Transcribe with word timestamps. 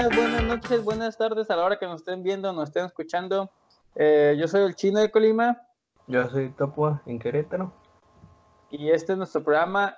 días, 0.00 0.16
buenas 0.16 0.44
noches, 0.44 0.84
buenas 0.84 1.18
tardes 1.18 1.50
a 1.50 1.56
la 1.56 1.64
hora 1.64 1.78
que 1.78 1.86
nos 1.86 2.00
estén 2.00 2.22
viendo, 2.22 2.52
nos 2.52 2.68
estén 2.68 2.86
escuchando. 2.86 3.50
Eh, 3.94 4.34
yo 4.38 4.48
soy 4.48 4.62
el 4.62 4.74
chino 4.74 4.98
de 4.98 5.10
Colima. 5.10 5.60
Yo 6.06 6.26
soy 6.30 6.50
Topo 6.50 7.00
en 7.04 7.18
Querétaro. 7.18 7.72
Y 8.70 8.90
este 8.90 9.12
es 9.12 9.18
nuestro 9.18 9.44
programa 9.44 9.96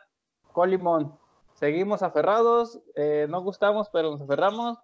Colimón. 0.53 1.17
Seguimos 1.55 2.03
aferrados, 2.03 2.81
eh, 2.97 3.27
no 3.29 3.43
gustamos, 3.43 3.91
pero 3.93 4.11
nos 4.11 4.21
aferramos. 4.23 4.79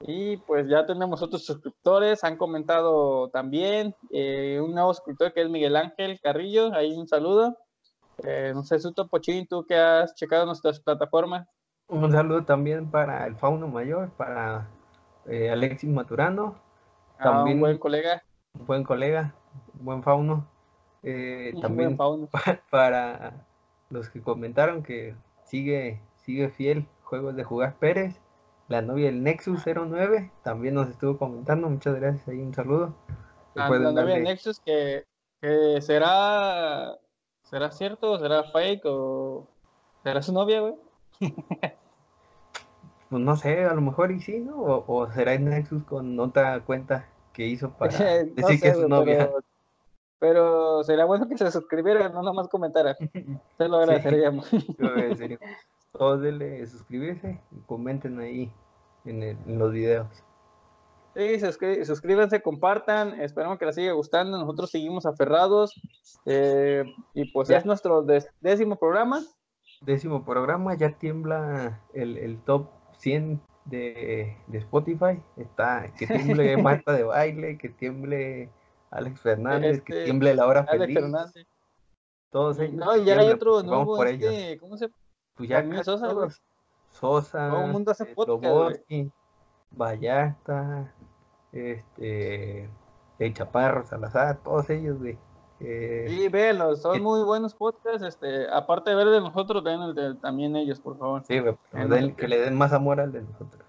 Y 0.00 0.36
pues 0.36 0.68
ya 0.68 0.86
tenemos 0.86 1.20
otros 1.20 1.44
suscriptores, 1.44 2.22
han 2.22 2.36
comentado 2.36 3.28
también. 3.30 3.96
Eh, 4.10 4.60
un 4.62 4.72
nuevo 4.72 4.94
suscriptor 4.94 5.32
que 5.32 5.42
es 5.42 5.50
Miguel 5.50 5.74
Ángel 5.74 6.20
Carrillo, 6.22 6.72
ahí 6.74 6.96
un 6.96 7.08
saludo. 7.08 7.56
no 8.22 8.62
sé, 8.62 8.78
Suto 8.78 9.08
Pochín, 9.08 9.48
tú 9.48 9.64
que 9.66 9.74
has 9.74 10.14
checado 10.14 10.46
nuestras 10.46 10.78
plataformas. 10.78 11.48
Un 11.90 12.12
saludo 12.12 12.44
también 12.44 12.88
para 12.88 13.26
el 13.26 13.34
Fauno 13.34 13.66
Mayor, 13.66 14.10
para 14.10 14.68
eh, 15.26 15.50
Alexis 15.50 15.90
Maturano. 15.90 16.54
Ah, 17.18 17.24
también 17.24 17.56
un 17.56 17.60
buen 17.62 17.78
colega. 17.78 18.22
Un 18.58 18.66
buen 18.66 18.84
colega, 18.84 19.34
un 19.76 19.84
buen 19.84 20.02
Fauno. 20.04 20.46
Eh, 21.02 21.52
también 21.60 21.98
para 22.70 23.44
los 23.88 24.08
que 24.08 24.22
comentaron 24.22 24.84
que 24.84 25.16
sigue, 25.42 26.00
sigue 26.18 26.50
fiel 26.50 26.86
Juegos 27.02 27.34
de 27.34 27.42
Jugar 27.42 27.74
Pérez, 27.80 28.20
la 28.68 28.82
novia 28.82 29.06
del 29.06 29.24
Nexus 29.24 29.64
09, 29.66 30.30
también 30.44 30.74
nos 30.74 30.88
estuvo 30.88 31.18
comentando. 31.18 31.68
Muchas 31.68 31.96
gracias, 31.96 32.28
ahí 32.28 32.38
un 32.38 32.54
saludo. 32.54 32.94
Ah, 33.56 33.68
la 33.68 33.90
novia 33.90 34.14
del 34.14 34.22
Nexus 34.22 34.60
que, 34.60 35.04
que 35.40 35.82
será, 35.82 36.96
será 37.42 37.72
cierto, 37.72 38.16
será 38.20 38.44
fake 38.44 38.84
o 38.84 39.48
será 40.04 40.22
su 40.22 40.32
novia, 40.32 40.60
güey. 40.60 40.74
pues 43.10 43.22
no 43.22 43.36
sé, 43.36 43.64
a 43.64 43.74
lo 43.74 43.80
mejor 43.80 44.12
y 44.12 44.20
sí, 44.20 44.38
¿no? 44.38 44.62
O, 44.62 45.10
será 45.10 45.34
en 45.34 45.46
Nexus 45.46 45.82
con 45.82 46.18
otra 46.20 46.60
cuenta 46.60 47.08
que 47.32 47.44
hizo 47.44 47.70
para 47.78 47.92
decir 47.98 48.60
que 48.60 48.68
es 48.68 48.76
su 48.76 48.88
novia. 48.88 49.28
Pero, 50.20 50.84
sería 50.84 51.06
bueno 51.06 51.28
que 51.28 51.36
se 51.36 51.50
suscribiera, 51.50 52.08
no 52.10 52.22
nomás 52.22 52.48
comentara. 52.48 52.96
Se 53.58 53.68
lo 53.68 53.78
agradeceríamos. 53.78 54.46
Sí, 54.48 54.66
Todos 55.92 56.20
denle 56.20 56.64
suscribirse 56.66 57.40
y 57.50 57.60
comenten 57.62 58.20
ahí 58.20 58.52
en, 59.04 59.58
los 59.58 59.72
videos. 59.72 60.06
Sí, 61.16 61.40
suscríbanse, 61.84 62.40
compartan, 62.40 63.20
esperamos 63.20 63.58
que 63.58 63.66
les 63.66 63.74
siga 63.74 63.92
gustando, 63.92 64.38
nosotros 64.38 64.70
seguimos 64.70 65.06
aferrados 65.06 65.74
eh, 66.24 66.84
y 67.14 67.32
pues 67.32 67.50
es 67.50 67.66
nuestro 67.66 68.06
décimo 68.40 68.76
programa. 68.76 69.20
Décimo 69.80 70.24
programa, 70.24 70.76
ya 70.76 70.92
tiembla 70.92 71.80
el, 71.92 72.16
el 72.16 72.38
top 72.42 72.68
100 73.00 73.40
de, 73.64 74.36
de 74.46 74.58
Spotify. 74.58 75.22
Está 75.36 75.92
que 75.98 76.06
tiemble 76.06 76.56
Marta 76.62 76.92
de 76.92 77.04
baile, 77.04 77.58
que 77.58 77.68
tiemble 77.68 78.50
Alex 78.90 79.20
Fernández, 79.20 79.82
que 79.82 79.92
este, 79.92 80.04
tiemble 80.04 80.34
la 80.34 80.46
hora 80.46 80.60
Alex 80.60 80.78
feliz. 80.78 80.98
Fernández. 80.98 81.46
Todos 82.30 82.58
ellos. 82.60 82.74
No, 82.74 82.96
y 82.96 83.04
ya 83.04 83.18
hay 83.18 83.28
otro 83.28 83.62
nuevo, 83.62 83.96
por 83.96 84.06
este, 84.06 84.58
¿cómo 84.58 84.76
se 84.76 84.90
Pues 85.34 85.48
ya 85.48 85.64
Sosa, 85.82 86.08
Sosa, 86.90 87.50
Todo 87.50 87.64
el 87.64 87.72
mundo 87.72 87.90
hace 87.90 88.04
eh, 88.04 88.14
podcast, 88.14 88.80
Vallarta, 89.72 90.92
este, 91.52 92.68
el 93.18 93.34
Chaparro, 93.34 93.84
Salazar, 93.84 94.42
todos 94.42 94.68
ellos, 94.70 94.98
güey. 94.98 95.18
Eh, 95.60 96.06
sí, 96.08 96.28
véanlo, 96.28 96.74
son 96.74 97.02
muy 97.02 97.22
buenos 97.22 97.54
podcasts. 97.54 98.02
Este, 98.02 98.48
aparte 98.50 98.90
de 98.90 98.96
ver 98.96 99.08
de 99.08 99.20
nosotros, 99.20 99.62
ven 99.62 99.80
el 99.82 99.94
de 99.94 100.14
también 100.14 100.56
ellos, 100.56 100.80
por 100.80 100.98
favor. 100.98 101.22
Sí, 101.24 101.38
que 102.16 102.28
le 102.28 102.38
den 102.38 102.56
más 102.56 102.72
amor 102.72 103.00
al 103.00 103.12
de 103.12 103.22
nosotros. 103.22 103.62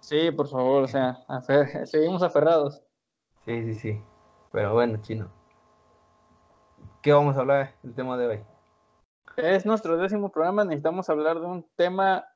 Sí, 0.00 0.30
por 0.32 0.48
favor, 0.48 0.84
o 0.84 0.88
sea, 0.88 1.18
seguimos 1.86 2.22
aferrados. 2.22 2.82
Sí, 3.44 3.62
sí, 3.62 3.74
sí. 3.74 4.02
Pero 4.50 4.74
bueno, 4.74 4.98
chino. 5.02 5.30
¿Qué 7.02 7.12
vamos 7.12 7.36
a 7.36 7.40
hablar 7.40 7.74
el 7.84 7.94
tema 7.94 8.16
de 8.16 8.26
hoy? 8.26 8.40
Es 9.36 9.64
nuestro 9.64 9.96
décimo 9.96 10.30
programa, 10.32 10.64
necesitamos 10.64 11.08
hablar 11.08 11.38
de 11.38 11.46
un 11.46 11.66
tema 11.76 12.26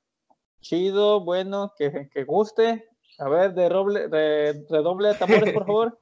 chido, 0.60 1.20
bueno, 1.20 1.72
que, 1.76 2.08
que 2.12 2.24
guste. 2.24 2.88
A 3.18 3.28
ver, 3.28 3.54
de, 3.54 3.68
roble, 3.68 4.08
de 4.08 4.54
de 4.54 5.14
tambores, 5.18 5.52
por 5.52 5.66
favor. 5.66 5.98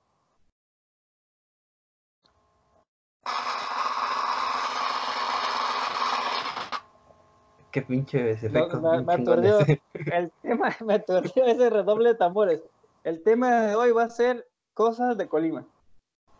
Qué 7.72 7.82
pinche 7.82 8.30
ese 8.30 8.48
efecto. 8.48 8.80
me, 8.80 9.12
aturdió. 9.12 9.58
El 9.94 10.32
tema, 10.42 10.76
me 10.84 10.94
aturdió 10.94 11.44
ese 11.44 11.70
redoble 11.70 12.10
de 12.10 12.14
tambores. 12.16 12.62
El 13.04 13.22
tema 13.22 13.62
de 13.62 13.74
hoy 13.76 13.92
va 13.92 14.04
a 14.04 14.10
ser 14.10 14.46
cosas 14.74 15.16
de 15.16 15.28
Colima. 15.28 15.66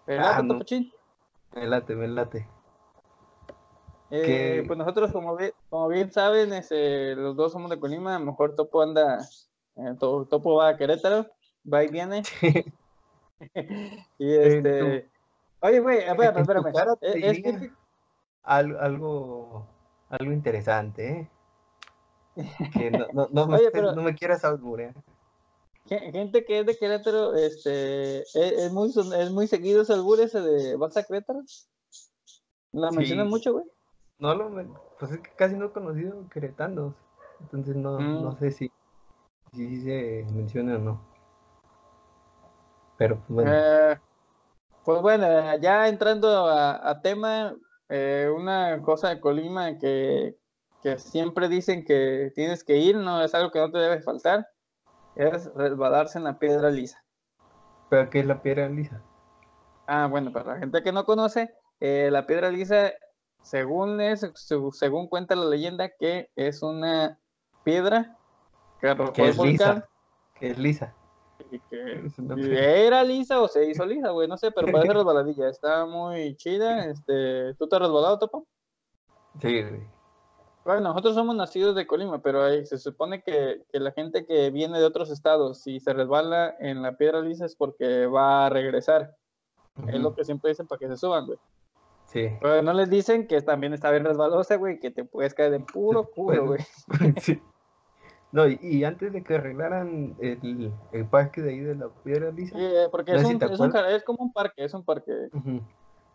¿Verdad, 0.07 0.35
ah, 0.37 0.43
no. 0.43 0.59
Me 1.55 1.67
late, 1.67 1.95
me 1.95 2.09
late. 2.09 2.49
Eh, 4.11 4.65
pues 4.67 4.77
nosotros, 4.77 5.13
como, 5.13 5.39
como 5.69 5.89
bien 5.89 6.11
saben, 6.11 6.53
ese, 6.53 7.15
los 7.15 7.37
dos 7.37 7.53
somos 7.53 7.71
de 7.71 7.79
Colima. 7.79 8.17
A 8.17 8.19
lo 8.19 8.27
mejor 8.27 8.57
Topo 8.57 8.83
anda, 8.83 9.21
eh, 9.77 9.95
Topo 9.99 10.57
va 10.57 10.71
a 10.71 10.77
Querétaro, 10.77 11.27
va 11.73 11.85
y 11.85 11.89
viene. 11.89 12.23
y 14.19 14.35
este. 14.35 15.09
Oye, 15.61 15.81
güey, 15.81 15.99
espérame, 15.99 16.39
espérame. 16.39 16.73
Es, 17.03 17.39
es, 17.45 17.71
algo 18.43 19.69
algo 20.11 20.33
interesante, 20.33 21.09
¿eh? 21.09 21.31
Que 22.73 22.91
no, 22.91 23.07
no, 23.13 23.29
no, 23.33 23.47
me, 23.47 23.59
no 23.73 24.03
me 24.03 24.15
quieras 24.15 24.45
alburear. 24.45 24.95
Gente 25.87 26.45
que 26.45 26.61
es 26.61 26.67
de 26.67 26.77
Querétaro, 26.77 27.35
este, 27.35 28.19
e, 28.21 28.25
es, 28.35 28.73
muy, 28.73 28.91
es 28.91 29.31
muy 29.33 29.49
seguido 29.49 29.83
ese 29.83 29.95
albur 29.95 30.21
ese 30.21 30.41
de 30.41 30.77
vas 30.77 30.97
a 30.97 31.03
Querétaro. 31.03 31.43
¿La 32.73 32.93
mencionan 32.93 33.29
mucho, 33.29 33.53
güey? 33.53 33.65
No, 34.21 34.35
lo, 34.35 34.51
pues 34.99 35.13
es 35.13 35.19
que 35.21 35.31
casi 35.31 35.57
no 35.57 35.67
he 35.67 35.73
conocido 35.73 36.29
queretanos, 36.29 36.95
entonces 37.41 37.75
no, 37.75 37.99
no 37.99 38.31
mm. 38.31 38.39
sé 38.39 38.51
si, 38.53 38.73
si 39.53 39.81
se 39.83 40.27
menciona 40.33 40.77
o 40.77 40.79
no. 40.79 41.01
Pero 42.97 43.17
pues 43.17 43.29
bueno. 43.31 43.51
Eh, 43.53 43.99
pues 44.85 45.03
bueno, 45.03 45.57
ya 45.57 45.89
entrando 45.89 46.47
a, 46.47 46.89
a 46.89 47.01
tema, 47.01 47.57
eh, 47.91 48.31
una 48.35 48.81
cosa 48.83 49.09
de 49.09 49.21
Colima 49.21 49.77
que, 49.79 50.37
siempre 50.97 51.49
dicen 51.49 51.85
que 51.85 52.33
tienes 52.35 52.65
que 52.65 52.79
ir, 52.79 52.97
no 52.97 53.23
es 53.23 53.35
algo 53.35 53.51
que 53.51 53.59
no 53.59 53.71
te 53.71 53.79
debe 53.79 54.01
faltar, 54.01 54.49
es 55.17 55.53
resbalarse 55.55 56.17
en 56.19 56.25
la 56.25 56.39
piedra 56.39 56.71
lisa. 56.71 57.05
¿Pero 57.91 58.09
qué 58.09 58.21
es 58.21 58.27
la 58.27 58.41
piedra 58.41 58.69
lisa? 58.69 59.03
Ah, 59.87 60.07
bueno, 60.07 60.33
para 60.33 60.55
la 60.55 60.59
gente 60.61 60.83
que 60.83 60.93
no 60.93 61.05
conoce, 61.05 61.53
eh, 61.81 62.09
la 62.13 62.27
piedra 62.27 62.51
lisa, 62.51 62.93
según 63.43 64.01
es, 64.01 64.25
según 64.73 65.09
cuenta 65.09 65.35
la 65.35 65.47
leyenda, 65.47 65.91
que 65.99 66.31
es 66.37 66.63
una 66.63 67.19
piedra 67.65 68.17
que, 68.81 69.29
es 69.29 69.39
lisa, 69.39 69.89
que 70.35 70.51
es 70.51 70.59
lisa 70.59 70.95
que, 70.95 71.00
era 72.53 73.03
lisa 73.05 73.41
o 73.41 73.49
se 73.49 73.71
hizo 73.71 73.85
lisa, 73.87 74.11
güey, 74.11 74.29
no 74.29 74.37
sé, 74.37 74.51
pero 74.51 74.71
parece 74.71 74.93
resbaladilla, 74.95 75.49
está 75.49 75.87
muy 75.87 76.37
chida, 76.37 76.87
este, 76.87 77.55
¿tú 77.55 77.69
te 77.69 77.77
has 77.77 77.83
resbalado, 77.83 78.19
Topo? 78.19 78.47
Sí, 79.41 79.65
Bueno, 80.65 80.81
nosotros 80.81 81.15
somos 81.15 81.37
nacidos 81.37 81.75
de 81.75 81.87
Colima, 81.87 82.21
pero 82.21 82.43
ahí 82.43 82.67
se 82.67 82.79
supone 82.79 83.23
que, 83.23 83.63
la 83.73 83.93
gente 83.93 84.27
que 84.27 84.51
viene 84.51 84.79
de 84.79 84.85
otros 84.85 85.11
estados, 85.11 85.63
si 85.63 85.81
se 85.81 85.93
resbala 85.93 86.55
en 86.59 86.83
la 86.83 86.97
piedra 86.97 87.21
lisa 87.21 87.47
es 87.47 87.57
porque 87.57 88.07
va 88.07 88.47
a 88.47 88.51
regresar. 88.51 89.17
Es 89.87 90.01
lo 90.01 90.15
que 90.15 90.25
siempre 90.25 90.51
dicen 90.51 90.67
para 90.67 90.79
que 90.79 90.89
se 90.89 90.97
suban, 90.97 91.27
güey. 91.27 91.39
Sí. 92.07 92.29
Pero 92.41 92.61
no 92.61 92.73
les 92.73 92.91
dicen 92.91 93.29
que 93.29 93.41
también 93.41 93.73
está 93.73 93.91
bien 93.91 94.05
resbalosa, 94.05 94.57
güey, 94.57 94.81
que 94.81 94.91
te 94.91 95.05
puedes 95.05 95.33
caer 95.33 95.53
de 95.53 95.61
puro 95.61 96.11
culo, 96.15 96.47
güey. 96.49 96.61
sí. 97.21 97.41
No, 98.33 98.47
y, 98.49 98.85
antes 98.85 99.13
de 99.13 99.25
que 99.25 99.35
arreglaran 99.35 100.15
el, 100.21 100.73
el, 100.93 101.07
parque 101.07 101.41
de 101.43 101.51
ahí 101.51 101.59
de 101.59 101.75
la 101.75 101.89
piedra 101.89 102.31
lisa. 102.31 102.57
Sí, 102.57 102.65
eh, 102.65 102.87
porque 102.91 103.17
es, 103.17 103.25
un, 103.25 103.43
es, 103.89 104.05
como 104.05 104.23
un 104.23 104.33
parque, 104.33 104.65
es 104.65 104.73
un 104.73 104.85
parque. 104.85 105.31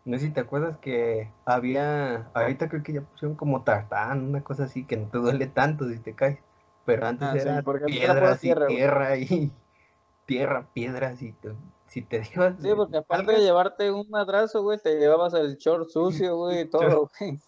No 0.06 0.18
sé 0.18 0.26
si 0.26 0.30
te 0.30 0.40
acuerdas 0.40 0.78
que 0.78 1.30
había, 1.44 2.30
ahorita 2.32 2.68
creo 2.70 2.82
que 2.82 2.94
ya 2.94 3.02
pusieron 3.02 3.36
como 3.36 3.64
tartán, 3.64 4.22
una 4.22 4.42
cosa 4.42 4.64
así 4.64 4.86
que 4.86 4.96
no 4.96 5.08
te 5.08 5.18
duele 5.18 5.46
tanto 5.46 5.88
si 5.88 5.98
te 5.98 6.14
caes. 6.14 6.38
Pero 6.86 7.06
antes 7.06 7.28
ah, 7.44 7.58
era 7.58 7.62
piedras 7.84 8.44
y 8.44 8.54
tierra 8.68 9.18
y 9.18 9.52
tierra, 10.24 10.68
piedras 10.72 11.20
y 11.20 11.34
si 11.88 12.02
te 12.02 12.22
llevas. 12.22 12.54
Sí, 12.60 12.68
porque 12.74 12.98
aparte 12.98 13.32
de 13.32 13.40
llevarte 13.40 13.90
un 13.90 14.08
madrazo, 14.08 14.62
güey, 14.62 14.78
te 14.78 14.98
llevabas 14.98 15.34
el 15.34 15.56
short 15.56 15.88
sucio, 15.88 16.36
güey, 16.38 16.70
todo, 16.70 17.10
güey. 17.18 17.38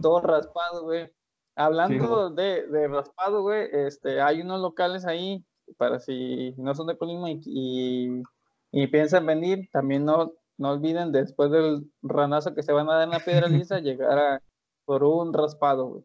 todo 0.00 0.20
raspado, 0.20 0.84
güey. 0.84 1.10
Hablando 1.56 2.30
de, 2.30 2.66
de, 2.66 2.86
raspado, 2.86 3.42
güey, 3.42 3.68
este, 3.72 4.20
hay 4.20 4.42
unos 4.42 4.60
locales 4.60 5.06
ahí 5.06 5.42
para 5.78 5.98
si 5.98 6.54
no 6.58 6.74
son 6.74 6.86
de 6.86 6.98
Colima 6.98 7.30
y, 7.30 8.22
y, 8.70 8.86
piensan 8.88 9.24
venir, 9.26 9.68
también 9.72 10.04
no, 10.04 10.32
no 10.58 10.70
olviden 10.70 11.12
después 11.12 11.50
del 11.50 11.90
ranazo 12.02 12.54
que 12.54 12.62
se 12.62 12.72
van 12.72 12.88
a 12.88 12.94
dar 12.94 13.04
en 13.04 13.10
la 13.10 13.20
piedra 13.20 13.48
lisa, 13.48 13.80
llegar 13.80 14.18
a 14.18 14.42
por 14.84 15.02
un 15.02 15.32
raspado, 15.32 15.86
güey. 15.86 16.04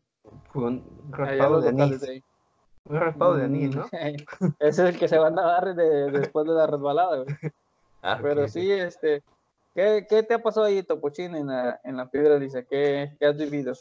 un 0.56 1.12
raspado 1.12 1.62
de 1.62 1.70
anís. 1.70 2.02
Un 2.90 3.00
raspado 3.00 3.36
de 3.36 3.44
anís, 3.44 3.76
¿no? 3.76 3.86
Ese 3.92 4.18
es 4.60 4.80
el 4.80 4.98
que 4.98 5.08
se 5.08 5.20
van 5.20 5.38
a 5.38 5.44
dar 5.44 5.76
después 5.76 6.48
de 6.48 6.54
la 6.54 6.68
resbalada, 6.68 7.24
güey. 7.24 7.28
Ah, 8.04 8.18
Pero 8.20 8.48
sí, 8.48 8.72
este, 8.72 9.22
¿qué, 9.76 10.08
¿qué, 10.10 10.24
te 10.24 10.34
ha 10.34 10.42
pasado 10.42 10.66
ahí, 10.66 10.82
Topochín, 10.82 11.36
en 11.36 11.46
la, 11.46 11.80
en 11.84 11.98
la 11.98 12.10
piedra, 12.10 12.40
Dice? 12.40 12.66
¿Qué, 12.68 13.16
¿Qué, 13.20 13.28
has 13.28 13.38
vivido? 13.38 13.74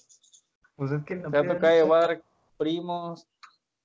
Pues 0.80 0.92
es 0.92 1.04
que 1.04 1.16
la 1.16 1.30
¿Te 1.30 1.36
ha 1.36 1.46
tocado 1.46 1.74
llevar 1.74 2.22
primos, 2.56 3.28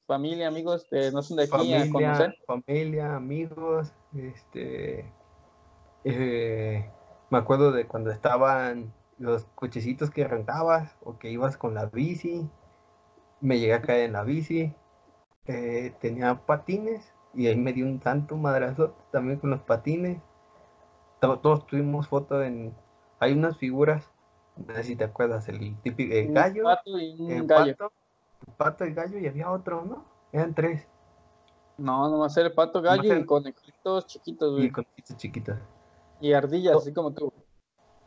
familia, 0.07 0.47
amigos 0.47 0.87
no 1.11 1.21
son 1.21 1.35
de 1.35 1.43
aquí 1.43 1.51
familia, 1.51 1.83
a 1.83 1.89
conocer? 1.89 2.37
Familia, 2.47 3.15
amigos, 3.17 3.91
este... 4.15 5.11
Eh, 6.05 6.89
me 7.29 7.37
acuerdo 7.37 7.73
de 7.73 7.85
cuando 7.85 8.11
estaban 8.11 8.93
los 9.17 9.43
cochecitos 9.55 10.09
que 10.09 10.25
rentabas 10.25 10.95
o 11.03 11.19
que 11.19 11.29
ibas 11.31 11.57
con 11.57 11.73
la 11.73 11.87
bici. 11.87 12.49
Me 13.41 13.59
llegué 13.59 13.73
a 13.73 13.81
caer 13.81 14.05
en 14.05 14.13
la 14.13 14.23
bici. 14.23 14.73
Eh, 15.47 15.93
tenía 15.99 16.45
patines 16.45 17.13
y 17.33 17.47
ahí 17.47 17.57
me 17.57 17.73
dio 17.73 17.85
un 17.85 17.99
tanto 17.99 18.37
madrazo 18.37 18.95
también 19.11 19.39
con 19.39 19.49
los 19.49 19.59
patines. 19.59 20.21
Todos 21.19 21.67
tuvimos 21.67 22.07
fotos 22.07 22.45
en. 22.45 22.73
Hay 23.19 23.33
unas 23.33 23.57
figuras, 23.57 24.09
no 24.57 24.75
sé 24.75 24.83
si 24.83 24.95
te 24.95 25.03
acuerdas, 25.03 25.47
el 25.49 25.75
típico 25.81 26.15
gallo. 26.33 26.63
Pato 26.63 26.99
y 26.99 27.15
un 27.19 27.47
gallo. 27.47 27.75
Pato, 27.77 27.93
pato 28.57 28.85
y 28.85 28.93
gallo 28.93 29.19
y 29.19 29.27
había 29.27 29.51
otro, 29.51 29.83
¿no? 29.83 30.05
Eran 30.31 30.53
tres. 30.53 30.87
No, 31.77 32.09
no 32.09 32.19
va 32.19 32.27
a 32.27 32.29
ser 32.29 32.45
el 32.45 32.53
pato 32.53 32.81
gallo 32.81 33.15
y 33.15 33.25
conejitos 33.25 34.07
chiquitos, 34.07 34.53
güey. 34.53 34.65
Y 34.65 34.71
conejitos 34.71 35.17
chiquitos. 35.17 35.57
Y 36.21 36.33
ardillas, 36.33 36.77
así 36.77 36.93
como 36.93 37.13
tú. 37.13 37.33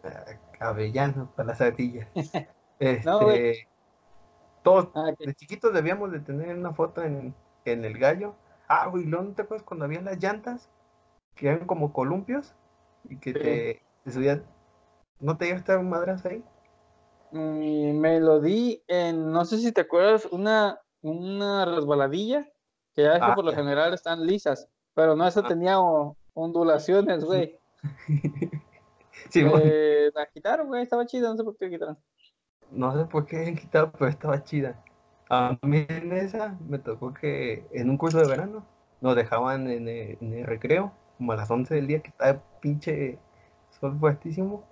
Ah, 0.02 0.70
avellano 0.70 1.30
para 1.36 1.48
las 1.48 1.60
ardillas. 1.60 2.08
este, 2.78 3.68
todos 4.62 4.88
ah, 4.94 5.12
de 5.18 5.34
chiquitos 5.34 5.72
debíamos 5.72 6.12
de 6.12 6.20
tener 6.20 6.56
una 6.56 6.72
foto 6.72 7.02
en, 7.02 7.34
en 7.64 7.84
el 7.84 7.98
gallo. 7.98 8.34
Ah, 8.68 8.86
güey, 8.88 9.04
¿no 9.04 9.22
te 9.32 9.42
acuerdas 9.42 9.66
cuando 9.66 9.84
había 9.84 10.00
las 10.00 10.18
llantas? 10.18 10.68
Que 11.34 11.48
eran 11.48 11.66
como 11.66 11.92
columpios 11.92 12.54
y 13.08 13.16
que 13.16 13.32
te, 13.32 13.82
te, 14.04 14.10
subían. 14.10 14.44
¿No 15.20 15.36
te 15.36 15.46
llegaste 15.46 15.72
a 15.72 15.78
madras 15.80 16.24
ahí? 16.24 16.44
Mm, 17.32 17.98
me 17.98 18.20
lo 18.20 18.40
di 18.40 18.82
en, 18.86 19.32
no 19.32 19.44
sé 19.44 19.58
si 19.58 19.72
te 19.72 19.82
acuerdas, 19.82 20.26
una, 20.30 20.80
una 21.02 21.64
resbaladilla, 21.64 22.48
que 22.94 23.02
ya 23.02 23.18
que 23.18 23.24
ah, 23.24 23.34
por 23.34 23.44
lo 23.44 23.52
general 23.52 23.92
están 23.94 24.26
lisas, 24.26 24.68
pero 24.94 25.14
no, 25.14 25.26
esa 25.26 25.42
tenía 25.42 25.78
ondulaciones, 26.34 27.24
güey. 27.24 27.58
Sí, 29.30 29.44
eh, 29.44 30.10
la 30.14 30.26
quitaron, 30.26 30.68
güey, 30.68 30.82
estaba 30.82 31.04
chida, 31.04 31.28
no 31.28 31.36
sé 31.36 31.44
por 31.44 31.56
qué 31.56 31.66
la 31.66 31.70
quitaron. 31.70 31.98
No 32.70 32.96
sé 32.96 33.04
por 33.04 33.26
qué 33.26 33.54
quitaron, 33.54 33.92
pero 33.92 34.08
estaba 34.08 34.42
chida. 34.42 34.82
A 35.28 35.58
mí 35.62 35.84
en 35.88 36.12
esa 36.12 36.56
me 36.66 36.78
tocó 36.78 37.12
que 37.12 37.66
en 37.72 37.90
un 37.90 37.98
curso 37.98 38.18
de 38.18 38.28
verano 38.28 38.64
nos 39.00 39.14
dejaban 39.16 39.68
en 39.68 39.88
el, 39.88 40.46
recreo, 40.46 40.92
como 41.18 41.32
a 41.32 41.36
las 41.36 41.50
11 41.50 41.74
del 41.74 41.86
día, 41.86 42.00
que 42.00 42.08
estaba 42.08 42.42
pinche 42.60 43.18
sol 43.78 43.98
fuertísimo. 43.98 44.64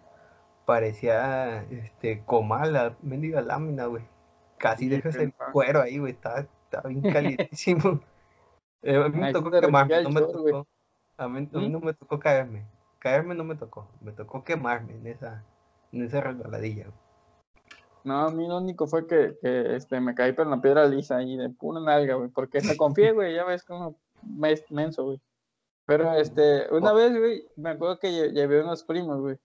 Parecía 0.67 1.63
este 1.71 2.23
comal 2.27 2.75
la 2.75 2.97
mendiga 3.01 3.41
lámina, 3.41 3.87
güey. 3.87 4.05
Casi 4.59 4.89
dejas 4.89 5.17
el 5.17 5.33
cuero 5.53 5.81
ahí, 5.81 5.99
güey. 5.99 6.13
Estaba, 6.13 6.41
estaba 6.41 6.89
bien 6.89 7.03
calientísimo. 7.13 8.01
Eh, 8.83 8.97
a 8.97 9.09
mí 9.09 9.19
me 9.19 9.33
tocó 9.33 9.51
quemarme, 9.51 10.03
no 10.03 10.11
me 10.11 10.21
tocó. 10.21 10.67
A 11.17 11.29
mí, 11.29 11.49
a 11.51 11.59
mí 11.59 11.69
¿Mm? 11.69 11.73
no 11.73 11.81
me 11.81 11.95
tocó 11.95 12.19
caerme 12.19 12.67
caerme 13.07 13.37
no 13.37 13.45
me 13.45 13.55
tocó, 13.55 13.89
me 14.01 14.11
tocó 14.11 14.43
quemarme 14.43 14.97
en 14.97 15.07
esa, 15.07 15.45
en 15.93 16.03
esa 16.03 16.21
resbaladilla. 16.21 16.87
No, 18.03 18.27
a 18.27 18.31
mí 18.33 18.49
lo 18.49 18.59
único 18.59 18.89
fue 18.89 19.07
que, 19.07 19.37
que 19.41 19.77
este, 19.77 20.01
me 20.01 20.13
caí 20.17 20.33
por 20.33 20.49
la 20.49 20.61
piedra 20.61 20.87
lisa 20.87 21.23
y 21.23 21.37
de 21.37 21.51
pura 21.51 21.79
nalga, 21.79 22.17
güey, 22.17 22.31
porque 22.31 22.61
me 22.63 22.77
confié, 22.77 23.13
güey, 23.13 23.37
ya 23.37 23.45
ves 23.45 23.63
como 23.63 23.97
menso, 24.71 25.05
güey. 25.05 25.21
Pero, 25.87 26.15
este, 26.15 26.67
una 26.73 26.93
vez, 26.93 27.17
güey, 27.17 27.45
me 27.55 27.71
acuerdo 27.71 28.01
que 28.01 28.11
llevé 28.33 28.61
unos 28.61 28.83
primos, 28.83 29.21
güey, 29.21 29.39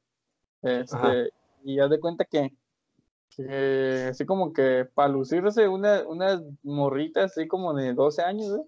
este, 0.62 1.31
y 1.63 1.78
ya 1.78 1.88
de 1.88 2.00
cuenta 2.00 2.25
que, 2.25 2.54
que 3.36 4.08
así 4.10 4.25
como 4.25 4.54
que 4.54 4.86
para 4.94 5.10
lucirse 5.10 5.68
una, 5.68 6.08
unas 6.08 6.42
morritas 6.63 7.31
así 7.31 7.48
como 7.48 7.74
de 7.74 7.94
12 7.94 8.22
años, 8.22 8.62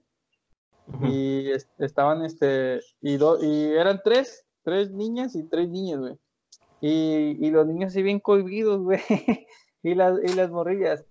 y 1.02 1.50
estaban, 1.80 2.26
este, 2.26 2.82
y, 3.02 3.16
y 3.16 3.66
eran 3.74 4.02
tres, 4.04 4.46
tres 4.64 4.92
niñas 4.92 5.36
y 5.36 5.44
tres 5.44 5.70
niños, 5.70 6.02
güey. 6.02 6.20
Y, 6.82 7.48
y, 7.48 7.52
los 7.52 7.66
niños 7.66 7.94
así 7.94 8.04
bien 8.04 8.20
cohibidos, 8.20 8.82
güey. 8.82 9.00
y, 9.84 9.96
las, 9.96 10.20
y 10.22 10.34
las 10.34 10.52
morrillas. 10.52 11.06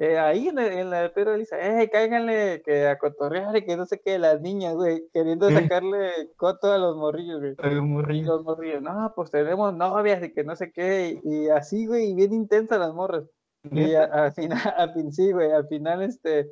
Eh, 0.00 0.16
ahí 0.16 0.46
en, 0.46 0.60
en 0.60 0.90
la 0.90 1.12
Pedro 1.12 1.36
dice, 1.36 1.56
eh, 1.58 1.90
cáiganle 1.90 2.62
que 2.64 2.86
a 2.86 2.98
cotorrear 2.98 3.56
y 3.56 3.64
que 3.64 3.76
no 3.76 3.84
sé 3.84 4.00
qué, 4.00 4.16
las 4.20 4.40
niñas, 4.40 4.76
güey, 4.76 5.08
queriendo 5.12 5.50
sacarle 5.50 6.30
coto 6.36 6.70
a 6.70 6.78
los 6.78 6.96
morrillos, 6.96 7.40
güey. 7.40 7.56
A 7.58 7.66
los 7.66 7.84
morrillos. 7.84 8.28
Los 8.28 8.44
morrillos, 8.44 8.80
no, 8.80 9.12
pues 9.16 9.32
tenemos 9.32 9.74
novias 9.74 10.22
y 10.22 10.32
que 10.32 10.44
no 10.44 10.54
sé 10.54 10.70
qué, 10.70 11.20
y, 11.24 11.48
así, 11.48 11.86
güey, 11.86 12.10
y 12.10 12.14
bien 12.14 12.32
intensas 12.32 12.78
las 12.78 12.94
morras. 12.94 13.24
Y 13.72 13.94
al 13.94 14.32
final, 14.34 14.58
al 14.76 14.94
fin, 14.94 15.12
sí, 15.12 15.32
güey, 15.32 15.50
al 15.50 15.66
final, 15.66 16.02
este, 16.02 16.48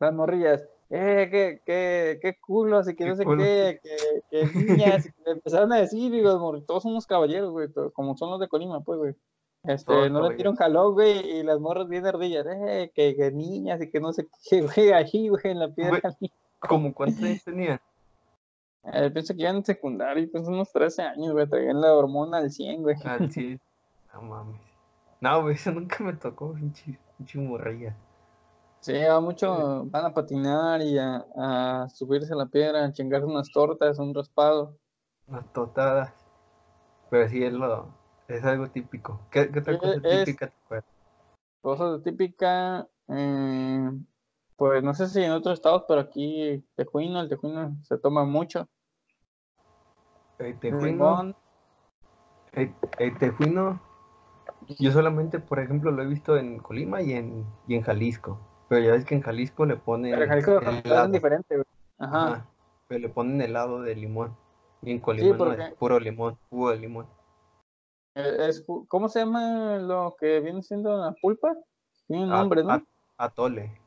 las 0.00 0.12
morrillas, 0.12 0.66
eh, 0.90 1.28
qué, 1.30 1.62
qué, 1.64 2.18
qué 2.20 2.36
culos 2.40 2.88
y 2.88 2.96
que 2.96 3.06
no 3.06 3.14
sé 3.14 3.24
qué, 3.24 3.80
que, 3.80 3.96
que 4.28 4.58
niñas, 4.58 5.06
y 5.06 5.12
que 5.12 5.30
empezaron 5.30 5.72
a 5.72 5.78
decir, 5.78 6.12
y 6.12 6.20
los 6.20 6.66
todos 6.66 6.82
somos 6.82 7.06
caballeros, 7.06 7.52
güey, 7.52 7.68
como 7.92 8.16
son 8.16 8.30
los 8.30 8.40
de 8.40 8.48
Colima, 8.48 8.80
pues, 8.80 8.98
güey. 8.98 9.14
Este, 9.64 10.08
no 10.08 10.28
le 10.28 10.36
tiraron 10.36 10.56
jalón, 10.56 10.94
güey, 10.94 11.38
y 11.38 11.42
las 11.42 11.58
morras 11.60 11.88
bien 11.88 12.06
ardillas, 12.06 12.46
eh, 12.46 12.90
que, 12.94 13.16
que, 13.16 13.30
niñas 13.32 13.82
y 13.82 13.90
que 13.90 14.00
no 14.00 14.12
sé 14.12 14.26
qué, 14.48 14.62
güey, 14.62 14.92
ahí, 14.92 15.28
güey, 15.28 15.42
en 15.44 15.58
la 15.58 15.68
piedra. 15.68 16.00
¿Cómo 16.60 16.92
cuántos 16.94 17.22
años 17.22 17.44
tenía? 17.44 17.80
Eh, 18.84 19.10
pienso 19.10 19.34
que 19.34 19.42
ya 19.42 19.50
en 19.50 19.64
secundario, 19.64 20.28
pues 20.30 20.46
unos 20.46 20.72
13 20.72 21.02
años, 21.02 21.32
güey, 21.32 21.46
traían 21.48 21.80
la 21.80 21.94
hormona 21.94 22.38
al 22.38 22.50
100, 22.50 22.82
güey. 22.82 22.96
Al 23.04 23.30
100, 23.30 23.60
no 24.14 24.22
mames. 24.22 24.60
No, 25.20 25.42
güey, 25.42 25.54
eso 25.56 25.72
nunca 25.72 26.02
me 26.04 26.12
tocó, 26.14 26.54
pinche, 26.54 26.98
pinche 27.16 27.38
morrilla. 27.38 27.94
Sí, 28.80 28.92
va 28.92 29.20
mucho, 29.20 29.84
van 29.86 30.06
a 30.06 30.14
patinar 30.14 30.80
y 30.80 30.96
a, 30.98 31.86
subirse 31.92 32.32
a 32.32 32.36
la 32.36 32.46
piedra, 32.46 32.84
a 32.84 32.92
chingarse 32.92 33.26
unas 33.26 33.50
tortas, 33.50 33.98
un 33.98 34.14
raspado. 34.14 34.76
Unas 35.26 35.52
totadas. 35.52 36.14
Pero 37.10 37.28
sí 37.28 37.42
es 37.42 37.52
lo, 37.52 37.92
es 38.28 38.44
algo 38.44 38.68
típico. 38.68 39.20
¿Qué, 39.30 39.50
qué 39.50 39.58
otra 39.58 39.78
cosa 39.78 39.94
típica 40.00 40.46
te 40.48 40.56
acuerdas? 40.64 40.90
Cosas 41.62 42.02
típica, 42.02 42.86
eh, 43.08 43.90
pues 44.56 44.82
no 44.82 44.94
sé 44.94 45.08
si 45.08 45.22
en 45.22 45.32
otros 45.32 45.54
estados, 45.54 45.84
pero 45.88 46.00
aquí 46.00 46.64
tejuino, 46.76 47.20
el 47.20 47.28
tejuino 47.28 47.76
se 47.82 47.98
toma 47.98 48.24
mucho. 48.24 48.68
El 50.38 50.58
tejuino. 50.58 51.34
El, 52.52 53.18
tejuino, 53.18 53.80
yo 54.78 54.92
solamente, 54.92 55.38
por 55.38 55.58
ejemplo, 55.58 55.90
lo 55.90 56.02
he 56.02 56.06
visto 56.06 56.36
en 56.36 56.58
Colima 56.58 57.02
y 57.02 57.12
en, 57.12 57.44
y 57.66 57.74
en 57.74 57.82
Jalisco. 57.82 58.40
Pero 58.68 58.84
ya 58.84 58.92
ves 58.92 59.04
que 59.04 59.14
en 59.14 59.22
Jalisco 59.22 59.64
le 59.64 59.76
ponen. 59.76 60.12
Pero 60.12 60.24
en 60.24 60.28
Jalisco 60.28 60.60
es 60.60 61.12
diferente, 61.12 61.56
güey. 61.56 61.66
Ajá. 61.98 62.46
Pero 62.86 63.00
le 63.00 63.08
ponen 63.08 63.40
helado 63.40 63.82
de 63.82 63.94
limón. 63.94 64.36
Y 64.82 64.92
en 64.92 65.00
Colima 65.00 65.36
no 65.36 65.52
es 65.52 65.74
puro 65.74 65.98
limón, 65.98 66.38
jugo 66.50 66.70
de 66.70 66.78
limón. 66.78 67.06
Eh, 68.14 68.48
es, 68.48 68.64
¿Cómo 68.88 69.08
se 69.08 69.20
llama 69.20 69.78
lo 69.78 70.16
que 70.18 70.40
viene 70.40 70.62
siendo 70.62 70.96
la 70.96 71.12
pulpa? 71.20 71.54
Tiene 72.06 72.24
un 72.24 72.30
nombre, 72.30 72.64
¿no? 72.64 72.82
atole. 73.18 73.78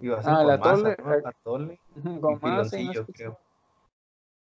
Y 0.00 0.10
ah, 0.10 0.42
el 0.42 0.50
atole. 0.50 0.96
Masa, 0.98 1.20
¿no? 1.22 1.28
Atole. 1.28 1.80
Con 2.20 2.40
y 2.72 3.12
creo. 3.12 3.38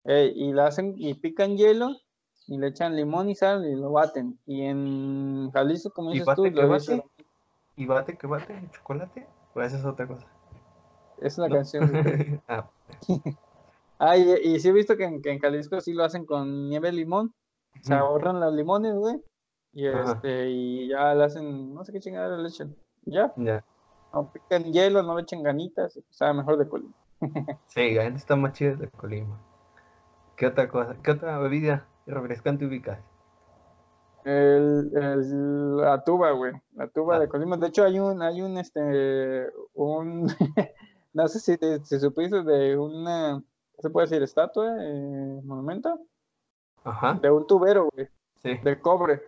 Eh, 0.05 0.33
y 0.35 0.51
la 0.51 0.67
hacen 0.67 0.95
y 0.97 1.13
pican 1.13 1.55
hielo 1.55 1.95
y 2.47 2.57
le 2.57 2.67
echan 2.67 2.95
limón 2.95 3.29
y 3.29 3.35
sal 3.35 3.65
y 3.65 3.75
lo 3.75 3.91
baten. 3.91 4.37
Y 4.45 4.63
en 4.63 5.51
Jalisco, 5.51 5.91
como 5.91 6.11
dices 6.11 6.27
tú, 6.35 6.45
lo 6.45 6.67
bate, 6.67 7.03
¿Y 7.75 7.85
bate 7.85 8.17
que 8.17 8.27
bate? 8.27 8.69
¿Chocolate? 8.71 9.27
Pues 9.53 9.67
esa 9.67 9.77
es 9.79 9.85
otra 9.85 10.07
cosa. 10.07 10.27
Es 11.19 11.37
una 11.37 11.49
canción. 11.49 11.91
ah. 12.47 12.69
ah 13.99 14.17
y, 14.17 14.59
sí 14.59 14.67
he 14.67 14.73
visto 14.73 14.97
que 14.97 15.05
en, 15.05 15.21
que 15.21 15.31
en, 15.31 15.39
Jalisco 15.39 15.79
sí 15.79 15.93
lo 15.93 16.03
hacen 16.03 16.25
con 16.25 16.69
nieve 16.69 16.91
limón. 16.91 17.33
Se 17.81 17.93
ahorran 17.93 18.39
los 18.39 18.53
limones, 18.53 18.95
güey. 18.95 19.21
Y 19.73 19.87
este, 19.87 20.49
y 20.49 20.87
ya 20.89 21.15
le 21.15 21.23
hacen, 21.23 21.73
no 21.73 21.83
sé 21.83 21.91
qué 21.91 21.99
chingada 21.99 22.37
le 22.37 22.47
echan. 22.47 22.75
¿Ya? 23.05 23.33
Ya. 23.37 23.65
No 24.13 24.31
pican 24.31 24.71
hielo, 24.71 25.01
no 25.01 25.15
le 25.15 25.23
echen 25.23 25.41
ganitas, 25.41 25.99
sabe 26.11 26.35
mejor 26.35 26.57
de 26.57 26.69
Colima. 26.69 26.93
sí, 27.67 27.95
la 27.95 28.03
gente 28.03 28.19
está 28.19 28.35
más 28.35 28.53
chida 28.53 28.75
de 28.75 28.87
Colima. 28.89 29.39
¿Qué 30.35 30.47
otra 30.47 30.69
cosa? 30.69 30.95
¿Qué 31.01 31.11
otra 31.11 31.39
bebida 31.39 31.87
refrescante 32.05 32.65
ubicas? 32.65 32.99
El, 34.23 34.91
el, 34.95 35.77
la 35.77 36.03
tuba, 36.03 36.31
güey, 36.31 36.53
la 36.75 36.87
tuba 36.87 37.19
de 37.19 37.27
Colima. 37.27 37.57
De 37.57 37.67
hecho, 37.67 37.83
hay 37.83 37.99
un, 37.99 38.21
hay 38.21 38.41
un, 38.43 38.57
este, 38.59 39.47
un, 39.73 40.27
no 41.13 41.27
sé 41.27 41.39
si 41.39 41.57
te, 41.57 41.83
si 41.83 41.99
supiste 41.99 42.43
de 42.43 42.77
una, 42.77 43.43
¿se 43.79 43.89
puede 43.89 44.05
decir 44.07 44.21
estatua, 44.21 44.75
eh, 44.79 45.41
monumento? 45.43 45.99
Ajá. 46.83 47.13
De 47.21 47.31
un 47.31 47.47
tubero, 47.47 47.89
güey. 47.93 48.07
Sí. 48.41 48.57
De 48.63 48.79
cobre. 48.79 49.21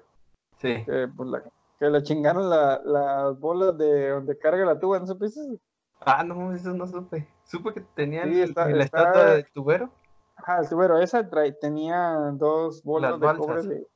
Sí. 0.58 0.84
Que, 0.86 1.08
pues, 1.16 1.30
la, 1.30 1.44
que 1.80 1.90
le 1.90 2.04
chingaron 2.04 2.50
las 2.50 3.40
bolas 3.40 3.78
de 3.78 4.10
donde 4.10 4.38
carga 4.38 4.66
la 4.66 4.80
tuba, 4.80 5.00
¿no 5.00 5.08
supiste? 5.08 5.42
Ah, 6.02 6.24
no, 6.24 6.54
eso 6.54 6.74
no 6.74 6.88
supe. 6.88 7.28
Supe 7.44 7.74
que 7.74 7.82
tenía 7.96 8.24
el, 8.24 8.54
la 8.54 8.84
estatua 8.84 9.26
de 9.36 9.44
tubero. 9.54 9.90
Ajá, 10.36 10.60
el 10.60 10.70
tubero, 10.70 11.00
esa 11.00 11.28
tenía 11.62 12.14
dos 12.34 12.84
bolas 12.84 13.20
de 13.20 13.38
cobre. 13.38 13.88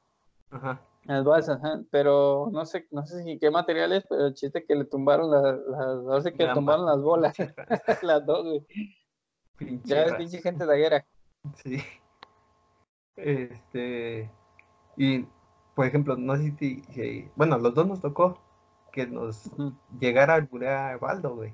Ajá. 0.52 0.82
Las 1.04 1.24
balsas, 1.24 1.60
pero 1.90 2.50
no 2.52 2.66
sé, 2.66 2.88
no 2.92 3.06
sé 3.06 3.24
si 3.24 3.40
qué 3.40 3.50
material 3.50 3.94
es, 3.94 4.06
pero 4.08 4.28
el 4.28 4.34
chiste 4.36 4.64
que 4.66 4.76
le 4.76 4.86
tumbaron 4.86 5.32
las, 5.32 5.58
las, 6.06 6.24
sé 6.24 6.34
que 6.34 6.46
le 6.46 6.54
tumbaron 6.54 6.86
las 6.86 7.02
bolas, 7.02 7.36
las 8.04 8.26
dos, 8.26 8.46
güey. 8.46 9.82
ya 9.86 10.04
es 10.04 10.14
pinche 10.14 10.40
gente 10.42 10.66
de 10.66 10.78
guerra. 10.78 11.06
Sí. 11.56 11.82
Este, 13.16 14.30
y 14.96 15.26
por 15.80 15.86
ejemplo, 15.86 16.18
no 16.18 16.36
sé 16.36 16.54
si, 16.60 17.32
bueno, 17.38 17.58
los 17.58 17.74
dos 17.74 17.88
nos 17.88 18.02
tocó 18.02 18.38
que 18.92 19.08
nos 19.08 19.50
llegara 19.98 20.34
a 20.34 20.36
alburear 20.36 21.00
Baldo, 21.00 21.36
güey, 21.36 21.54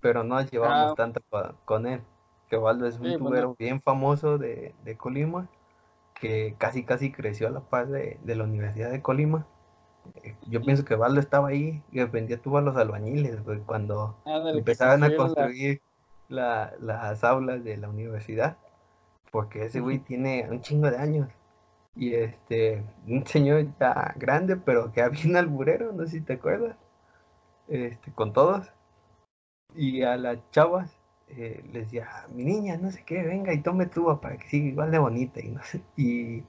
pero 0.00 0.24
no 0.24 0.38
llevamos 0.42 0.92
ah. 0.92 0.94
tanto 0.94 1.22
con 1.64 1.86
él, 1.86 2.02
que 2.50 2.58
Baldo 2.58 2.86
es 2.86 2.96
un 2.96 3.02
pues 3.02 3.16
tubero 3.16 3.56
bien 3.58 3.80
famoso 3.80 4.36
de, 4.36 4.74
de, 4.84 4.96
Colima, 4.98 5.48
que 6.20 6.54
casi 6.58 6.84
casi 6.84 7.12
creció 7.12 7.48
a 7.48 7.50
la 7.50 7.60
paz 7.60 7.88
de, 7.88 8.18
de 8.22 8.34
la 8.34 8.44
Universidad 8.44 8.90
de 8.90 9.00
Colima. 9.00 9.46
Eh, 10.22 10.36
yo 10.48 10.60
pienso 10.60 10.84
que 10.84 10.94
Baldo 10.94 11.20
estaba 11.20 11.48
ahí 11.48 11.82
y 11.92 12.04
vendía 12.04 12.36
tubo 12.36 12.58
a 12.58 12.60
los 12.60 12.76
albañiles, 12.76 13.42
güey, 13.42 13.60
cuando 13.60 14.18
empezaban 14.54 15.02
a 15.02 15.16
construir 15.16 15.80
las 16.28 17.24
aulas 17.24 17.64
de 17.64 17.78
la 17.78 17.88
universidad 17.88 18.58
porque 19.36 19.66
ese 19.66 19.80
güey 19.80 19.98
tiene 19.98 20.48
un 20.50 20.62
chingo 20.62 20.90
de 20.90 20.96
años. 20.96 21.28
Y 21.94 22.14
este, 22.14 22.82
un 23.06 23.26
señor 23.26 23.66
ya 23.78 24.14
grande, 24.16 24.56
pero 24.56 24.92
que 24.92 25.02
había 25.02 25.26
un 25.26 25.36
alburero, 25.36 25.92
no 25.92 26.04
sé 26.06 26.12
si 26.12 26.20
te 26.22 26.32
acuerdas, 26.32 26.74
este, 27.68 28.12
con 28.12 28.32
todos. 28.32 28.72
Y 29.74 30.00
a 30.04 30.16
las 30.16 30.38
chavas 30.52 30.98
eh, 31.28 31.62
les 31.70 31.84
decía, 31.84 32.08
mi 32.32 32.44
niña, 32.44 32.78
no 32.78 32.90
sé 32.90 33.04
qué, 33.04 33.22
venga 33.24 33.52
y 33.52 33.60
tome 33.60 33.84
tuba 33.84 34.22
para 34.22 34.38
que 34.38 34.48
siga 34.48 34.68
igual 34.68 34.90
de 34.90 35.00
bonita. 35.00 35.40
Y, 35.40 35.50
no 35.50 35.62
sé, 35.64 35.82
y, 35.98 36.42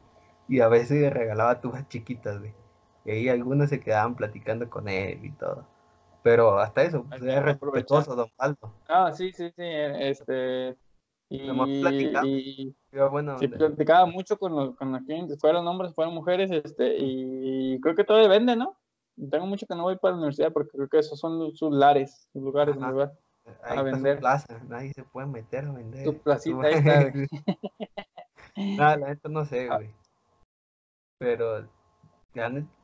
y 0.48 0.62
a 0.62 0.70
veces 0.70 1.02
le 1.02 1.10
regalaba 1.10 1.60
tubas 1.60 1.90
chiquitas, 1.90 2.40
güey. 2.40 2.54
Y 3.04 3.12
ahí 3.12 3.28
algunos 3.28 3.68
se 3.68 3.82
quedaban 3.82 4.16
platicando 4.16 4.70
con 4.70 4.88
él 4.88 5.26
y 5.26 5.32
todo. 5.32 5.68
Pero 6.24 6.58
hasta 6.58 6.84
eso, 6.84 7.04
pues, 7.04 7.22
era 7.22 7.42
respetuoso, 7.42 8.16
don 8.16 8.30
Aldo. 8.38 8.74
Ah, 8.88 9.12
sí, 9.12 9.34
sí, 9.34 9.50
sí. 9.50 9.64
Este, 9.66 10.78
y, 11.30 11.42
y 12.24 12.76
bueno, 13.12 13.38
sí, 13.38 13.48
platicaba 13.50 14.06
mucho 14.06 14.38
con 14.38 14.56
los, 14.56 14.76
con 14.76 14.92
los 14.92 15.02
clientes, 15.04 15.38
fueron 15.40 15.68
hombres, 15.68 15.94
fueron 15.94 16.14
mujeres, 16.14 16.50
este, 16.52 16.96
y 16.98 17.80
creo 17.82 17.96
que 17.96 18.06
todavía 18.06 18.30
vende, 18.30 18.56
¿no? 18.56 18.78
Tengo 19.30 19.46
mucho 19.46 19.66
que 19.66 19.76
no 19.76 19.84
voy 19.84 19.98
para 19.98 20.14
la 20.14 20.20
universidad 20.20 20.54
porque 20.54 20.72
creo 20.72 20.88
que 20.88 21.00
esos 21.00 21.20
son 21.20 21.54
sus 21.56 21.74
lares, 21.74 22.30
sus 22.32 22.42
lugares 22.42 22.76
donde 22.76 22.94
va 22.94 23.14
a 23.64 23.82
vender. 23.82 24.20
plaza, 24.20 24.62
nadie 24.68 24.94
se 24.94 25.04
puede 25.04 25.28
meter 25.28 25.66
a 25.66 25.72
vender. 25.72 26.04
Tu 26.06 26.18
placita 26.18 26.62
ahí 26.62 26.74
está. 26.76 27.12
no, 28.56 28.98
la 28.98 29.08
neta 29.08 29.28
no 29.28 29.44
sé, 29.46 29.68
güey. 29.68 29.94
Pero 31.18 31.68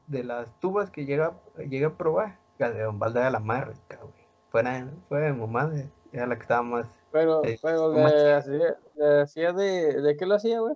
de 0.08 0.24
las 0.24 0.60
tubas 0.60 0.90
que 0.90 1.06
llega, 1.06 1.40
llega 1.70 1.90
a 1.90 1.98
probar, 1.98 2.40
la 2.58 2.72
de 2.72 2.82
era 2.82 3.30
la 3.30 3.40
más 3.40 3.68
rica, 3.68 4.00
güey. 4.02 4.24
Fuera, 4.50 4.92
fue 5.08 5.22
de 5.22 5.34
mamá, 5.34 5.72
era 6.12 6.28
la 6.28 6.36
que 6.36 6.42
estaba 6.42 6.64
más 6.64 7.03
pero, 7.14 7.44
pero 7.62 9.22
hacía 9.22 9.54
de, 9.54 10.02
de 10.02 10.18
qué 10.18 10.26
lo 10.26 10.34
hacía, 10.34 10.62
güey? 10.62 10.76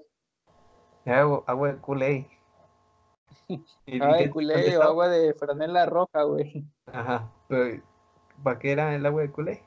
Agua, 1.04 1.44
agua 1.48 1.74
de 1.74 1.78
culé. 1.80 2.30
agua 4.02 4.18
de 4.18 4.30
culé 4.30 4.78
o 4.78 4.84
agua 4.84 5.10
de 5.10 5.34
franela 5.34 5.88
roja, 5.88 6.22
güey. 6.22 6.64
Ajá, 6.86 7.32
pero 7.48 7.82
¿para 8.44 8.60
qué 8.60 8.72
era 8.72 8.94
el 8.94 9.04
agua 9.08 9.24
de 9.24 9.32
culé? 9.32 9.64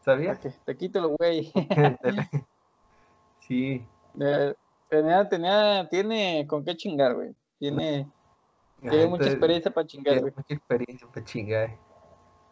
¿Sabías? 0.00 0.38
Que 0.38 0.48
te 0.64 0.76
quito 0.78 0.98
el 0.98 1.08
güey. 1.08 1.52
sí. 3.40 3.86
tenía, 4.88 5.28
tenía, 5.28 5.88
tiene 5.90 6.46
con 6.48 6.64
qué 6.64 6.74
chingar, 6.74 7.16
güey. 7.16 7.36
Tiene, 7.58 8.10
tiene 8.80 9.06
mucha 9.08 9.26
experiencia 9.26 9.70
para 9.70 9.86
chingar, 9.86 10.20
güey. 10.20 10.32
Mucha 10.34 10.54
experiencia 10.54 11.06
para 11.06 11.26
chingar. 11.26 11.76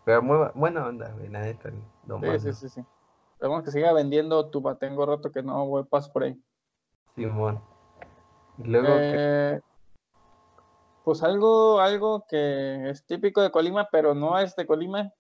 Pero 0.05 0.21
muy 0.21 0.47
buena 0.55 0.87
onda, 0.87 1.11
güey, 1.13 1.31
la 1.31 1.41
neta. 1.41 1.71
Sí, 1.71 2.39
sí, 2.39 2.53
sí, 2.53 2.69
sí. 2.69 2.85
Esperemos 3.41 3.65
que 3.65 3.71
siga 3.71 3.95
vendiendo 3.95 4.51
tu 4.51 4.63
tengo 4.79 5.07
roto 5.07 5.33
que 5.33 5.43
no 5.43 5.65
voy 5.65 5.85
paso 5.85 6.13
por 6.13 6.25
ahí. 6.25 6.39
Simón. 7.15 7.59
Y 8.59 8.65
luego 8.65 8.89
eh, 8.91 9.63
pues 11.05 11.23
algo, 11.23 11.81
algo 11.81 12.27
que 12.29 12.91
es 12.91 13.03
típico 13.07 13.41
de 13.41 13.51
Colima, 13.51 13.89
pero 13.91 14.15
no 14.15 14.39
es 14.39 14.55
de 14.57 14.67
Colima. 14.67 15.11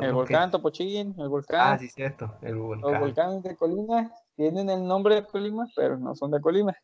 el 0.00 0.12
volcán 0.12 0.52
Topochín, 0.52 1.16
el 1.18 1.28
volcán. 1.28 1.72
Ah, 1.72 1.78
sí, 1.80 1.88
cierto, 1.88 2.32
el 2.42 2.58
volcán. 2.58 2.92
Los 2.92 3.00
volcanes 3.00 3.42
de 3.42 3.56
Colima 3.56 4.12
tienen 4.36 4.70
el 4.70 4.86
nombre 4.86 5.16
de 5.16 5.26
Colima, 5.26 5.66
pero 5.74 5.98
no 5.98 6.14
son 6.14 6.30
de 6.30 6.40
Colima. 6.40 6.76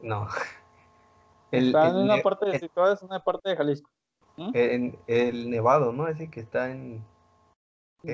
No. 0.00 0.28
Están 1.50 1.90
en 1.94 2.04
una 2.04 2.22
parte 2.22 2.46
de, 2.46 2.56
es 2.56 3.02
una 3.02 3.20
parte 3.20 3.50
de 3.50 3.56
Jalisco. 3.56 3.90
¿Mm? 4.38 4.50
En, 4.54 4.98
el 5.06 5.50
Nevado, 5.50 5.92
¿no? 5.92 6.08
Ese 6.08 6.30
que 6.30 6.40
está 6.40 6.70
en 6.70 7.04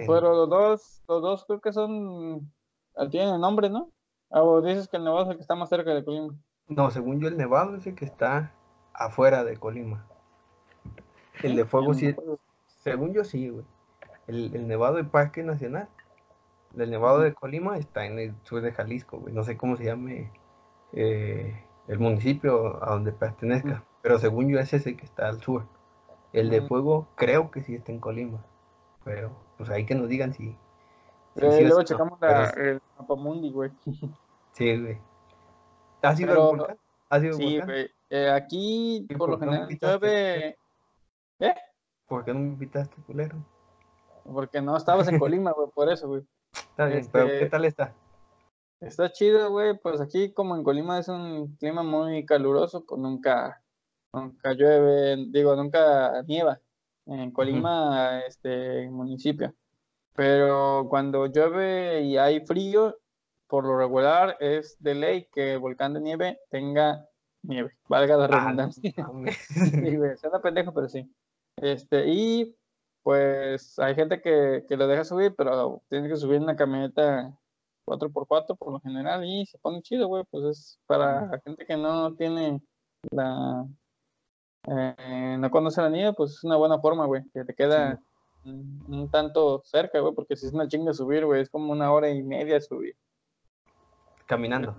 pero 0.06 0.34
los 0.34 0.48
dos, 0.48 1.02
los 1.08 1.22
dos 1.22 1.44
creo 1.46 1.60
que 1.60 1.72
son, 1.72 2.52
ah, 2.96 3.08
tienen 3.08 3.34
el 3.34 3.40
nombre, 3.40 3.70
¿no? 3.70 3.90
Ah, 4.30 4.42
o 4.42 4.60
dices 4.60 4.88
que 4.88 4.96
el 4.96 5.04
Nevado 5.04 5.24
es 5.24 5.30
el 5.30 5.36
que 5.36 5.42
está 5.42 5.54
más 5.54 5.68
cerca 5.68 5.94
de 5.94 6.04
Colima. 6.04 6.34
No, 6.66 6.90
según 6.90 7.20
yo 7.20 7.28
el 7.28 7.36
Nevado 7.36 7.76
es 7.76 7.86
el 7.86 7.94
que 7.94 8.04
está 8.04 8.52
afuera 8.92 9.44
de 9.44 9.56
Colima. 9.56 10.06
El 11.42 11.56
de 11.56 11.64
Fuego 11.64 11.94
sí, 11.94 12.14
según 12.66 13.12
yo 13.12 13.24
sí, 13.24 13.48
güey. 13.48 13.64
El, 14.26 14.66
Nevado 14.66 14.96
del 14.96 15.06
Parque 15.06 15.42
Nacional, 15.42 15.88
el 16.76 16.90
Nevado 16.90 17.20
de 17.20 17.34
Colima 17.34 17.76
está 17.76 18.06
en 18.06 18.18
el 18.18 18.34
sur 18.44 18.62
de 18.62 18.72
Jalisco, 18.72 19.18
güey. 19.18 19.34
No 19.34 19.44
sé 19.44 19.56
cómo 19.56 19.76
se 19.76 19.84
llame 19.84 20.32
eh, 20.92 21.64
el 21.88 21.98
municipio 21.98 22.82
a 22.82 22.90
donde 22.92 23.12
pertenezca, 23.12 23.84
pero 24.00 24.18
según 24.18 24.48
yo 24.48 24.58
es 24.58 24.72
ese 24.72 24.96
que 24.96 25.04
está 25.04 25.28
al 25.28 25.42
sur. 25.42 25.66
El 26.32 26.50
de 26.50 26.62
Fuego 26.62 27.06
creo 27.14 27.50
que 27.50 27.62
sí 27.62 27.74
está 27.74 27.92
en 27.92 28.00
Colima, 28.00 28.44
pero 29.04 29.43
pues 29.56 29.70
ahí 29.70 29.86
que 29.86 29.94
nos 29.94 30.08
digan 30.08 30.32
si. 30.32 30.56
luego 31.36 31.82
checamos 31.82 32.20
la, 32.20 32.50
el 32.50 32.80
mapa 32.98 33.14
mundi, 33.14 33.50
güey. 33.50 33.70
Sí, 34.52 34.80
güey. 34.80 34.98
¿Ha 36.02 36.14
sido 36.14 36.28
Pero, 36.28 36.46
volcán? 36.46 36.78
¿Ha 37.10 37.20
sido 37.20 37.34
sí, 37.34 37.60
güey. 37.60 37.90
Eh, 38.10 38.30
aquí, 38.30 39.06
por, 39.18 39.30
lo 39.30 39.38
general, 39.38 39.68
llueve. 39.68 40.56
¿Eh? 41.40 41.54
¿Por 42.06 42.24
qué 42.24 42.32
no 42.32 42.38
me 42.38 42.46
invitaste, 42.46 42.94
culero? 43.02 43.44
Porque 44.24 44.60
no 44.60 44.76
estabas 44.76 45.08
en 45.08 45.18
Colima, 45.18 45.50
güey, 45.50 45.68
por 45.74 45.90
eso, 45.90 46.06
güey. 46.06 46.22
Está 46.52 46.86
bien, 46.86 47.08
pero 47.10 47.26
¿qué 47.26 47.34
este, 47.34 47.46
tal 47.50 47.64
está? 47.64 47.94
Está 48.80 49.10
chido, 49.10 49.50
güey. 49.50 49.76
Pues 49.76 50.00
aquí, 50.00 50.32
como 50.32 50.54
en 50.54 50.62
Colima 50.62 50.98
es 51.00 51.08
un 51.08 51.56
clima 51.56 51.82
muy 51.82 52.24
caluroso, 52.24 52.84
pues 52.86 53.00
nunca, 53.00 53.60
nunca 54.12 54.52
llueve, 54.52 55.16
digo, 55.30 55.56
nunca 55.56 56.22
nieva 56.22 56.60
en 57.06 57.30
Colima, 57.30 58.20
este 58.20 58.88
municipio. 58.90 59.54
Pero 60.14 60.86
cuando 60.88 61.26
llueve 61.26 62.02
y 62.02 62.16
hay 62.16 62.44
frío, 62.46 62.96
por 63.46 63.64
lo 63.64 63.76
regular 63.76 64.36
es 64.40 64.76
de 64.80 64.94
ley 64.94 65.28
que 65.32 65.54
el 65.54 65.58
volcán 65.58 65.94
de 65.94 66.00
nieve 66.00 66.38
tenga 66.50 67.08
nieve, 67.42 67.76
valga 67.88 68.16
la 68.16 68.24
ah, 68.24 68.28
redundancia. 68.28 68.82
sí, 69.30 69.98
suena 70.16 70.40
pendejo, 70.40 70.72
pero 70.72 70.88
sí. 70.88 71.10
Este, 71.56 72.06
y 72.08 72.56
pues 73.02 73.78
hay 73.78 73.94
gente 73.94 74.20
que, 74.20 74.64
que 74.68 74.76
lo 74.76 74.86
deja 74.86 75.04
subir, 75.04 75.34
pero 75.36 75.82
tiene 75.88 76.08
que 76.08 76.16
subir 76.16 76.36
en 76.36 76.44
una 76.44 76.56
camioneta 76.56 77.36
4x4 77.86 78.56
por 78.56 78.72
lo 78.72 78.80
general 78.80 79.24
y 79.24 79.46
se 79.46 79.58
pone 79.58 79.82
chido, 79.82 80.08
güey. 80.08 80.24
Pues 80.30 80.44
es 80.44 80.78
para 80.86 81.40
gente 81.44 81.66
que 81.66 81.76
no 81.76 82.14
tiene 82.14 82.62
la, 83.10 83.66
eh, 84.66 85.36
no 85.38 85.50
conoce 85.50 85.82
la 85.82 85.90
nieve, 85.90 86.12
pues 86.14 86.32
es 86.32 86.44
una 86.44 86.56
buena 86.56 86.78
forma, 86.78 87.06
güey, 87.06 87.22
que 87.32 87.44
te 87.44 87.54
queda 87.54 88.00
un, 88.44 89.08
tanto 89.10 89.62
cerca, 89.64 90.00
güey, 90.00 90.14
porque 90.14 90.36
si 90.36 90.46
es 90.46 90.52
una 90.52 90.68
chinga 90.68 90.92
subir, 90.92 91.24
güey, 91.24 91.42
es 91.42 91.50
como 91.50 91.72
una 91.72 91.92
hora 91.92 92.10
y 92.10 92.22
media 92.22 92.60
subir. 92.60 92.96
Caminando. 94.26 94.76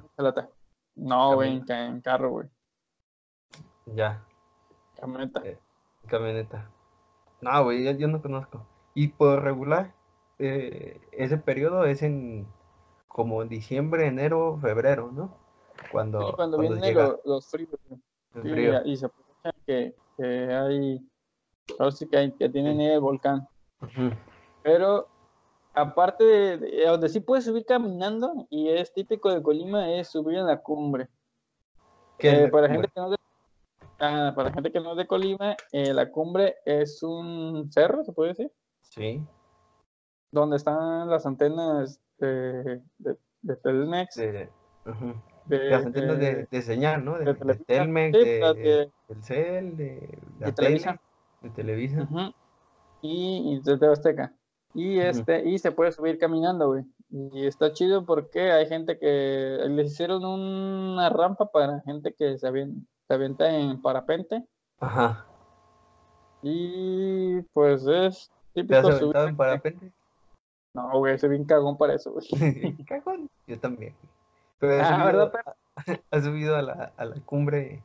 No, 0.96 1.36
güey, 1.36 1.62
en, 1.68 2.02
carro, 2.02 2.32
güey. 2.32 2.48
Ya. 3.86 4.24
Camioneta. 5.00 5.42
Eh, 5.46 5.60
camioneta. 6.08 6.70
No, 7.42 7.64
güey, 7.64 7.98
yo, 7.98 8.08
no 8.08 8.22
conozco. 8.22 8.66
Y 8.94 9.10
por 9.10 9.44
regular, 9.44 9.94
eh, 10.40 11.00
ese 11.12 11.38
periodo 11.38 11.86
es 11.86 12.02
en 12.02 12.48
como 13.08 13.42
en 13.42 13.50
diciembre, 13.50 14.08
enero, 14.08 14.58
febrero, 14.62 15.12
¿no? 15.12 15.38
Cuando, 15.92 16.34
cuando, 16.36 16.58
vienen 16.58 16.96
los, 17.24 17.50
fríos. 17.50 17.80
y 18.86 18.98
se 18.98 19.10
que, 19.66 19.96
hay, 20.20 21.08
ahora 21.80 21.92
sí 21.92 22.08
que, 22.08 22.18
hay, 22.18 22.32
que 22.32 22.50
tienen 22.50 22.80
el 22.82 23.00
volcán. 23.00 23.48
Pero 24.64 25.08
aparte 25.74 26.24
de, 26.24 26.86
donde 26.86 27.10
sí 27.10 27.20
puedes 27.20 27.46
subir 27.46 27.66
caminando, 27.66 28.48
y 28.50 28.70
es 28.70 28.94
típico 28.94 29.34
de 29.34 29.42
Colima, 29.42 29.92
es 29.92 30.10
subir 30.10 30.38
en 30.38 30.48
la 30.48 30.62
cumbre. 30.62 31.08
Que 32.18 32.48
para 32.48 32.70
gente 32.70 32.88
que 32.88 33.02
no 33.02 33.16
Ah, 34.00 34.34
para 34.36 34.52
gente 34.52 34.72
que 34.72 34.80
no 34.80 34.92
es 34.92 34.98
de 34.98 35.08
Colima, 35.08 35.56
eh, 35.72 35.94
la 35.94 36.12
cumbre 36.12 36.58
es 36.66 37.02
un 37.02 37.72
cerro, 37.72 38.04
¿se 38.04 38.12
puede 38.12 38.30
decir? 38.30 38.52
Sí. 38.82 39.26
Donde 40.32 40.58
están 40.58 41.10
las 41.10 41.26
antenas 41.26 42.02
de, 42.18 42.82
de, 42.98 43.18
de 43.42 43.56
Telmex. 43.56 44.20
De, 45.46 45.70
las 45.70 45.86
antenas 45.86 46.18
de, 46.18 46.48
de, 46.50 46.62
señal, 46.62 47.06
¿no? 47.06 47.20
De, 47.20 47.34
de 47.34 47.56
Telmex, 47.56 48.14
de, 48.14 48.92
del 49.08 49.24
CEL, 49.24 49.78
de, 49.78 50.52
Televisa. 50.56 51.00
de 51.42 51.50
Televisa. 51.52 52.08
Y, 53.02 53.62
de 53.64 53.88
Azteca. 53.88 54.34
Y, 54.74 55.00
este, 55.00 55.48
y 55.48 55.60
se 55.60 55.72
puede 55.72 55.92
subir 55.92 56.18
caminando, 56.18 56.68
güey. 56.68 56.84
Y 57.12 57.46
está 57.46 57.72
chido 57.72 58.06
porque 58.06 58.52
hay 58.52 58.68
gente 58.68 58.98
que 58.98 59.60
les 59.70 59.92
hicieron 59.92 60.26
una 60.26 61.10
rampa 61.10 61.52
para 61.52 61.82
gente 61.82 62.14
que 62.14 62.38
se 62.38 62.48
avienta, 62.48 62.82
se 63.08 63.14
avienta 63.14 63.58
en 63.58 63.82
parapente. 63.82 64.44
Ajá. 64.80 65.26
Y 66.42 67.42
pues 67.54 67.86
es 67.88 68.32
típico 68.54 68.82
¿Te 68.82 68.88
has 68.88 69.00
subir 69.00 69.16
en 69.16 69.38
parapente? 69.38 69.92
No, 70.74 71.00
güey, 71.00 71.18
soy 71.18 71.30
bien 71.30 71.46
cagón 71.46 71.78
para 71.78 71.94
eso, 71.94 72.12
güey. 72.12 72.26
¿Cagón? 72.86 73.30
Yo 73.48 73.58
también. 73.58 73.96
Pero 74.68 74.84
ah, 74.84 75.06
¿verdad? 75.06 75.34
Ha 76.12 76.22
subido 76.22 76.56
a 76.56 76.62
la, 76.62 76.94
a 76.96 77.06
la 77.06 77.16
cumbre 77.26 77.84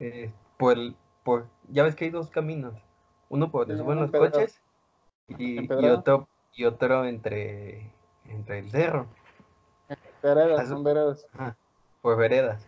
eh, 0.00 0.32
por, 0.58 0.76
por, 1.22 1.46
ya 1.68 1.84
ves 1.84 1.94
que 1.94 2.06
hay 2.06 2.10
dos 2.10 2.28
caminos. 2.28 2.74
Uno 3.28 3.50
por 3.50 3.66
donde 3.66 3.82
suben 3.82 4.00
los 4.00 4.10
coches 4.10 4.60
y, 5.28 5.64
y, 5.64 5.88
otro, 5.88 6.28
y 6.52 6.64
otro 6.64 7.04
entre 7.04 7.92
entre 8.28 8.58
el 8.58 8.70
cerro. 8.70 9.06
Veredas, 10.22 10.68
son 10.68 10.82
veredas. 10.82 11.26
por 12.00 12.16
veredas. 12.16 12.66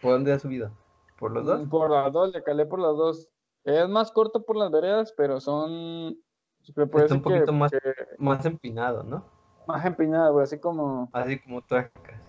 ¿Por 0.00 0.12
dónde 0.12 0.32
has 0.32 0.42
subido? 0.42 0.70
¿Por 1.18 1.32
los 1.32 1.44
dos? 1.46 1.68
Por 1.68 1.90
las 1.90 2.12
dos, 2.12 2.32
le 2.32 2.42
calé 2.42 2.66
por 2.66 2.80
las 2.80 2.96
dos. 2.96 3.28
Es 3.64 3.88
más 3.88 4.10
corto 4.10 4.44
por 4.44 4.56
las 4.56 4.70
veredas, 4.70 5.14
pero 5.16 5.40
son. 5.40 6.18
Es 6.62 7.10
un 7.10 7.22
poquito 7.22 7.52
más, 7.52 7.72
más 8.18 8.44
empinado, 8.46 9.02
¿no? 9.02 9.24
Más 9.66 9.84
empinado, 9.84 10.40
así 10.40 10.58
como. 10.58 11.08
Así 11.12 11.38
como 11.38 11.62
tuercas. 11.62 12.23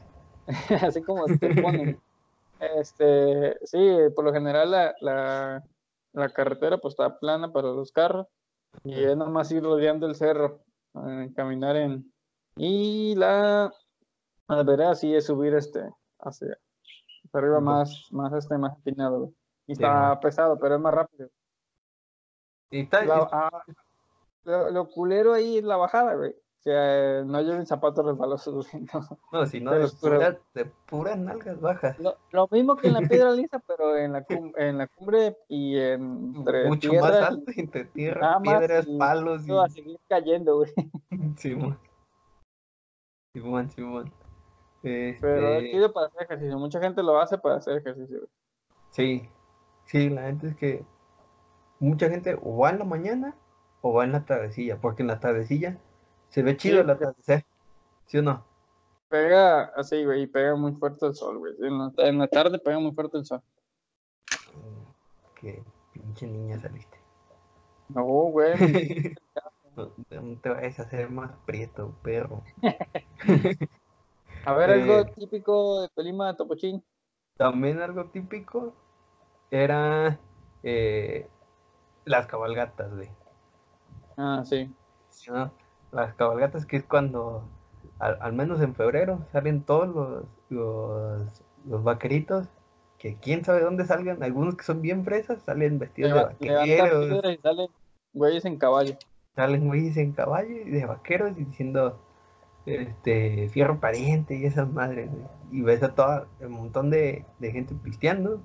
así 0.82 1.02
como 1.02 1.26
te 1.26 1.62
ponen. 1.62 2.00
este, 2.60 3.58
sí, 3.66 3.98
por 4.16 4.26
lo 4.26 4.34
general 4.34 4.72
la, 4.72 4.96
la, 5.02 5.64
la, 6.14 6.30
carretera 6.30 6.78
pues 6.78 6.94
está 6.94 7.20
plana 7.20 7.52
para 7.52 7.70
los 7.70 7.92
carros 7.92 8.28
y 8.84 9.04
es 9.04 9.16
nomás 9.18 9.52
ir 9.52 9.64
rodeando 9.64 10.08
el 10.08 10.16
cerro, 10.16 10.62
eh, 10.96 11.32
caminar 11.36 11.76
en, 11.76 12.12
y 12.56 13.16
la, 13.16 13.74
la 14.48 14.64
vereda 14.64 14.96
sí 14.96 15.14
es 15.14 15.26
subir 15.26 15.54
este 15.56 15.90
hacia, 16.20 16.58
arriba 17.34 17.60
más, 17.60 18.08
más 18.12 18.34
este, 18.34 18.58
más 18.58 18.76
empinado, 18.78 19.34
Y 19.68 19.74
está 19.74 20.20
pesado, 20.20 20.58
pero 20.60 20.76
es 20.76 20.82
más 20.82 20.94
rápido. 20.94 21.30
Y 22.72 22.82
está, 22.82 23.04
ah, 23.32 23.64
lo, 24.44 24.90
culero 24.90 25.34
ahí 25.34 25.58
es 25.58 25.64
la 25.64 25.78
bajada, 25.78 26.16
güey. 26.16 26.36
O 26.66 26.68
sea, 26.68 27.24
no 27.24 27.42
lleven 27.42 27.68
zapatos 27.68 28.04
resbalosos, 28.04 28.68
No, 28.74 29.20
no 29.32 29.46
si 29.46 29.60
no, 29.60 29.72
de, 29.72 29.88
pura, 30.02 30.40
de 30.56 30.66
puras 30.88 31.16
nalgas 31.16 31.62
bajas. 31.62 31.96
Lo, 32.00 32.48
mismo 32.50 32.76
que 32.76 32.88
en 32.88 32.96
la 32.96 33.02
piedra 33.08 33.34
lisa, 33.34 33.62
pero 33.68 33.96
en 33.96 34.14
la, 34.14 34.24
cumbre, 34.24 34.70
en 34.70 34.80
la 34.80 34.88
cumbre 34.88 35.38
y 35.48 35.78
entre 35.78 36.68
Mucho 36.68 36.92
más 36.94 37.12
alto, 37.12 37.52
entre 37.56 37.86
tierra, 37.86 38.40
piedras, 38.42 38.88
palos. 38.98 39.48
Y... 39.48 39.52
A 39.52 39.70
seguir 39.70 40.00
cayendo, 40.10 40.56
güey. 40.56 40.72
Simón, 41.38 41.78
Simón. 43.70 44.12
Este... 44.82 45.20
Pero 45.22 45.48
es 45.50 45.70
chido 45.70 45.94
para 45.94 46.08
hacer 46.08 46.24
ejercicio. 46.24 46.58
Mucha 46.58 46.80
gente 46.80 47.04
lo 47.04 47.20
hace 47.20 47.38
para 47.38 47.58
hacer 47.58 47.78
ejercicio. 47.78 48.28
Sí, 48.90 49.30
sí, 49.84 50.10
la 50.10 50.24
gente 50.24 50.48
es 50.48 50.56
que 50.56 50.84
mucha 51.80 52.10
gente 52.10 52.40
o 52.42 52.58
va 52.58 52.72
en 52.72 52.80
la 52.80 52.86
mañana 52.86 53.36
o 53.82 53.94
va 53.94 54.04
en 54.04 54.14
la 54.14 54.26
tardecilla, 54.26 54.82
porque 54.82 55.04
en 55.04 55.10
la 55.10 55.20
tardecilla 55.20 55.78
se 56.30 56.42
ve 56.42 56.58
chido 56.58 56.82
el 56.82 56.90
atardecer, 56.90 57.46
¿sí 58.08 58.18
o 58.18 58.22
no? 58.22 58.44
Pega 59.10 59.66
así, 59.76 60.04
güey, 60.04 60.24
y 60.24 60.28
pega 60.28 60.56
muy 60.56 60.74
fuerte 60.74 61.06
el 61.06 61.16
sol, 61.16 61.38
güey. 61.38 61.54
En 61.62 61.78
la, 61.78 61.92
en 61.98 62.18
la 62.18 62.28
tarde 62.28 62.60
pega 62.60 62.80
muy 62.80 62.92
fuerte 62.92 63.18
el 63.18 63.26
sol. 63.26 63.42
Qué 65.36 65.64
pinche 65.94 66.28
niña 66.28 66.60
saliste. 66.60 67.00
No, 67.90 68.04
güey. 68.04 68.54
No, 69.76 69.92
te 70.42 70.48
vayas 70.48 70.80
a 70.80 70.84
hacer 70.84 71.10
más 71.10 71.32
prieto, 71.46 71.94
perro. 72.02 72.42
a 74.46 74.54
ver, 74.54 74.72
algo 74.72 75.00
eh, 75.00 75.14
típico 75.18 75.82
de 75.82 75.90
Colima, 75.90 76.34
Topochín. 76.38 76.82
También 77.36 77.82
algo 77.82 78.06
típico 78.06 78.74
era 79.52 80.18
eh, 80.64 81.28
las 82.06 82.28
cabalgatas, 82.28 82.96
güey. 82.96 83.10
Ah, 84.16 84.44
sí. 84.46 84.74
Las 85.96 86.14
cabalgatas 86.16 86.66
que 86.66 86.76
es 86.78 86.84
cuando, 86.84 87.48
al, 88.00 88.34
menos 88.34 88.62
en 88.62 88.76
febrero, 88.76 89.26
salen 89.32 89.64
todos 89.64 89.88
los, 89.88 90.26
los, 90.50 91.44
los, 91.66 91.84
vaqueritos, 91.84 92.50
que 92.98 93.16
quién 93.16 93.46
sabe 93.46 93.62
dónde 93.62 93.86
salgan, 93.86 94.22
algunos 94.22 94.56
que 94.56 94.66
son 94.66 94.82
bien 94.82 95.06
fresas, 95.06 95.42
salen 95.44 95.80
vestidos 95.80 96.14
de 96.14 96.24
vaqueros. 96.24 97.24
Y 97.26 97.38
salen 97.38 97.68
güeyes 98.14 98.44
en 98.44 98.58
caballo. 98.58 98.96
Salen 99.36 99.68
güeyes 99.68 99.96
en 99.96 100.12
caballo 100.12 100.54
y 100.66 100.70
de 100.70 100.86
vaqueros 100.86 101.32
y 101.38 101.46
diciendo 101.46 101.98
este 102.66 103.48
fierro 103.50 103.80
pariente 103.80 104.36
y 104.36 104.46
esas 104.46 104.70
madres 104.70 105.10
y 105.52 105.62
ves 105.62 105.84
a 105.84 105.94
todo 105.94 106.28
un 106.42 106.52
montón 106.52 106.90
de, 106.90 107.26
gente 107.40 107.76
pisteando 107.76 108.42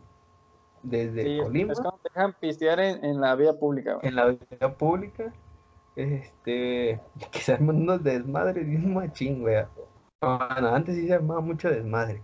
desde 0.83 1.39
Colima 1.43 1.73
es 1.73 1.81
como 1.81 1.99
dejan 2.05 2.35
pistear 2.39 2.81
en, 2.81 3.21
la 3.21 3.35
vía 3.35 3.59
pública 3.59 3.99
en 4.03 4.15
la 4.15 4.27
vía 4.27 4.75
pública 4.77 5.33
este 6.03 7.01
que 7.33 7.39
se 7.39 7.53
arman 7.53 7.77
unos 7.77 8.03
desmadres 8.03 8.67
y 8.67 8.77
un 8.77 8.95
machín 8.95 9.41
güey 9.41 9.65
bueno, 10.21 10.75
antes 10.75 10.97
sí 10.97 11.07
se 11.07 11.15
armaba 11.15 11.41
mucho 11.41 11.71
desmadre 11.71 12.23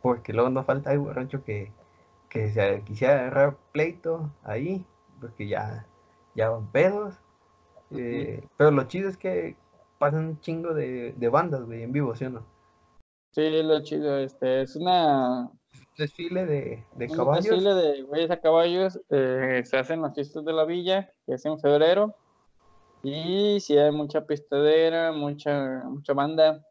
porque 0.00 0.32
luego 0.32 0.50
no 0.50 0.64
falta 0.64 0.90
algo 0.90 1.12
rancho 1.12 1.44
que, 1.44 1.70
que 2.28 2.50
se 2.50 2.82
quisiera 2.82 3.14
agarrar 3.14 3.56
pleito 3.72 4.30
ahí 4.44 4.84
porque 5.20 5.46
ya 5.46 5.86
ya 6.34 6.50
van 6.50 6.66
pedos 6.72 7.18
eh, 7.94 8.42
pero 8.56 8.70
lo 8.70 8.84
chido 8.84 9.08
es 9.08 9.16
que 9.16 9.56
pasan 9.98 10.26
un 10.26 10.40
chingo 10.40 10.74
de, 10.74 11.14
bandas, 11.30 11.64
güey, 11.64 11.82
en 11.82 11.92
vivo, 11.92 12.14
¿sí 12.16 12.24
o 12.24 12.30
no? 12.30 12.44
Sí, 13.30 13.48
lo 13.62 13.82
chido, 13.82 14.18
este, 14.18 14.62
es 14.62 14.76
una... 14.76 15.50
Desfile 15.96 16.44
de, 16.44 16.84
de 16.96 17.08
caballos. 17.08 17.46
Un 17.46 17.50
desfile 17.50 17.74
de 17.74 18.02
güeyes 18.02 18.30
a 18.30 18.40
caballos, 18.40 19.00
eh, 19.10 19.62
se 19.64 19.78
hacen 19.78 20.02
las 20.02 20.14
fiestas 20.14 20.44
de 20.44 20.52
la 20.52 20.64
villa, 20.64 21.12
que 21.24 21.34
es 21.34 21.44
en 21.44 21.58
febrero, 21.58 22.16
y 23.02 23.58
si 23.60 23.76
hay 23.76 23.90
mucha 23.90 24.26
pistadera, 24.26 25.12
mucha, 25.12 25.82
mucha 25.84 26.12
banda, 26.12 26.64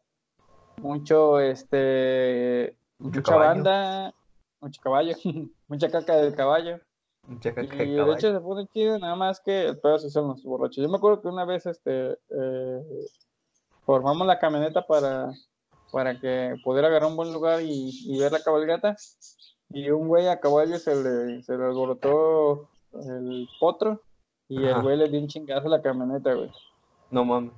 mucho, 0.80 1.38
este, 1.40 2.74
mucha 2.98 3.36
banda, 3.36 4.14
mucho 4.60 4.80
caballo, 4.82 5.14
mucha 5.68 5.90
caca 5.90 6.16
del 6.16 6.34
caballo. 6.34 6.80
Y 7.28 7.38
de 7.38 8.12
hecho 8.14 8.32
se 8.32 8.40
pone 8.40 8.66
chido, 8.68 8.98
nada 8.98 9.14
más 9.14 9.40
que 9.40 9.66
el 9.68 9.78
pedo 9.78 9.98
sí 9.98 10.10
son 10.10 10.28
los 10.28 10.42
borrachos. 10.42 10.82
Yo 10.82 10.88
me 10.88 10.96
acuerdo 10.96 11.20
que 11.20 11.28
una 11.28 11.44
vez 11.44 11.66
este 11.66 12.18
eh, 12.30 12.82
formamos 13.84 14.26
la 14.26 14.38
camioneta 14.38 14.86
para, 14.86 15.32
para 15.92 16.18
que 16.18 16.56
pudiera 16.64 16.88
agarrar 16.88 17.10
un 17.10 17.16
buen 17.16 17.32
lugar 17.32 17.60
y, 17.62 18.18
ver 18.18 18.32
la 18.32 18.42
cabalgata. 18.42 18.96
Y 19.68 19.90
un 19.90 20.08
güey 20.08 20.28
a 20.28 20.40
caballo 20.40 20.78
se 20.78 20.96
le, 20.96 21.42
se 21.42 21.56
le 21.56 21.64
alborotó 21.64 22.68
el 22.92 23.48
potro 23.60 24.02
y 24.54 24.66
el 24.66 24.82
güey 24.82 24.98
le 24.98 25.08
dio 25.08 25.20
un 25.20 25.28
chingazo 25.28 25.66
a 25.66 25.70
la 25.70 25.82
camioneta, 25.82 26.34
güey. 26.34 26.50
No 27.10 27.24
mames. 27.24 27.52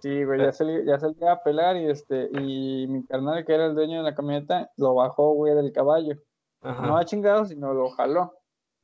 Sí, 0.00 0.24
güey, 0.24 0.40
ya 0.40 0.48
eh. 0.48 0.52
salía, 0.52 0.84
ya 0.84 0.98
salía 0.98 1.32
a 1.32 1.42
pelar 1.42 1.76
y 1.76 1.86
este, 1.86 2.28
y 2.32 2.86
mi 2.88 3.04
carnal 3.06 3.44
que 3.46 3.54
era 3.54 3.66
el 3.66 3.74
dueño 3.74 3.98
de 3.98 4.10
la 4.10 4.14
camioneta, 4.14 4.70
lo 4.76 4.94
bajó, 4.94 5.32
güey, 5.32 5.54
del 5.54 5.72
caballo. 5.72 6.16
No 6.60 6.96
a 6.96 7.04
chingado, 7.04 7.44
sino 7.46 7.72
lo 7.72 7.90
jaló. 7.90 8.32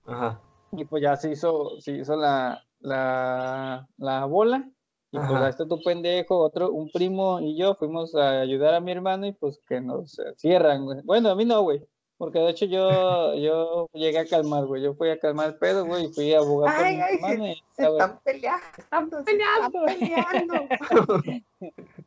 Ajá. 0.06 0.40
Y 0.72 0.84
pues 0.84 1.02
ya 1.02 1.16
se 1.16 1.30
hizo, 1.30 1.78
se 1.80 1.92
hizo 1.92 2.16
la, 2.16 2.62
la, 2.80 3.86
la 3.98 4.24
bola. 4.24 4.68
Y 5.10 5.18
pues 5.18 5.30
a 5.30 5.48
este 5.48 5.66
tu 5.66 5.80
pendejo, 5.82 6.38
otro, 6.38 6.70
un 6.70 6.90
primo 6.90 7.40
y 7.40 7.56
yo 7.56 7.74
fuimos 7.74 8.14
a 8.14 8.40
ayudar 8.40 8.74
a 8.74 8.80
mi 8.80 8.92
hermano 8.92 9.26
y 9.26 9.32
pues 9.32 9.60
que 9.66 9.80
nos 9.80 10.20
cierran, 10.36 10.84
güey. 10.84 11.00
Bueno, 11.02 11.30
a 11.30 11.34
mí 11.34 11.44
no, 11.44 11.62
güey. 11.62 11.86
Porque 12.18 12.40
de 12.40 12.50
hecho 12.50 12.66
yo, 12.66 13.34
yo 13.36 13.88
llegué 13.92 14.18
a 14.18 14.26
calmar, 14.26 14.66
güey. 14.66 14.82
Yo 14.82 14.92
fui 14.94 15.08
a 15.08 15.20
calmar 15.20 15.50
el 15.50 15.54
pedo, 15.54 15.86
güey, 15.86 16.06
y 16.06 16.12
fui 16.12 16.34
a 16.34 16.38
abogar 16.38 16.76
por 16.76 16.84
mi 16.84 17.00
hermano. 17.00 17.44
Se, 17.70 17.82
se 17.84 17.88
están 17.88 18.20
peleando, 18.24 18.66
están 18.76 19.10
peleando. 19.24 19.84
peleando. 19.86 20.54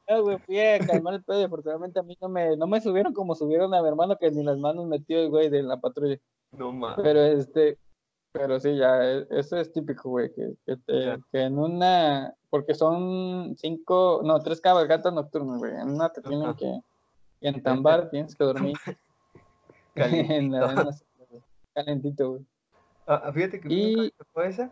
no, 0.09 0.23
güey, 0.23 0.37
fui 0.39 0.59
a 0.59 0.79
calmar 0.79 1.13
el 1.13 1.23
pedo 1.23 1.39
y 1.39 1.43
afortunadamente 1.45 1.99
a 1.99 2.03
mí 2.03 2.17
no 2.21 2.27
me, 2.27 2.57
no 2.57 2.67
me 2.67 2.81
subieron 2.81 3.13
como 3.13 3.35
subieron 3.35 3.73
a 3.73 3.81
mi 3.81 3.87
hermano 3.87 4.17
que 4.17 4.29
ni 4.31 4.43
las 4.43 4.57
manos 4.57 4.85
metió 4.85 5.17
el 5.21 5.29
güey 5.29 5.49
de 5.49 5.63
la 5.63 5.79
patrulla. 5.79 6.19
No 6.51 6.73
mames. 6.73 6.99
Pero 7.01 7.23
este, 7.23 7.77
pero 8.33 8.59
sí, 8.59 8.75
ya, 8.75 9.03
e, 9.03 9.27
eso 9.29 9.57
es 9.57 9.71
típico, 9.71 10.09
güey, 10.09 10.29
que, 10.33 10.55
que, 10.65 11.19
en 11.31 11.57
una, 11.57 12.33
porque 12.49 12.73
son 12.73 13.55
cinco, 13.57 14.21
no, 14.25 14.39
tres 14.39 14.59
cabalgatas 14.59 15.13
nocturnas, 15.13 15.57
güey, 15.57 15.73
en 15.73 15.91
una 15.91 16.09
te 16.09 16.21
tienen 16.21 16.53
que, 16.55 16.81
entambar, 17.41 18.09
tienes 18.09 18.35
que 18.35 18.43
dormir. 18.43 18.75
En 19.95 20.51
la, 20.51 20.91
calentito, 21.73 22.31
güey. 22.31 22.45
Ah, 23.07 23.23
ah 23.25 23.33
fíjate 23.33 23.59
que 23.59 23.73
y... 23.73 23.95
me 23.95 24.11
tocó 24.11 24.41
esa, 24.43 24.71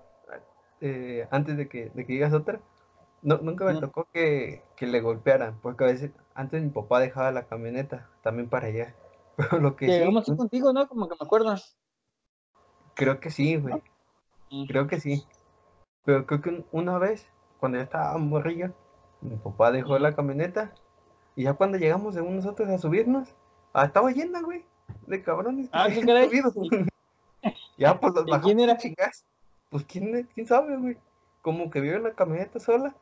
eh, 0.81 1.27
antes 1.31 1.57
de 1.57 1.67
que, 1.67 1.89
de 1.89 2.05
que 2.05 2.13
digas 2.13 2.33
otra, 2.33 2.61
no, 3.21 3.37
nunca 3.37 3.65
me 3.65 3.79
tocó 3.79 4.07
que, 4.13 4.63
que, 4.75 4.87
le 4.87 5.01
golpearan, 5.01 5.59
porque 5.61 5.83
a 5.83 5.87
veces, 5.87 6.11
antes 6.33 6.61
mi 6.61 6.69
papá 6.69 6.99
dejaba 6.99 7.31
la 7.31 7.47
camioneta 7.47 8.09
también 8.23 8.49
para 8.49 8.67
allá. 8.67 8.95
Pero 9.35 9.59
lo 9.59 9.75
que 9.75 9.87
Llegamos 9.87 10.25
sí, 10.25 10.35
contigo, 10.35 10.73
¿no? 10.73 10.87
Como 10.87 11.07
que 11.07 11.15
me 11.19 11.25
acuerdo. 11.25 11.55
Creo 12.93 13.19
que 13.19 13.29
sí, 13.29 13.55
güey. 13.55 13.81
Creo 14.67 14.87
que 14.87 14.99
sí. 14.99 15.23
Pero 16.03 16.25
creo 16.25 16.41
que 16.41 16.65
una 16.71 16.97
vez, 16.97 17.29
cuando 17.59 17.77
ya 17.77 17.83
estaba 17.83 18.17
morrillo, 18.17 18.73
mi 19.21 19.35
papá 19.37 19.71
dejó 19.71 19.99
la 19.99 20.15
camioneta 20.15 20.73
y 21.35 21.43
ya 21.43 21.53
cuando 21.53 21.77
llegamos 21.77 22.15
según 22.15 22.35
nosotros 22.35 22.67
a 22.69 22.77
subirnos, 22.77 23.35
ah, 23.73 23.85
estaba 23.85 24.11
llena, 24.11 24.41
güey, 24.41 24.65
de 25.09 25.23
cabrones. 25.23 25.69
Ah, 25.71 25.87
¿qué 25.89 26.01
crees? 26.01 26.31
ya, 27.77 27.99
pues 27.99 28.13
los 28.13 28.25
bajamos. 28.25 28.45
¿Quién 28.45 28.59
era? 28.59 28.77
Chingas. 28.77 29.25
Pues 29.69 29.85
quién, 29.85 30.27
quién 30.33 30.47
sabe, 30.47 30.77
güey. 30.77 30.97
Como 31.41 31.69
que 31.69 31.81
vio 31.81 31.95
en 31.95 32.03
la 32.03 32.13
camioneta 32.13 32.59
sola. 32.59 32.95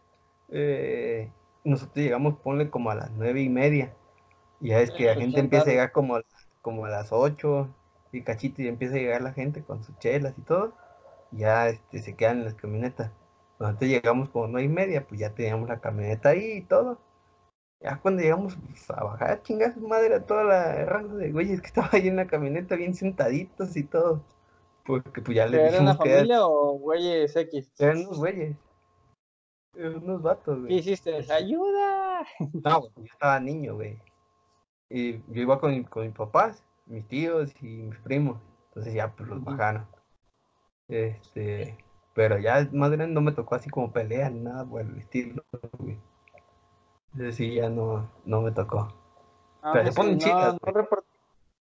Eh, 0.50 1.30
nosotros 1.64 1.98
llegamos, 1.98 2.36
ponle 2.40 2.70
como 2.70 2.92
a 2.92 2.96
las 2.96 3.12
nueve 3.12 3.42
y 3.42 3.50
media. 3.50 3.94
Y 4.60 4.70
ya 4.70 4.80
es 4.80 4.92
que 4.92 5.06
la 5.06 5.16
gente 5.16 5.40
empieza 5.40 5.66
a 5.66 5.70
llegar 5.70 5.92
como 5.92 6.16
a, 6.16 6.24
como 6.62 6.86
a 6.86 6.90
las 6.90 7.12
ocho 7.12 7.70
y 8.12 8.22
cachito 8.22 8.62
y 8.62 8.68
empieza 8.68 8.96
a 8.96 9.00
llegar 9.00 9.22
la 9.22 9.34
gente 9.34 9.64
con 9.64 9.84
sus 9.84 9.98
chelas 10.00 10.34
y 10.38 10.42
todo. 10.42 10.74
ya 11.32 11.68
este, 11.70 12.02
se 12.02 12.16
quedan 12.16 12.40
en 12.40 12.46
las 12.46 12.56
camionetas. 12.56 13.12
Nosotros 13.60 13.90
llegamos 13.90 14.30
como 14.30 14.48
nueve 14.48 14.66
y 14.66 14.70
media, 14.70 15.08
pues 15.08 15.20
ya 15.20 15.34
teníamos 15.34 15.68
la 15.68 15.80
camioneta 15.80 16.30
ahí 16.30 16.58
y 16.58 16.62
todo. 16.62 17.00
Ya 17.80 18.00
cuando 18.02 18.22
llegamos 18.22 18.58
pues, 18.68 18.90
a 18.90 19.04
bajar, 19.04 19.44
chingas 19.44 19.78
madre, 19.78 20.16
a 20.16 20.26
toda 20.26 20.44
la 20.44 20.86
raza 20.86 21.14
de 21.14 21.32
güeyes 21.32 21.62
que 21.62 21.68
estaba 21.68 21.90
ahí 21.92 22.08
en 22.08 22.16
la 22.16 22.28
camioneta 22.28 22.76
bien 22.76 22.96
sentaditos 22.96 23.76
y 23.78 23.84
todo. 23.84 24.24
Porque 24.86 25.22
pues 25.22 25.36
ya 25.36 25.46
le 25.46 25.58
dijimos 25.58 25.74
¿Era 25.74 25.82
una 25.82 25.96
familia 25.96 26.48
o 26.48 26.80
güeyes 26.80 27.36
X? 27.36 27.72
Eran 27.78 28.06
unos 28.06 28.18
güeyes. 28.18 28.56
Eran 29.76 29.98
unos 29.98 30.22
vatos, 30.22 30.60
güey. 30.60 30.70
¿Qué 30.70 30.76
hiciste? 30.76 31.26
¡Ayuda! 31.32 32.26
No, 32.64 32.90
yo 32.96 33.04
estaba 33.04 33.40
niño, 33.40 33.76
güey. 33.76 34.00
Y 34.90 35.18
yo 35.34 35.42
iba 35.42 35.60
con, 35.60 35.84
con 35.84 36.06
mis 36.06 36.16
papás, 36.16 36.64
mis 36.86 37.06
tíos 37.08 37.54
y 37.62 37.84
mis 37.84 38.00
primos. 38.00 38.40
Entonces 38.70 38.94
ya 38.94 39.14
pues 39.14 39.30
los 39.30 39.44
bajaron. 39.44 39.86
Este, 40.88 41.78
pero 42.14 42.40
ya 42.40 42.68
más 42.72 42.92
grande 42.92 43.14
no 43.14 43.22
me 43.22 43.34
tocó 43.34 43.56
así 43.56 43.70
como 43.70 43.92
pelear 43.92 44.32
nada 44.32 44.66
por 44.66 44.82
el 44.82 44.98
estilo, 44.98 45.44
güey. 45.78 46.00
Sí, 47.32 47.56
ya 47.56 47.70
no, 47.70 48.10
no 48.26 48.42
me 48.42 48.52
tocó. 48.52 48.94
Ah, 49.62 49.72
pero 49.74 49.92
se 49.92 49.96
ponen 49.96 50.18
no, 50.18 50.52
no, 50.54 50.72
reporté, 50.72 51.08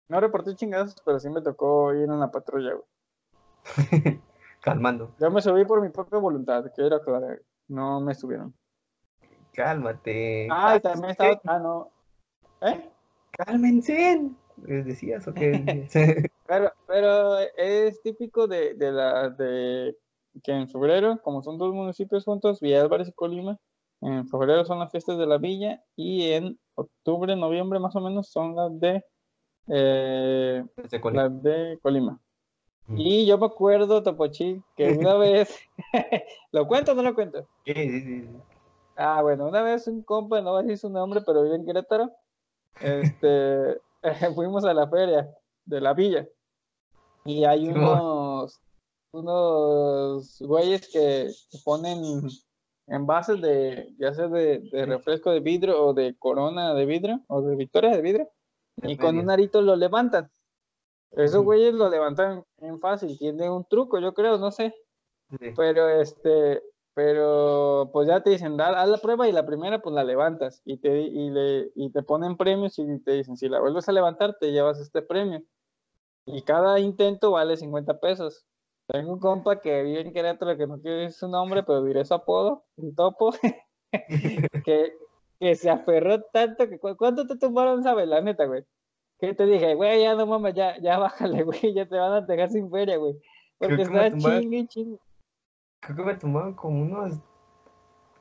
no 0.08 0.20
reporté 0.20 0.56
chingados, 0.56 0.96
pero 1.04 1.20
sí 1.20 1.30
me 1.30 1.42
tocó 1.42 1.94
ir 1.94 2.04
en 2.04 2.20
la 2.20 2.30
patrulla, 2.30 2.74
güey. 2.74 2.84
Calmando. 4.60 5.10
Yo 5.20 5.30
me 5.30 5.40
subí 5.40 5.64
por 5.64 5.80
mi 5.80 5.90
propia 5.90 6.18
voluntad, 6.18 6.64
quiero 6.74 6.96
aclarar. 6.96 7.40
No 7.68 8.00
me 8.00 8.14
subieron. 8.14 8.54
Cálmate. 9.52 10.48
Ah, 10.50 10.80
también 10.80 11.10
estaba. 11.10 11.40
Ah, 11.46 11.58
no. 11.58 11.90
¿Eh? 12.60 12.90
Cálmense. 13.30 14.30
¿Les 14.66 14.84
decías 14.84 15.26
o 15.28 15.34
qué? 15.34 15.88
pero, 16.46 16.72
pero 16.86 17.38
es 17.56 18.00
típico 18.02 18.46
de, 18.46 18.74
de 18.74 18.92
la 18.92 19.30
de 19.30 19.96
que 20.42 20.52
en 20.52 20.68
febrero, 20.68 21.20
como 21.22 21.42
son 21.42 21.58
dos 21.58 21.72
municipios 21.72 22.24
juntos, 22.24 22.60
Villa 22.60 22.82
Álvarez 22.82 23.08
y 23.08 23.12
Colima, 23.12 23.58
en 24.04 24.28
febrero 24.28 24.64
son 24.66 24.78
las 24.78 24.90
fiestas 24.90 25.16
de 25.16 25.26
la 25.26 25.38
villa 25.38 25.82
y 25.96 26.30
en 26.30 26.58
octubre, 26.74 27.34
noviembre 27.36 27.78
más 27.78 27.96
o 27.96 28.00
menos 28.00 28.28
son 28.28 28.54
las 28.54 28.78
de, 28.78 29.04
eh, 29.68 30.64
Las 31.12 31.42
de 31.42 31.78
Colima. 31.80 32.20
Y 32.88 33.24
yo 33.24 33.38
me 33.38 33.46
acuerdo, 33.46 34.02
Topochi, 34.02 34.62
que 34.76 34.90
una 34.90 35.14
vez, 35.18 35.58
¿lo 36.52 36.66
cuento 36.66 36.92
o 36.92 36.94
no 36.94 37.02
lo 37.02 37.14
cuento? 37.14 37.46
Sí, 37.64 37.72
sí, 37.74 38.00
sí. 38.00 38.28
Ah, 38.96 39.22
bueno, 39.22 39.48
una 39.48 39.62
vez 39.62 39.86
un 39.88 40.02
compa, 40.02 40.42
no 40.42 40.52
voy 40.52 40.60
a 40.60 40.62
decir 40.62 40.78
su 40.78 40.90
nombre, 40.90 41.22
pero 41.24 41.42
vive 41.42 41.56
en 41.56 41.64
Querétaro, 41.64 42.12
este, 42.80 43.80
fuimos 44.34 44.66
a 44.66 44.74
la 44.74 44.86
feria 44.86 45.34
de 45.64 45.80
la 45.80 45.94
villa 45.94 46.28
y 47.24 47.44
hay 47.44 47.68
unos, 47.68 48.60
unos 49.12 50.42
güeyes 50.42 50.88
que 50.92 51.30
ponen 51.64 52.28
envases 52.86 53.40
de, 53.40 53.94
ya 53.98 54.14
sea 54.14 54.28
de, 54.28 54.60
de, 54.70 54.86
refresco 54.86 55.30
de 55.30 55.40
vidrio 55.40 55.82
o 55.82 55.94
de 55.94 56.16
corona 56.18 56.74
de 56.74 56.86
vidrio 56.86 57.20
o 57.28 57.42
de 57.42 57.56
victoria 57.56 57.90
de 57.90 58.02
vidrio 58.02 58.30
y 58.82 58.96
con 58.96 59.18
un 59.18 59.30
arito 59.30 59.62
lo 59.62 59.76
levantan. 59.76 60.30
Esos 61.12 61.44
güeyes 61.44 61.74
lo 61.74 61.88
levantan 61.88 62.44
en 62.58 62.80
fácil, 62.80 63.16
tiene 63.18 63.48
un 63.48 63.64
truco, 63.64 64.00
yo 64.00 64.14
creo, 64.14 64.36
no 64.38 64.50
sé. 64.50 64.74
Pero 65.56 65.88
este, 65.88 66.62
pero 66.92 67.90
pues 67.92 68.08
ya 68.08 68.22
te 68.22 68.30
dicen, 68.30 68.60
haz 68.60 68.88
la 68.88 68.98
prueba 68.98 69.28
y 69.28 69.32
la 69.32 69.46
primera 69.46 69.80
pues 69.80 69.94
la 69.94 70.04
levantas 70.04 70.60
y 70.64 70.78
te, 70.78 71.02
y 71.02 71.30
le, 71.30 71.70
y 71.74 71.90
te 71.90 72.02
ponen 72.02 72.36
premios 72.36 72.78
y 72.78 72.98
te 73.00 73.12
dicen, 73.12 73.36
si 73.36 73.48
la 73.48 73.60
vuelves 73.60 73.88
a 73.88 73.92
levantar 73.92 74.36
te 74.38 74.52
llevas 74.52 74.80
este 74.80 75.02
premio. 75.02 75.42
Y 76.26 76.42
cada 76.42 76.80
intento 76.80 77.32
vale 77.32 77.56
50 77.56 78.00
pesos. 78.00 78.44
Tengo 78.86 79.14
un 79.14 79.18
compa 79.18 79.60
que 79.60 79.82
vive 79.82 80.00
en 80.02 80.12
Querétaro, 80.12 80.56
que 80.56 80.66
no 80.66 80.80
quiero 80.80 80.98
decir 80.98 81.12
su 81.12 81.28
nombre, 81.28 81.62
pero 81.62 81.82
diré 81.82 82.04
su 82.04 82.14
apodo, 82.14 82.64
un 82.76 82.94
topo, 82.94 83.32
que, 84.64 84.92
que 85.40 85.54
se 85.54 85.70
aferró 85.70 86.20
tanto 86.20 86.68
que... 86.68 86.78
¿Cuánto 86.78 87.26
te 87.26 87.36
tumbaron, 87.38 87.82
sabes? 87.82 88.06
La 88.06 88.20
neta, 88.20 88.44
güey. 88.44 88.64
Que 89.18 89.32
te 89.32 89.46
dije, 89.46 89.74
güey, 89.74 90.02
ya 90.02 90.14
no 90.14 90.26
mames, 90.26 90.54
ya, 90.54 90.78
ya 90.80 90.98
bájale, 90.98 91.42
güey, 91.44 91.72
ya 91.72 91.86
te 91.86 91.96
van 91.96 92.12
a 92.12 92.20
dejar 92.20 92.50
sin 92.50 92.70
feria, 92.70 92.98
güey. 92.98 93.14
Porque 93.58 93.82
está 93.82 94.10
chingue, 94.16 94.66
chingue. 94.66 94.98
Creo 95.80 95.96
que 95.96 96.02
me 96.02 96.14
tumbaron 96.16 96.54
como 96.54 96.82
unos... 96.82 97.14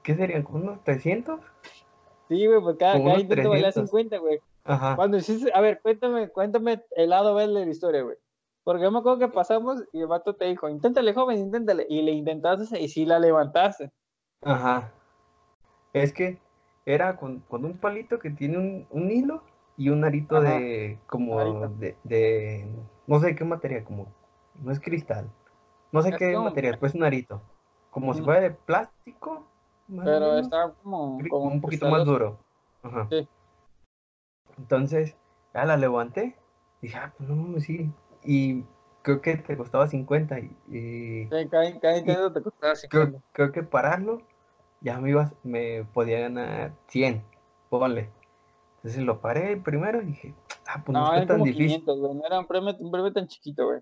¿Qué 0.02 0.16
serían? 0.16 0.44
¿Como 0.44 0.60
unos 0.60 0.84
300? 0.84 1.42
Sí, 2.30 2.48
güey, 2.48 2.62
pues 2.62 2.78
cada, 2.78 3.04
cada 3.04 3.20
intento 3.20 3.50
valía 3.50 3.72
50, 3.72 4.18
güey. 4.18 4.40
Ajá. 4.64 4.96
Cuando 4.96 5.18
hiciste... 5.18 5.52
A 5.54 5.60
ver, 5.60 5.82
cuéntame, 5.82 6.30
cuéntame 6.30 6.84
el 6.92 7.10
lado 7.10 7.36
B 7.36 7.48
de 7.48 7.66
la 7.66 7.72
historia, 7.72 8.02
güey. 8.02 8.18
Porque 8.64 8.84
yo 8.84 8.92
me 8.92 9.00
acuerdo 9.00 9.20
que 9.20 9.28
pasamos 9.28 9.84
y 9.92 10.02
el 10.02 10.08
vato 10.08 10.36
te 10.36 10.46
dijo, 10.46 10.70
inténtale, 10.70 11.14
joven, 11.14 11.40
inténtale. 11.40 11.86
Y 11.90 12.02
le 12.02 12.12
intentaste 12.12 12.80
y 12.80 12.88
sí 12.88 13.06
la 13.06 13.20
levantaste. 13.20 13.92
Ajá. 14.42 14.92
Es 15.92 16.14
que 16.14 16.40
era 16.86 17.18
con, 17.18 17.40
con 17.42 17.66
un 17.66 17.78
palito 17.78 18.20
que 18.20 18.30
tiene 18.30 18.58
un, 18.58 18.88
un 18.90 19.12
hilo 19.12 19.44
y 19.78 19.90
un 19.90 20.04
arito 20.04 20.40
de, 20.42 21.00
como, 21.08 21.40
De, 21.78 21.98
de, 22.04 22.68
no 23.08 23.20
sé 23.20 23.36
qué 23.36 23.44
material, 23.44 23.84
como, 23.84 24.08
no 24.62 24.72
es 24.72 24.80
cristal. 24.80 25.30
No 25.92 26.02
sé 26.02 26.14
qué 26.18 26.38
material, 26.38 26.78
pues 26.80 26.96
un 26.96 27.04
arito. 27.04 27.42
Como 27.92 28.14
si 28.14 28.22
fuera 28.22 28.42
de 28.42 28.52
plástico. 28.52 29.46
Pero 30.04 30.38
está 30.38 30.74
como, 30.82 31.20
como, 31.30 31.46
un 31.52 31.62
poquito 31.62 31.90
más 31.90 32.06
duro. 32.06 32.40
Ajá. 32.82 33.08
Sí. 33.10 33.28
Entonces, 34.58 35.16
ya 35.54 35.66
la 35.66 35.78
levanté. 35.78 36.36
Y 36.82 36.88
dije, 36.88 36.98
ah, 36.98 37.14
pues 37.16 37.30
no, 37.30 37.60
sí, 37.60 37.92
y 38.26 38.64
creo 39.04 39.22
que 39.22 39.38
te 39.38 39.58
costaba 39.58 39.88
50 39.88 40.40
y, 40.40 40.50
sí, 40.70 41.30
cada, 41.50 41.80
cada 41.80 41.98
intento 41.98 42.34
te 42.34 42.42
costaba 42.42 42.76
50. 42.76 43.20
Creo, 43.32 43.52
que 43.52 43.64
pararlo 43.64 44.22
ya 44.82 45.00
me 45.00 45.12
ibas, 45.12 45.34
me 45.44 45.86
podía 45.94 46.20
ganar 46.22 46.74
100, 46.88 47.24
ponle. 47.70 48.10
Entonces 48.78 49.04
lo 49.04 49.22
paré 49.22 49.56
primero 49.58 50.02
y 50.02 50.08
dije, 50.08 50.36
ah, 50.68 50.84
pues 50.86 50.94
no, 50.94 51.16
no 51.16 51.26
tan 51.26 51.44
difícil. 51.44 51.84
no 51.86 52.26
era 52.26 52.40
un 52.40 52.48
premio, 52.48 52.76
un 52.80 52.92
premio 52.92 53.14
tan 53.14 53.28
chiquito, 53.28 53.66
güey. 53.66 53.82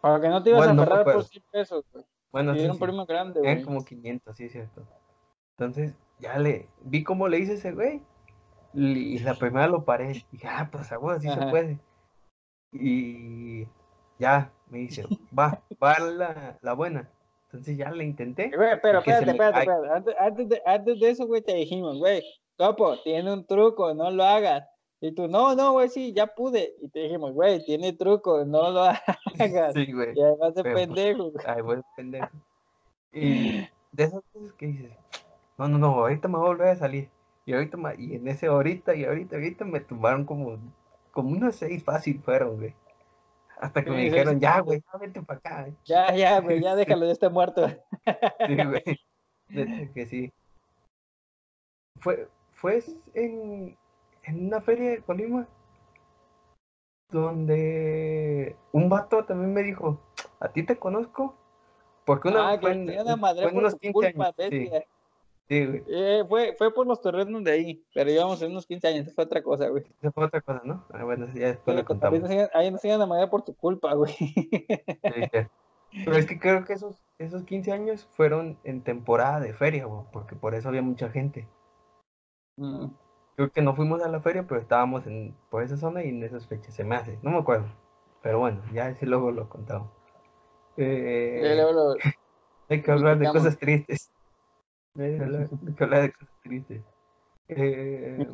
Para 0.00 0.20
que 0.20 0.28
no 0.28 0.42
te 0.42 0.50
ibas 0.50 0.66
a 0.66 0.70
agarrar 0.72 1.04
por 1.04 1.24
100 1.24 1.44
pesos, 1.50 1.84
güey. 1.92 2.04
Bueno, 2.32 2.54
sí, 2.54 2.60
era 2.60 2.72
un 2.72 2.78
premio 2.78 3.06
grande, 3.06 3.38
güey. 3.38 3.52
Eran 3.52 3.64
como 3.64 3.84
500, 3.84 4.36
sí, 4.36 4.44
es 4.46 4.52
cierto. 4.52 4.82
Entonces, 5.56 5.94
ya 6.18 6.38
le, 6.38 6.68
vi 6.80 7.04
cómo 7.04 7.28
le 7.28 7.38
hice 7.38 7.54
ese 7.54 7.72
güey. 7.72 8.02
Y 8.74 9.18
la 9.18 9.34
primera 9.34 9.68
lo 9.68 9.84
paré. 9.84 10.12
Y 10.12 10.24
dije, 10.32 10.48
ah, 10.48 10.68
pues 10.72 10.90
agua, 10.90 11.14
así 11.14 11.28
se 11.28 11.46
puede. 11.46 11.78
Y 12.72 13.66
ya 14.18 14.50
me 14.70 14.78
dice, 14.78 15.04
va, 15.38 15.62
va 15.82 15.98
la, 15.98 16.58
la 16.62 16.72
buena. 16.72 17.08
Entonces 17.46 17.76
ya 17.76 17.90
la 17.90 18.02
intenté. 18.02 18.50
pero 18.50 18.72
espérate, 18.72 19.10
espérate, 19.10 19.60
espérate. 19.60 19.88
Antes, 19.90 20.14
antes, 20.18 20.48
de, 20.48 20.62
antes 20.64 21.00
de 21.00 21.10
eso, 21.10 21.26
güey, 21.26 21.42
te 21.42 21.54
dijimos, 21.54 21.98
güey, 21.98 22.22
Topo, 22.56 22.96
tiene 23.02 23.32
un 23.32 23.46
truco, 23.46 23.92
no 23.94 24.10
lo 24.10 24.24
hagas. 24.24 24.64
Y 25.00 25.12
tú, 25.12 25.28
no, 25.28 25.54
no, 25.54 25.72
güey, 25.72 25.88
sí, 25.88 26.12
ya 26.14 26.28
pude. 26.28 26.74
Y 26.80 26.88
te 26.88 27.00
dijimos, 27.00 27.32
güey, 27.32 27.62
tiene 27.64 27.92
truco, 27.92 28.44
no 28.44 28.70
lo 28.70 28.82
hagas. 29.38 29.74
Sí, 29.74 29.92
güey. 29.92 30.12
Y 30.14 30.38
vas 30.38 30.54
de 30.54 30.62
pendejo. 30.62 31.32
Ay, 31.44 31.62
de 31.62 31.82
pendejo. 31.96 32.28
Y 33.12 33.68
de 33.92 34.04
esas 34.04 34.22
cosas 34.32 34.52
que 34.54 34.66
dices, 34.66 34.92
no, 35.58 35.68
no, 35.68 35.76
no, 35.76 35.88
ahorita 35.88 36.28
me 36.28 36.38
voy 36.38 36.46
a 36.46 36.48
volver 36.48 36.68
a 36.68 36.76
salir. 36.76 37.10
Y 37.44 37.52
ahorita, 37.52 37.76
y 37.98 38.14
en 38.14 38.28
ese 38.28 38.46
ahorita, 38.46 38.94
y 38.94 39.04
ahorita, 39.04 39.36
ahorita 39.36 39.64
me 39.64 39.80
tumbaron 39.80 40.24
como 40.24 40.58
como 41.12 41.30
unos 41.30 41.54
seis 41.56 41.84
fácil 41.84 42.20
fueron, 42.20 42.56
güey. 42.56 42.74
Hasta 43.60 43.84
que 43.84 43.90
me 43.90 44.02
dijeron, 44.02 44.40
ya, 44.40 44.58
güey, 44.58 44.82
ya 44.92 44.98
vente 44.98 45.22
para 45.22 45.38
acá. 45.38 45.68
Ya, 45.84 46.12
ya, 46.16 46.40
güey, 46.40 46.60
ya 46.60 46.74
déjalo, 46.76 47.06
ya 47.06 47.12
está 47.12 47.30
muerto. 47.30 47.68
sí, 47.68 48.56
güey. 49.48 49.90
que 49.94 50.06
sí. 50.06 50.32
Fue, 52.00 52.28
fue 52.50 52.82
en, 53.14 53.76
en 54.24 54.46
una 54.46 54.60
feria 54.60 54.90
de 54.90 55.02
Colima. 55.02 55.46
donde 57.10 58.56
un 58.72 58.88
vato 58.88 59.24
también 59.24 59.52
me 59.54 59.62
dijo, 59.62 60.00
¿a 60.40 60.48
ti 60.48 60.64
te 60.64 60.76
conozco? 60.76 61.36
Porque 62.04 62.28
una 62.28 62.50
ah, 62.50 62.58
fue, 62.58 62.72
en, 62.72 63.20
madre 63.20 63.48
fue 63.48 63.58
unos 63.58 63.76
15 63.76 64.06
años. 64.08 64.34
Sí. 65.52 65.58
Sí, 65.58 65.66
güey. 65.66 65.84
Eh, 65.86 66.24
fue, 66.26 66.54
fue 66.56 66.72
por 66.72 66.86
los 66.86 67.02
terrenos 67.02 67.44
de 67.44 67.52
ahí, 67.52 67.84
pero 67.92 68.10
íbamos 68.10 68.40
en 68.40 68.52
unos 68.52 68.66
15 68.66 68.88
años, 68.88 69.06
eso 69.06 69.14
fue 69.14 69.24
otra 69.24 69.42
cosa, 69.42 69.68
güey. 69.68 69.84
Eso 70.00 70.10
fue 70.10 70.24
otra 70.24 70.40
cosa, 70.40 70.62
¿no? 70.64 70.86
Ah, 70.94 71.04
bueno, 71.04 71.26
ya 71.34 71.48
después 71.48 71.76
lo 71.76 71.84
contamos. 71.84 72.22
Ahí 72.54 72.70
nos 72.70 72.80
siguen 72.80 73.02
a 73.02 73.06
madre 73.06 73.28
por 73.28 73.44
tu 73.44 73.54
culpa, 73.54 73.92
güey. 73.92 74.14
Pero 76.04 76.16
es 76.16 76.24
que 76.24 76.38
creo 76.38 76.64
que 76.64 76.72
esos, 76.72 76.96
esos 77.18 77.44
15 77.44 77.70
años 77.70 78.08
fueron 78.12 78.56
en 78.64 78.82
temporada 78.82 79.40
de 79.40 79.52
feria, 79.52 79.84
güey, 79.84 80.06
porque 80.10 80.34
por 80.36 80.54
eso 80.54 80.70
había 80.70 80.80
mucha 80.80 81.10
gente. 81.10 81.46
Mm. 82.56 82.86
Creo 83.36 83.50
que 83.50 83.60
no 83.60 83.76
fuimos 83.76 84.02
a 84.02 84.08
la 84.08 84.22
feria, 84.22 84.46
pero 84.46 84.58
estábamos 84.58 85.06
en, 85.06 85.36
por 85.50 85.62
esa 85.62 85.76
zona 85.76 86.02
y 86.02 86.08
en 86.08 86.22
esas 86.22 86.46
fechas 86.46 86.72
se 86.72 86.84
me 86.84 86.96
hace. 86.96 87.18
No 87.20 87.30
me 87.30 87.38
acuerdo. 87.40 87.66
Pero 88.22 88.38
bueno, 88.38 88.62
ya 88.72 88.88
ese 88.88 89.04
luego 89.04 89.30
lo 89.30 89.50
contamos. 89.50 89.90
Eh, 90.78 91.62
hay 92.70 92.80
que 92.80 92.90
hablar 92.90 93.18
de 93.18 93.28
cosas 93.28 93.58
tristes. 93.58 94.10
Hay 94.98 95.16
que 95.16 95.84
hablar 95.84 96.02
de 96.02 96.12
cosas 96.12 96.34
tristes. 96.42 96.82
Eh, 97.48 98.26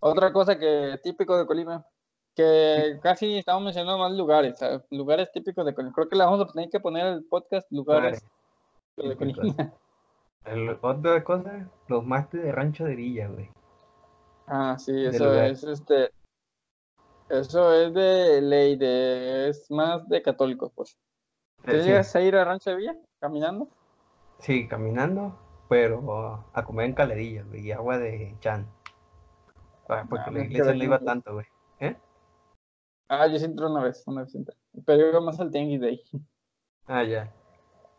Otra 0.00 0.32
cosa 0.32 0.58
que 0.58 0.98
típico 1.02 1.36
de 1.36 1.46
Colima, 1.46 1.84
que 2.34 2.98
casi 3.02 3.38
estamos 3.38 3.62
mencionando 3.62 3.98
más 3.98 4.12
lugares, 4.12 4.58
lugares 4.90 5.30
típicos 5.32 5.64
de 5.64 5.74
Colima. 5.74 5.94
Creo 5.94 6.08
que 6.08 6.16
la 6.16 6.26
vamos 6.26 6.40
a 6.40 6.52
tener 6.52 6.70
que 6.70 6.80
poner 6.80 7.06
el 7.06 7.24
podcast 7.24 7.70
lugares 7.70 8.24
de 8.96 9.16
Colima. 9.16 9.72
otra 10.82 11.24
cosa, 11.24 11.68
los 11.88 12.04
másteres 12.04 12.46
de 12.46 12.52
Rancho 12.52 12.84
de 12.84 12.96
Villa, 12.96 13.28
güey. 13.28 13.50
Ah, 14.46 14.76
sí, 14.78 15.04
eso 15.04 15.34
es 15.42 15.62
este. 15.62 16.10
Eso 17.28 17.74
es 17.74 17.92
de 17.92 18.40
ley, 18.40 18.76
de, 18.76 19.50
es 19.50 19.70
más 19.70 20.08
de 20.08 20.22
católicos, 20.22 20.72
pues. 20.74 20.96
¿Te 21.64 21.82
llegas 21.82 22.14
a 22.16 22.22
ir 22.22 22.34
a 22.36 22.44
Rancho 22.44 22.70
de 22.70 22.76
Villa 22.76 22.96
caminando? 23.20 23.68
Sí, 24.38 24.66
caminando, 24.66 25.36
pero 25.68 26.44
a 26.52 26.64
comer 26.64 26.86
en 26.86 26.94
caledillas, 26.94 27.46
güey, 27.48 27.66
y 27.66 27.72
agua 27.72 27.98
de 27.98 28.34
chan. 28.40 28.66
Ah, 29.88 30.04
porque 30.08 30.24
ah, 30.28 30.32
la 30.32 30.44
iglesia 30.44 30.74
no 30.74 30.84
iba 30.84 30.98
tanto, 30.98 31.34
güey. 31.34 31.46
¿Eh? 31.80 31.96
Ah, 33.08 33.26
yo 33.26 33.38
sí 33.38 33.44
entré 33.44 33.66
una 33.66 33.82
vez, 33.82 34.02
una 34.06 34.22
vez 34.22 34.34
entré. 34.34 34.54
Pero 34.84 35.08
iba 35.08 35.20
más 35.20 35.40
al 35.40 35.50
tianguis 35.50 35.80
de 35.80 35.88
ahí. 35.88 36.02
Ah, 36.86 37.04
ya. 37.04 37.32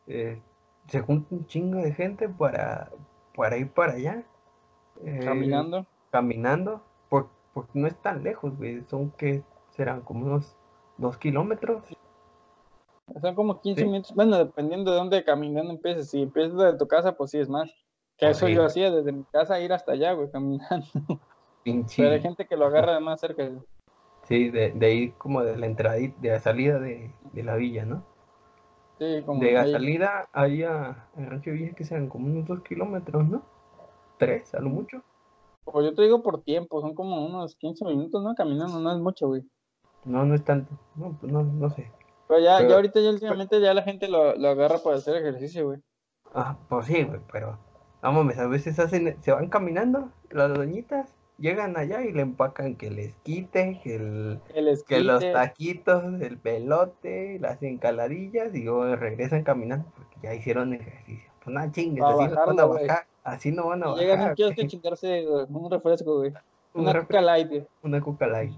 Eh, 0.07 0.41
se 0.87 1.01
junta 1.01 1.35
un 1.35 1.45
chingo 1.45 1.79
de 1.79 1.93
gente 1.93 2.29
para, 2.29 2.91
para 3.35 3.57
ir 3.57 3.71
para 3.71 3.93
allá. 3.93 4.23
Eh, 5.03 5.19
caminando 5.23 5.85
caminando, 6.11 6.83
porque, 7.09 7.31
no 7.73 7.87
es 7.87 7.95
tan 8.01 8.23
lejos, 8.23 8.57
güey, 8.57 8.83
son 8.89 9.11
que 9.11 9.43
serán 9.71 10.01
como 10.01 10.25
unos 10.25 10.55
dos 10.97 11.17
kilómetros. 11.17 11.83
Son 13.21 13.35
como 13.35 13.61
15 13.61 13.85
minutos, 13.85 14.13
bueno, 14.15 14.37
dependiendo 14.37 14.91
de 14.91 14.97
dónde 14.97 15.23
caminando 15.23 15.71
empieces, 15.71 16.09
si 16.09 16.21
empiezas 16.21 16.57
de 16.57 16.77
tu 16.77 16.87
casa, 16.87 17.13
pues 17.13 17.31
sí 17.31 17.39
es 17.39 17.49
más. 17.49 17.73
Que 18.17 18.29
eso 18.29 18.49
yo 18.49 18.65
hacía 18.65 18.91
desde 18.91 19.13
mi 19.13 19.23
casa 19.23 19.59
ir 19.61 19.71
hasta 19.71 19.93
allá, 19.93 20.13
güey, 20.13 20.29
caminando. 20.29 20.85
Pero 21.63 22.11
hay 22.11 22.21
gente 22.21 22.45
que 22.47 22.57
lo 22.57 22.65
agarra 22.65 22.93
de 22.93 22.99
más 22.99 23.19
cerca. 23.19 23.49
Sí, 24.23 24.49
de, 24.49 24.71
de 24.71 24.93
ir 24.93 25.13
como 25.13 25.43
de 25.43 25.57
la 25.57 25.65
entrada, 25.65 25.95
de 25.95 26.29
la 26.29 26.39
salida 26.39 26.79
de, 26.79 27.13
la 27.33 27.55
villa, 27.55 27.85
¿no? 27.85 28.03
Sí, 28.97 29.21
como 29.25 29.41
de 29.41 29.53
la 29.53 29.67
salida 29.67 30.29
ahí 30.33 30.63
a, 30.63 31.07
Rancho 31.15 31.51
Villa 31.51 31.73
que 31.73 31.85
sean 31.85 32.09
como 32.09 32.27
unos 32.27 32.45
dos 32.45 32.61
kilómetros, 32.61 33.27
¿no? 33.27 33.41
Tres, 34.17 34.53
a 34.53 34.59
lo 34.59 34.69
mucho. 34.69 35.01
O 35.65 35.81
yo 35.81 35.93
te 35.93 36.01
digo 36.01 36.21
por 36.21 36.41
tiempo, 36.43 36.81
son 36.81 36.93
como 36.93 37.25
unos 37.25 37.55
15 37.55 37.85
minutos, 37.85 38.21
¿no? 38.23 38.35
Caminando, 38.35 38.79
no 38.79 38.91
es 38.91 38.99
mucho, 38.99 39.27
güey. 39.27 39.43
No, 40.03 40.25
no 40.25 40.35
es 40.35 40.43
tanto. 40.43 40.73
No, 40.95 41.17
pues 41.19 41.31
no, 41.31 41.43
no 41.43 41.69
sé. 41.69 41.91
Pero 42.29 42.41
ya, 42.41 42.61
ya 42.61 42.75
ahorita, 42.75 42.99
ya 43.01 43.09
últimamente, 43.09 43.59
ya 43.59 43.73
la 43.73 43.81
gente 43.81 44.07
lo, 44.07 44.35
lo 44.35 44.49
agarra 44.49 44.77
para 44.77 44.97
hacer 44.97 45.15
ejercicio, 45.15 45.65
güey. 45.65 45.79
Ah, 46.31 46.59
pues 46.69 46.85
sí, 46.85 47.03
güey, 47.03 47.19
pero. 47.31 47.57
Vamos, 48.03 48.37
a 48.37 48.47
veces 48.47 48.77
hacen, 48.77 49.17
se 49.21 49.31
van 49.31 49.49
caminando, 49.49 50.11
las 50.29 50.53
doñitas, 50.53 51.15
llegan 51.39 51.75
allá 51.75 52.03
y 52.03 52.13
le 52.13 52.21
empacan 52.21 52.75
que 52.75 52.91
les 52.91 53.15
quite, 53.23 53.81
que, 53.83 53.95
el, 53.95 54.39
que 54.87 54.99
los 54.99 55.19
taquitos, 55.33 56.21
el 56.21 56.37
pelote, 56.37 57.39
las 57.39 57.63
encaladillas 57.63 58.53
y 58.53 58.63
luego 58.63 58.95
regresan 58.95 59.43
caminando 59.43 59.91
porque 59.95 60.15
ya 60.21 60.33
hicieron 60.35 60.73
ejercicio. 60.75 61.31
Pues 61.43 61.53
nada, 61.53 61.71
chingues, 61.71 62.03
así 62.03 62.27
no 62.27 62.45
van 62.45 62.59
a 62.59 62.65
bajar, 62.65 63.07
así 63.23 63.51
no 63.51 63.67
van 63.67 63.83
a 63.83 63.87
bajar. 63.87 64.35
Llegan 64.35 64.55
un 64.59 64.67
chingarse 64.67 65.27
un 65.27 65.71
refresco, 65.71 66.19
güey. 66.19 66.33
Una, 66.75 66.93
coca 66.93 67.21
light, 67.21 67.67
Una 67.81 67.99
coca 67.99 68.27
light. 68.27 68.53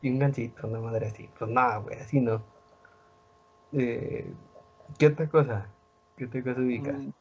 Y 0.00 0.10
un 0.10 0.20
gancito, 0.20 0.68
una 0.68 0.80
madre 0.80 1.08
así. 1.08 1.28
Pues 1.38 1.50
nada, 1.50 1.78
güey, 1.78 1.98
así 1.98 2.20
no. 2.20 2.42
Eh, 3.72 4.32
¿Qué 4.98 5.06
otra 5.06 5.28
cosa? 5.28 5.66
¿Qué 6.16 6.26
otra 6.26 6.42
cosa 6.42 6.60
ubicas? 6.60 6.98
Mm. 6.98 7.12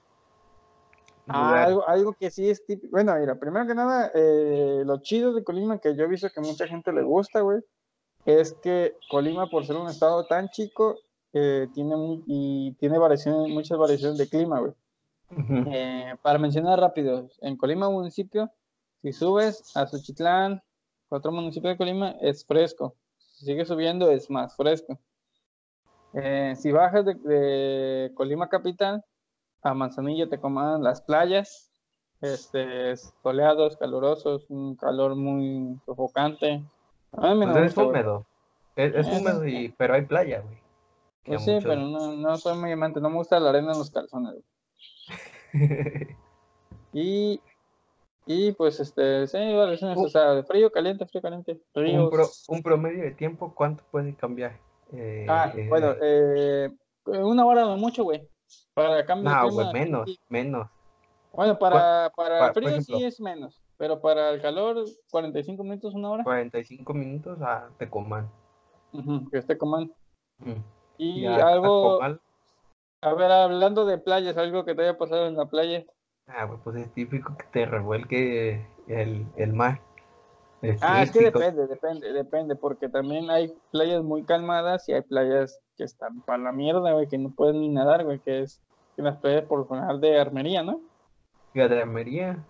Ah, 1.32 1.64
algo, 1.64 1.88
algo, 1.88 2.14
que 2.14 2.32
sí 2.32 2.50
es 2.50 2.66
típico. 2.66 2.92
Bueno, 2.92 3.16
mira, 3.16 3.36
primero 3.36 3.68
que 3.68 3.76
nada, 3.76 4.12
eh, 4.16 4.82
lo 4.84 4.98
chido 4.98 5.32
de 5.34 5.44
Colima 5.44 5.78
que 5.78 5.96
yo 5.96 6.04
he 6.06 6.08
visto 6.08 6.30
que 6.34 6.42
mucha 6.42 6.68
gente 6.68 6.92
le 6.92 7.04
gusta, 7.04 7.42
güey, 7.42 7.62
es 8.26 8.54
que 8.54 8.96
Colima, 9.12 9.48
por 9.48 9.66
ser 9.66 9.76
un 9.76 9.88
estado 9.88 10.26
tan 10.26 10.50
chico, 10.50 10.98
eh, 11.34 11.68
tiene 11.74 11.96
y 12.26 12.74
tiene 12.80 12.98
variaciones, 12.98 13.54
muchas 13.54 13.78
variaciones 13.78 14.18
de 14.18 14.28
clima, 14.28 14.60
güey. 14.60 14.74
Eh, 15.72 16.16
para 16.24 16.40
mencionar 16.40 16.80
rápido, 16.80 17.30
en 17.42 17.56
Colima 17.56 17.88
municipio, 17.92 18.52
si 19.04 19.14
subes 19.14 19.76
a 19.76 19.86
Suchitlán, 19.86 20.64
otro 21.10 21.32
municipio 21.32 21.70
de 21.70 21.78
Colima, 21.78 22.16
es 22.22 22.44
fresco. 22.44 22.96
Si 23.18 23.46
sigue 23.46 23.66
subiendo, 23.66 24.10
es 24.10 24.32
más 24.32 24.56
fresco. 24.56 24.98
Eh, 26.14 26.54
si 26.56 26.72
bajas 26.72 27.06
de, 27.06 28.12
Colima 28.16 28.50
capital 28.50 29.04
a 29.62 29.74
Manzanillo, 29.74 30.30
te 30.30 30.40
coman 30.40 30.84
las 30.84 31.02
playas, 31.02 31.72
este, 32.22 32.96
soleados, 33.22 33.78
calurosos, 33.78 34.50
un 34.50 34.76
calor 34.76 35.16
muy 35.16 35.80
sofocante. 35.86 36.64
es 37.14 37.78
húmedo. 37.78 38.26
Es, 38.76 39.08
húmedo, 39.08 39.46
y, 39.46 39.70
pero 39.78 39.94
hay 39.94 40.04
playa, 40.04 40.42
güey. 40.42 40.58
Pues 41.26 41.44
sí, 41.44 41.60
pero 41.62 41.82
no, 41.82 42.14
no 42.14 42.38
soy 42.38 42.58
muy 42.58 42.72
amante, 42.72 43.02
no 43.02 43.10
me 43.10 43.18
gusta 43.18 43.40
la 43.40 43.50
arena 43.50 43.74
en 43.74 43.78
los 43.78 43.92
calzones, 43.92 44.34
güey. 44.34 44.44
y, 46.94 47.42
y 48.26 48.52
pues 48.54 48.80
este, 48.80 49.28
sí, 49.28 49.38
o 49.38 50.10
sea, 50.10 50.44
frío, 50.44 50.72
caliente, 50.72 51.06
frío, 51.06 51.22
caliente. 51.22 51.60
Un, 51.76 52.64
promedio 52.64 53.04
de 53.04 53.12
tiempo, 53.12 53.54
¿cuánto 53.54 53.84
puede 53.92 54.16
cambiar? 54.16 54.58
Eh, 54.94 55.26
ah, 55.30 55.52
eh, 55.56 55.68
bueno, 55.70 55.96
eh, 56.02 56.70
una 57.06 57.46
hora 57.46 57.62
no 57.64 57.78
mucho, 57.78 58.04
güey. 58.04 58.28
Para 58.74 59.06
cambiar. 59.06 59.44
No, 59.44 59.52
güey, 59.52 59.74
menos, 59.74 60.20
menos. 60.30 60.68
Bueno, 61.32 61.60
para, 61.60 62.12
para 62.16 62.48
el 62.48 62.54
frío 62.54 62.82
sí 62.82 63.04
es 63.04 63.22
menos, 63.22 63.62
pero 63.78 64.02
para 64.02 64.32
el 64.32 64.42
calor, 64.42 64.84
45 65.12 65.64
minutos, 65.64 65.94
una 65.94 66.10
hora. 66.10 66.24
45 66.24 66.94
minutos 66.94 67.40
a 67.42 67.70
Tecomán. 67.78 68.30
que 69.32 69.38
es 69.38 69.46
Tecomán. 69.46 69.92
Y, 70.98 71.26
algo, 71.28 72.02
a 72.02 73.14
ver, 73.14 73.32
hablando 73.32 73.86
de 73.86 73.98
playas, 74.00 74.38
algo 74.38 74.66
que 74.66 74.76
te 74.76 74.82
haya 74.82 74.98
pasado 74.98 75.28
en 75.28 75.38
la 75.38 75.46
playa. 75.46 75.86
Ah, 76.28 76.50
pues 76.64 76.76
es 76.76 76.94
típico 76.94 77.36
que 77.38 77.46
te 77.46 77.66
revuelque 77.66 78.66
el, 78.88 79.26
el 79.38 79.54
mar. 79.54 79.82
Ah, 80.82 81.04
es 81.04 81.12
que 81.12 81.24
depende, 81.24 81.68
depende, 81.68 82.14
depende, 82.14 82.56
porque 82.56 82.90
también 82.90 83.30
hay 83.30 83.54
playas 83.72 84.04
muy 84.04 84.24
calmadas 84.24 84.88
y 84.90 84.94
hay 84.94 85.02
playas 85.02 85.60
que 85.78 85.84
están 85.84 86.22
para 86.22 86.44
la 86.44 86.52
mierda, 86.52 86.94
güey, 86.94 87.08
que 87.08 87.18
no 87.18 87.30
pueden 87.32 87.62
ni 87.62 87.70
nadar, 87.70 88.04
güey, 88.04 88.20
que 88.20 88.42
es 88.42 88.62
las 88.98 89.18
playas 89.18 89.46
por 89.46 89.68
general 89.68 90.02
de 90.02 90.20
Armería, 90.20 90.64
¿no? 90.64 90.82
de 91.54 91.82
Armería, 91.82 92.46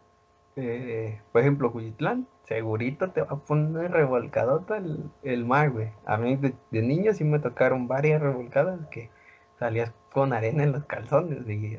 eh, 0.56 1.22
por 1.32 1.42
ejemplo, 1.42 1.72
Cuyitlán, 1.72 2.28
segurito 2.44 3.12
te 3.12 3.22
va 3.22 3.34
a 3.34 3.40
poner 3.40 3.92
revolcadota 3.92 4.78
el, 4.78 5.10
el 5.24 5.46
mar, 5.46 5.72
güey. 5.72 5.90
A 6.06 6.18
mí 6.18 6.36
de, 6.36 6.54
de 6.72 6.82
niño 6.82 7.14
sí 7.14 7.24
me 7.24 7.40
tocaron 7.40 7.88
varias 7.88 8.22
revolcadas 8.22 8.80
que 8.92 9.10
salías 9.58 9.94
con 10.12 10.34
arena 10.34 10.64
en 10.64 10.72
los 10.72 10.86
calzones 10.86 11.48
y 11.48 11.78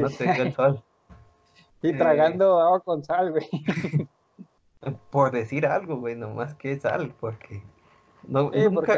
no 0.00 0.10
te 0.10 0.42
el 0.42 0.52
sol. 0.52 0.82
Y 1.84 1.88
eh, 1.88 1.94
tragando 1.94 2.60
agua 2.60 2.78
con 2.78 3.02
sal, 3.02 3.32
güey. 3.32 3.48
Por 5.10 5.30
decir 5.30 5.66
algo, 5.66 5.96
güey, 5.96 6.16
nomás 6.16 6.54
que 6.54 6.78
sal, 6.78 7.14
porque 7.20 7.62
no, 8.26 8.50
nunca, 8.50 8.96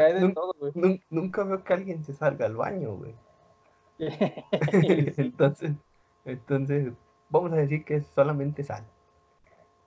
nunca, 1.09 1.43
veo 1.43 1.63
que 1.63 1.73
alguien 1.73 2.03
se 2.03 2.13
salga 2.13 2.45
al 2.45 2.55
baño, 2.55 2.95
güey. 2.95 3.13
entonces, 5.17 5.71
entonces, 6.25 6.91
vamos 7.29 7.53
a 7.53 7.57
decir 7.57 7.85
que 7.85 7.95
es 7.95 8.07
solamente 8.07 8.63
sal. 8.63 8.83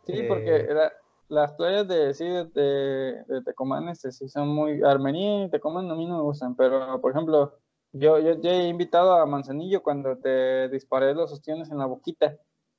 Sí, 0.04 0.22
porque 0.28 0.56
eh, 0.56 0.90
las 1.28 1.52
playas 1.52 1.87
de, 1.87 2.14
sí, 2.14 2.24
de, 2.24 3.24
de, 3.26 3.42
Tecomán 3.44 3.88
este, 3.88 4.11
sí 4.11 4.28
son 4.28 4.48
muy... 4.48 4.82
Armenia 4.82 5.44
y 5.44 5.50
Tecomán 5.50 5.90
a 5.90 5.94
mí 5.94 6.06
no 6.06 6.16
me 6.16 6.22
gustan, 6.22 6.56
pero 6.56 7.00
por 7.00 7.12
ejemplo, 7.12 7.58
yo, 7.92 8.18
yo, 8.18 8.50
he 8.50 8.68
invitado 8.68 9.12
a 9.12 9.26
Manzanillo 9.26 9.82
cuando 9.82 10.16
te 10.16 10.68
disparé 10.68 11.14
los 11.14 11.32
ostiones 11.32 11.70
en 11.70 11.78
la 11.78 11.87
boquita. 11.87 12.37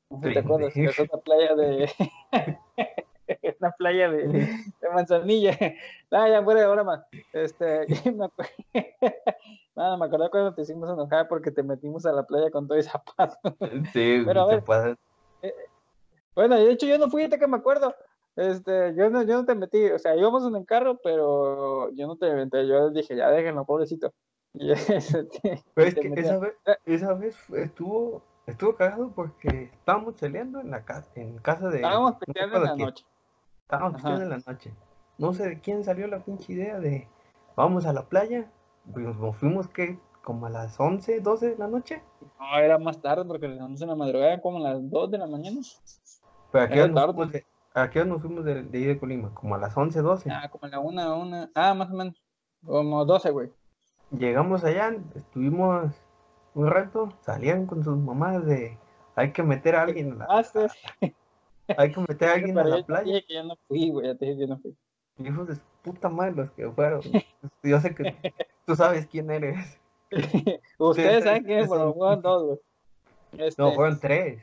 No 0.10 0.20
sé 0.20 0.30
si 0.30 0.34
te 0.34 0.40
acuerdas, 0.40 0.74
que 0.74 0.86
es 0.86 1.00
otra 1.00 1.20
playa 1.20 1.56
de. 1.56 1.90
en 3.42 3.56
la 3.60 3.72
playa 3.72 4.10
de, 4.10 4.28
de 4.28 4.90
Manzanilla. 4.94 5.58
Nada, 6.12 6.30
ya 6.30 6.44
fuera 6.44 6.66
ahora 6.66 6.84
más. 6.84 7.06
Este, 7.34 7.86
me 8.12 8.30
nada, 9.76 9.98
me 9.98 10.06
acuerdo 10.06 10.30
cuando 10.32 10.54
te 10.54 10.64
hicimos 10.64 10.90
enojar 10.90 11.28
porque 11.28 11.52
te 11.52 11.64
metimos 11.64 12.06
a 12.06 12.12
la 12.12 12.24
playa 12.24 12.50
con 12.52 12.68
todo 12.68 12.78
el 12.78 12.84
zapato. 12.84 13.56
Sí, 13.94 14.24
pero 14.26 14.42
a 14.42 14.48
ver. 14.48 14.64
Eh, 15.42 15.54
bueno, 16.36 16.56
de 16.56 16.72
hecho 16.72 16.86
yo 16.86 16.98
no 16.98 17.10
fui, 17.10 17.28
te 17.30 17.40
que 17.40 17.48
me 17.48 17.58
acuerdo. 17.58 17.96
Este, 18.36 18.96
yo 18.96 19.10
no, 19.10 19.24
yo 19.24 19.36
no 19.36 19.46
te 19.46 19.56
metí, 19.56 19.86
o 19.86 20.00
sea, 20.00 20.16
íbamos 20.16 20.46
en 20.46 20.56
el 20.56 20.66
carro, 20.66 20.98
pero 21.04 21.92
yo 21.92 22.08
no 22.08 22.16
te 22.16 22.34
metí, 22.34 22.68
yo 22.68 22.90
dije, 22.90 23.16
ya 23.16 23.30
déjenlo, 23.32 23.66
pobrecito. 23.66 24.14
Y 24.54 24.74
pero 25.74 25.88
es 25.88 25.96
que 25.96 26.14
esa 26.16 26.40
vez, 26.40 26.54
esa 26.86 27.14
vez 27.14 27.38
estuvo, 27.54 28.24
estuvo 28.48 28.76
cagado 28.76 29.12
porque 29.12 29.70
estábamos 29.74 30.16
saliendo 30.18 30.60
en 30.60 30.72
la 30.72 30.84
casa, 30.84 31.12
en 31.16 31.38
casa 31.40 31.70
de. 31.70 31.78
Estábamos 31.78 32.16
peleando 32.16 32.58
en 32.58 32.64
la 32.64 32.76
noche. 32.76 33.06
Estábamos 33.70 34.02
peleando 34.02 34.24
en 34.24 34.30
la 34.32 34.52
noche. 34.52 34.74
No 35.20 35.32
sé 35.32 35.48
de 35.48 35.60
quién 35.60 35.84
salió 35.84 36.08
la 36.08 36.18
pinche 36.20 36.54
idea 36.54 36.80
de 36.80 37.08
vamos 37.56 37.86
a 37.86 37.94
la 37.94 38.02
playa. 38.02 38.50
Nos 38.96 39.38
fuimos 39.38 39.68
que 39.68 40.00
como 40.24 40.48
a 40.48 40.50
las 40.50 40.80
11, 40.80 41.20
12 41.20 41.50
de 41.52 41.58
la 41.58 41.68
noche. 41.68 42.02
No, 42.40 42.58
era 42.58 42.80
más 42.80 43.00
tarde 43.00 43.26
porque 43.26 43.48
nos 43.48 43.80
en 43.80 43.88
la 43.88 43.96
madrugada 43.96 44.42
como 44.42 44.58
a 44.58 44.72
las 44.72 44.90
2 44.90 45.12
de 45.12 45.18
la 45.20 45.28
mañana. 45.28 45.62
Pero 46.52 46.64
aquí 46.64 46.80
nos, 46.80 47.06
fuimos 47.06 47.32
de, 47.32 47.46
¿A 47.76 47.90
qué 47.92 48.04
nos 48.04 48.22
fuimos 48.22 48.44
de, 48.44 48.64
de 48.64 48.78
ahí 48.80 48.86
de 48.86 49.00
Colima? 49.00 49.36
Como 49.36 49.54
a 49.54 49.60
las 49.60 49.78
11, 49.78 50.02
12. 50.02 50.32
Ah, 50.32 50.50
como 50.50 50.66
a 50.66 50.70
la 50.70 50.80
1, 50.80 51.20
1. 51.20 51.50
Ah, 51.54 51.76
más 51.76 51.92
o 51.92 51.94
menos. 51.94 52.20
Como 52.66 53.06
12, 53.06 53.30
güey. 53.30 53.52
Llegamos 54.10 54.64
allá, 54.64 54.98
estuvimos 55.14 55.94
un 56.56 56.68
rato, 56.68 57.14
salían 57.22 57.68
con 57.68 57.84
sus 57.84 57.98
mamás 58.00 58.44
de 58.48 58.80
hay 59.16 59.32
que 59.32 59.44
meter 59.44 59.76
a 59.76 59.84
alguien 59.84 60.08
en 60.08 60.18
la, 60.18 60.28
ah. 60.28 60.42
Hay 61.78 61.92
que 61.92 62.00
meter 62.02 62.30
a 62.30 62.34
alguien 62.34 62.58
en 62.58 62.70
la 62.70 62.84
playa. 62.84 63.04
Dije 63.04 63.26
que 63.26 63.34
yo 63.34 63.44
no 63.44 63.56
fui, 63.68 63.90
güey, 63.90 64.08
ya 64.08 64.16
te 64.16 64.26
dije 64.26 64.40
que 64.40 64.48
no 64.48 64.60
fui. 64.60 64.76
Hijos 65.18 65.48
de 65.48 65.58
puta 65.84 66.10
madre 66.10 66.34
los 66.34 66.52
que 66.52 66.70
fueron. 66.72 67.02
yo 67.64 67.80
sé 67.80 67.94
que 67.94 68.34
tú 68.66 68.76
sabes 68.76 69.08
quién 69.08 69.30
eres. 69.32 69.80
Ustedes 70.78 71.24
saben 71.24 71.44
quién 71.44 71.60
es, 71.60 71.70
pero 71.70 71.94
fueron 71.94 72.22
dos, 72.22 72.44
güey. 72.44 72.60
Este... 73.48 73.62
No, 73.62 73.74
fueron 73.74 74.00
tres. 74.00 74.42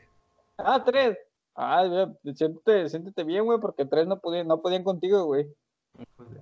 Ah, 0.59 0.83
tres. 0.85 1.19
Ah, 1.55 2.09
siéntete, 2.35 2.89
siéntete 2.89 3.25
bien, 3.25 3.45
güey, 3.45 3.59
porque 3.59 3.87
tres 3.87 4.07
no 4.07 4.21
podían, 4.21 4.47
no 4.47 4.61
podían 4.61 4.85
contigo, 4.85 5.25
güey. 5.25 5.47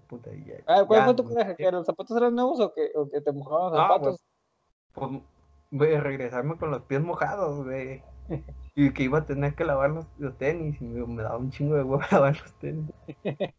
puta, 0.08 0.30
ya, 0.32 0.56
ah, 0.66 0.84
¿cuál 0.84 1.04
fue 1.04 1.14
tu 1.14 1.24
coraje? 1.24 1.54
¿Que 1.56 1.70
los 1.70 1.86
zapatos 1.86 2.16
eran 2.16 2.34
nuevos 2.34 2.58
o 2.58 2.72
que, 2.74 2.90
o 2.96 3.08
que 3.08 3.20
te 3.20 3.32
mojaban 3.32 3.72
los 3.72 3.80
zapatos? 3.80 4.24
Pues, 4.92 5.10
pues, 5.10 5.22
voy 5.70 5.94
a 5.94 6.00
regresarme 6.00 6.56
con 6.56 6.72
los 6.72 6.82
pies 6.82 7.00
mojados, 7.00 7.64
güey. 7.64 8.02
y 8.74 8.90
que 8.92 9.02
iba 9.02 9.18
a 9.18 9.26
tener 9.26 9.54
que 9.54 9.64
lavar 9.64 9.90
los, 9.90 10.06
los 10.18 10.36
tenis 10.36 10.80
y 10.80 10.84
me, 10.84 11.06
me, 11.06 11.22
daba 11.22 11.38
un 11.38 11.50
chingo 11.50 11.76
de 11.76 11.82
huevo 11.82 12.02
lavar 12.10 12.38
los 12.40 12.52
tenis. 12.54 12.90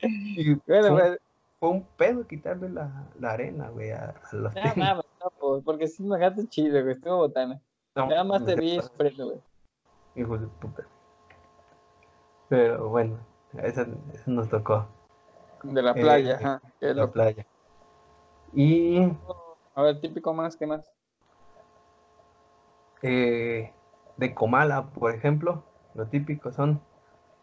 y 0.00 0.54
bueno, 0.66 0.96
fue, 0.96 1.18
fue, 1.58 1.68
un 1.70 1.86
pedo 1.96 2.26
quitarle 2.26 2.68
la, 2.68 3.08
la 3.18 3.32
arena, 3.32 3.68
güey, 3.70 3.90
a, 3.90 4.14
a, 4.30 4.36
los 4.36 4.54
tenis. 4.54 4.76
No, 4.76 4.94
no, 4.96 5.32
pues, 5.38 5.64
porque 5.64 5.88
si 5.88 6.02
me 6.02 6.16
dejaste 6.16 6.48
chido, 6.48 6.80
güey, 6.82 6.94
estuvo 6.94 7.16
botana. 7.16 7.60
No, 7.94 8.06
Nada 8.06 8.24
más 8.24 8.44
te 8.44 8.54
vi 8.56 8.76
espresso, 8.76 9.24
güey 9.24 9.40
hijos 10.16 10.40
de 10.40 10.46
puta. 10.46 10.84
Pero 12.48 12.88
bueno, 12.88 13.18
eso, 13.62 13.84
nos 14.26 14.48
tocó. 14.48 14.86
De 15.62 15.82
la 15.82 15.94
playa, 15.94 16.32
eh, 16.32 16.34
ajá. 16.34 16.62
De 16.80 16.94
la 16.94 17.10
playa. 17.10 17.46
Y. 18.52 19.00
A 19.74 19.82
ver, 19.82 20.00
típico 20.00 20.32
más, 20.32 20.56
¿qué 20.56 20.66
más? 20.66 20.90
Eh, 23.02 23.72
de 24.16 24.34
Comala, 24.34 24.86
por 24.86 25.14
ejemplo, 25.14 25.64
lo 25.94 26.06
típico 26.06 26.52
son 26.52 26.80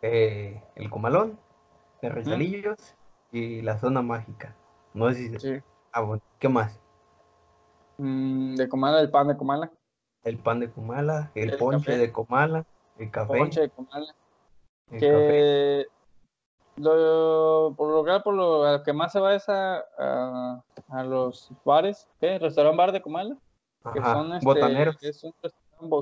eh, 0.01 0.61
el 0.75 0.89
Comalón, 0.89 1.39
de 2.01 2.09
Rezalillos 2.09 2.95
y 3.31 3.61
la 3.61 3.77
zona 3.77 4.01
mágica. 4.01 4.55
No 4.93 5.11
sé 5.11 5.15
si. 5.15 5.39
Sí. 5.39 5.61
Ah, 5.93 6.17
¿qué 6.39 6.49
más? 6.49 6.79
Mm, 7.97 8.55
de 8.55 8.69
Comala, 8.69 8.99
el 8.99 9.11
pan 9.11 9.27
de 9.27 9.37
Comala 9.37 9.71
el 10.23 10.37
pan 10.37 10.59
de 10.59 10.71
Comala, 10.71 11.31
el, 11.35 11.57
ponche 11.57 11.97
de 11.97 12.11
Comala, 12.11 12.65
el 12.97 13.11
café. 13.11 13.37
Ponche 13.37 13.61
de 13.61 13.69
Comala. 13.69 14.15
que 14.89 15.85
Lo, 16.77 17.73
por 17.75 17.89
lo 17.89 18.23
por 18.23 18.33
lo, 18.33 18.83
que 18.83 18.93
más 18.93 19.11
se 19.11 19.19
va 19.19 19.35
es 19.35 19.47
a, 19.49 19.83
a, 19.97 21.03
los 21.03 21.51
bares, 21.65 22.07
¿qué? 22.19 22.39
Restaurante 22.39 22.77
bar 22.77 22.91
de 22.93 23.01
Comala. 23.01 23.37
que 23.93 24.01
son 24.01 24.33
este, 24.33 24.45
botaneros. 24.45 24.97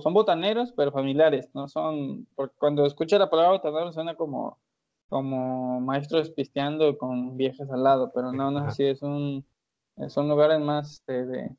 Son 0.02 0.14
botaneros, 0.14 0.72
pero 0.74 0.92
familiares, 0.92 1.50
no 1.54 1.68
son, 1.68 2.28
porque 2.36 2.56
cuando 2.58 2.86
escucha 2.86 3.20
la 3.20 3.30
palabra 3.30 3.54
botanero 3.54 3.92
suena 3.92 4.16
como, 4.16 4.58
como 5.10 5.80
maestros 5.82 6.30
pisteando 6.32 6.98
con 6.98 7.38
viejas 7.38 7.70
al 7.72 7.84
lado, 7.84 8.12
pero 8.14 8.32
no, 8.32 8.52
no 8.52 8.60
es 8.60 8.66
así, 8.66 8.86
es 8.86 9.02
un, 9.02 9.46
son 10.08 10.30
lugares 10.30 10.60
más 10.60 10.94
este, 10.94 11.26
de, 11.26 11.56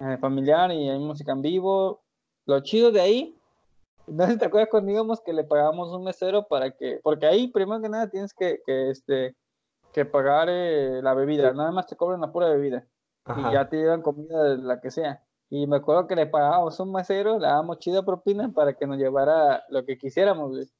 eh, 0.00 0.18
familiar 0.18 0.72
y 0.72 0.88
hay 0.88 0.98
música 0.98 1.32
en 1.32 1.42
vivo. 1.42 2.02
Lo 2.46 2.60
chido 2.60 2.90
de 2.90 3.00
ahí, 3.00 3.36
no 4.06 4.26
sé 4.26 4.32
si 4.32 4.38
te 4.38 4.46
acuerdas 4.46 4.70
cuando 4.70 4.90
íbamos 4.90 5.20
que 5.20 5.32
le 5.32 5.44
pagamos 5.44 5.92
un 5.92 6.04
mesero 6.04 6.46
para 6.48 6.70
que, 6.72 7.00
porque 7.02 7.26
ahí 7.26 7.48
primero 7.48 7.80
que 7.80 7.88
nada 7.88 8.10
tienes 8.10 8.34
que, 8.34 8.60
que 8.66 8.90
este, 8.90 9.36
que 9.92 10.04
pagar 10.04 10.48
eh, 10.50 11.00
la 11.02 11.14
bebida, 11.14 11.52
nada 11.52 11.70
más 11.70 11.86
te 11.86 11.96
cobran 11.96 12.20
la 12.20 12.32
pura 12.32 12.48
bebida 12.48 12.86
y 13.36 13.52
ya 13.52 13.68
te 13.68 13.76
llevan 13.76 14.02
comida 14.02 14.42
de 14.42 14.58
la 14.58 14.80
que 14.80 14.90
sea. 14.90 15.22
Y 15.54 15.66
me 15.66 15.76
acuerdo 15.76 16.06
que 16.06 16.16
le 16.16 16.26
pagábamos 16.26 16.80
un 16.80 16.92
mesero, 16.92 17.38
le 17.38 17.46
dábamos 17.46 17.78
chida 17.78 18.02
propina 18.02 18.50
para 18.50 18.72
que 18.72 18.86
nos 18.86 18.96
llevara 18.96 19.62
lo 19.68 19.84
que 19.84 19.98
quisiéramos, 19.98 20.72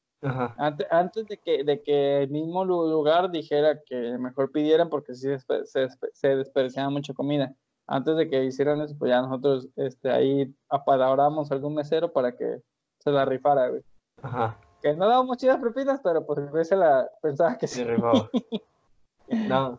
Antes, 0.57 0.87
antes 0.91 1.27
de, 1.27 1.37
que, 1.37 1.63
de 1.63 1.83
que 1.83 2.23
el 2.23 2.31
mismo 2.31 2.65
lugar 2.65 3.31
dijera 3.31 3.83
que 3.85 4.17
mejor 4.19 4.51
pidieran 4.51 4.89
porque 4.89 5.15
sí 5.15 5.29
se, 5.39 5.67
se, 5.67 5.89
se 6.15 6.37
desperdiciaba 6.37 6.89
mucha 6.89 7.13
comida 7.13 7.55
antes 7.87 8.17
de 8.17 8.27
que 8.27 8.45
hicieran 8.45 8.81
eso, 8.81 8.97
pues 8.99 9.11
ya 9.11 9.21
nosotros 9.21 9.69
este, 9.77 10.11
ahí 10.11 10.55
apalabramos 10.71 11.53
algún 11.53 11.75
mesero 11.75 12.11
para 12.11 12.35
que 12.35 12.63
se 12.99 13.11
la 13.11 13.27
rifara, 13.27 13.69
güey. 13.69 13.83
Ajá. 14.23 14.57
Que 14.81 14.95
no 14.95 15.07
dábamos 15.07 15.37
chidas 15.37 15.59
propinas, 15.59 16.01
pero 16.03 16.25
pues 16.25 16.39
a 16.39 16.65
se 16.65 16.77
la 16.77 17.11
pensaba 17.21 17.59
que 17.59 17.67
sí. 17.67 17.81
Se 17.81 17.85
rifaba. 17.85 18.31
no, 19.29 19.79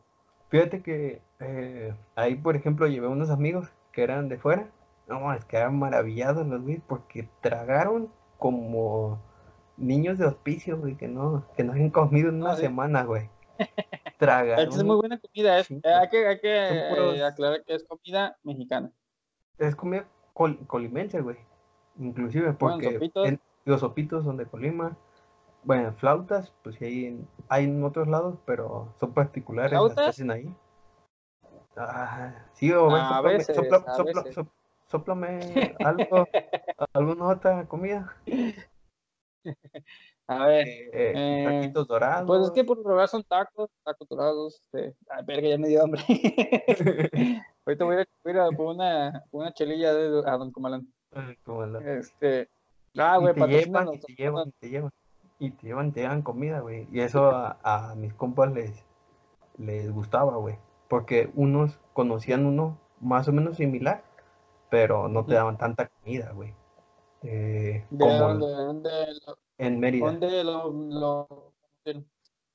fíjate 0.49 0.84
que 0.84 1.23
eh, 1.39 1.95
ahí, 2.15 2.36
por 2.36 2.56
ejemplo, 2.56 2.86
llevé 2.86 3.08
unos 3.08 3.32
amigos 3.32 3.69
que 3.91 4.03
eran 4.03 4.29
de 4.29 4.38
fuera. 4.38 4.69
No, 5.08 5.34
es 5.34 5.44
que 5.46 5.58
eran 5.58 5.78
maravillados 5.78 6.48
los 6.48 6.62
güey, 6.62 6.80
porque 6.80 7.28
tragaron 7.42 8.10
como 8.38 9.20
niños 9.78 10.18
de 10.18 10.26
hospicio, 10.26 10.78
güey, 10.78 10.96
que 10.96 11.08
no, 11.08 11.46
que 11.56 11.63
no 11.63 11.74
habían 11.74 11.89
comido 11.89 12.30
en 12.30 12.42
una 12.42 12.54
ah, 12.54 12.58
semana, 12.58 13.04
güey. 13.04 13.30
Es 14.24 14.84
muy 14.84 14.96
buena 14.96 15.20
comida. 15.20 15.60
Es, 15.60 15.70
hay 15.70 16.10
que, 16.10 16.28
hay 16.28 16.39
que 16.39 16.48
eh, 16.48 17.24
aclarar 17.24 17.63
que 17.66 17.76
es 17.76 17.84
comida 17.84 18.38
mexicana. 18.44 18.92
Es 19.58 19.76
comida 19.76 20.08
colimense, 20.34 21.20
güey. 21.22 21.38
Inclusive 22.00 22.54
porque 22.54 23.12
los 23.66 23.82
sopitos 23.82 24.24
son 24.24 24.38
de 24.38 24.46
Colima. 24.46 24.98
Bueno, 25.63 25.94
flautas, 25.94 26.54
pues 26.63 26.76
sí 26.76 26.86
hay 26.86 27.06
en, 27.06 27.28
hay 27.50 27.66
en 27.66 27.84
otros 27.84 28.08
lados, 28.08 28.38
pero 28.46 28.94
son 29.00 29.13
particulares 29.13 29.72
¿Flautas? 29.72 29.96
las 29.96 30.06
que 30.06 30.10
hacen 30.10 30.32
ahí. 30.32 30.56
Ah, 31.76 32.34
sí, 32.54 32.72
o 32.72 32.89
a 32.96 33.22
veces, 33.22 33.58
soplame 34.93 35.39
algo, 35.79 36.27
alguna 36.93 37.27
otra 37.29 37.65
comida. 37.65 38.15
A 40.25 40.45
ver, 40.45 40.67
eh, 40.67 40.91
eh, 40.93 41.43
taquitos 41.45 41.88
dorados. 41.88 42.25
Pues 42.25 42.43
es 42.43 42.51
que 42.51 42.63
por 42.63 42.77
lo 42.77 43.08
son 43.08 43.23
tacos, 43.23 43.69
tacos 43.84 44.08
dorados. 44.08 44.62
Este, 44.71 44.95
ay, 45.10 45.23
verga, 45.25 45.49
ya 45.49 45.58
me 45.58 45.67
dio 45.67 45.84
hambre. 45.84 46.01
Ahorita 47.65 47.84
voy 47.84 47.97
a 47.97 48.29
ir 48.29 48.38
a 48.39 48.49
por 48.51 48.67
una, 48.67 49.21
una 49.32 49.53
chelilla 49.53 49.93
de, 49.93 50.23
a 50.25 50.38
Don 50.38 50.51
Comalán. 50.51 50.88
Este, 51.86 52.49
ah, 52.97 53.17
güey, 53.17 53.34
para 53.34 53.51
te 53.51 53.65
llevan, 53.65 53.93
y 53.93 53.99
te 53.99 54.13
llevan, 54.15 54.47
y 54.47 54.51
te 54.53 54.69
llevan. 54.69 54.91
Y 55.39 55.51
te 55.51 55.67
llevan, 55.67 55.91
te 55.91 56.01
llevan 56.01 56.21
comida, 56.21 56.62
güey. 56.62 56.88
Y 56.89 57.01
eso 57.01 57.29
a, 57.29 57.58
a 57.63 57.95
mis 57.95 58.13
compas 58.13 58.53
les, 58.53 58.85
les 59.58 59.91
gustaba, 59.91 60.37
güey. 60.37 60.58
Porque 60.87 61.29
unos 61.35 61.79
conocían 61.91 62.46
uno 62.46 62.79
más 63.02 63.27
o 63.27 63.33
menos 63.33 63.58
similar, 63.58 64.04
pero 64.74 65.08
no 65.08 65.24
te 65.24 65.36
daban 65.36 65.56
tanta 65.56 65.88
comida, 65.88 66.32
güey. 66.32 66.52
Eh, 67.21 67.86
¿De 67.92 68.06
como 68.06 68.82
en 69.60 69.80
Mérida. 69.80 70.08
¿Dónde 70.08 70.44
lo, 70.44 70.71
lo 70.71 71.54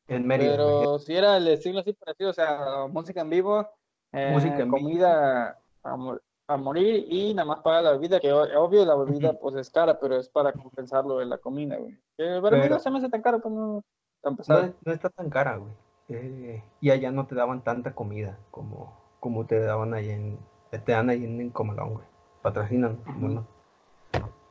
en 0.08 0.26
Mérida. 0.26 0.50
Pero 0.50 0.98
si 0.98 1.14
era 1.14 1.36
el 1.36 1.46
estilo 1.46 1.78
así 1.78 1.92
parecido, 1.92 2.30
o 2.30 2.32
sea, 2.32 2.88
música 2.90 3.20
en 3.20 3.30
vivo, 3.30 3.64
eh, 4.10 4.32
música 4.32 4.58
en 4.58 4.68
comida 4.68 5.60
A, 5.84 6.18
a, 6.48 6.56
morir 6.56 7.06
y 7.08 7.34
nada 7.34 7.46
más 7.46 7.60
para 7.60 7.82
la 7.82 7.92
bebida, 7.92 8.18
que 8.18 8.32
obvio 8.32 8.84
la 8.84 8.96
bebida 8.96 9.34
pues 9.34 9.54
es 9.54 9.70
cara, 9.70 10.00
pero 10.00 10.16
es 10.16 10.28
para 10.28 10.52
compensarlo 10.52 11.18
de 11.18 11.26
la 11.26 11.38
comida, 11.38 11.76
güey. 11.76 11.96
la 12.16 12.40
bebida 12.40 12.80
se 12.80 12.90
me 12.90 12.98
hace 12.98 13.08
tan 13.08 13.22
cara, 13.22 13.38
pues 13.38 13.54
no, 13.54 13.84
no, 14.24 14.74
no 14.84 14.92
está 14.92 15.08
tan 15.08 15.30
cara, 15.30 15.56
güey. 15.58 15.72
Eh, 16.08 16.64
y 16.80 16.90
allá 16.90 17.12
no 17.12 17.28
te 17.28 17.36
daban 17.36 17.62
tanta 17.62 17.94
comida 17.94 18.40
como, 18.50 18.92
como 19.20 19.46
te 19.46 19.60
daban 19.60 19.94
ahí 19.94 20.10
en, 20.10 20.40
te 20.70 20.92
dan 20.92 21.10
ahí 21.10 21.24
en, 21.24 21.50
Comalón, 21.50 21.94
güey. 21.94 22.06
Patrocinan, 22.42 23.00
bueno. 23.16 23.46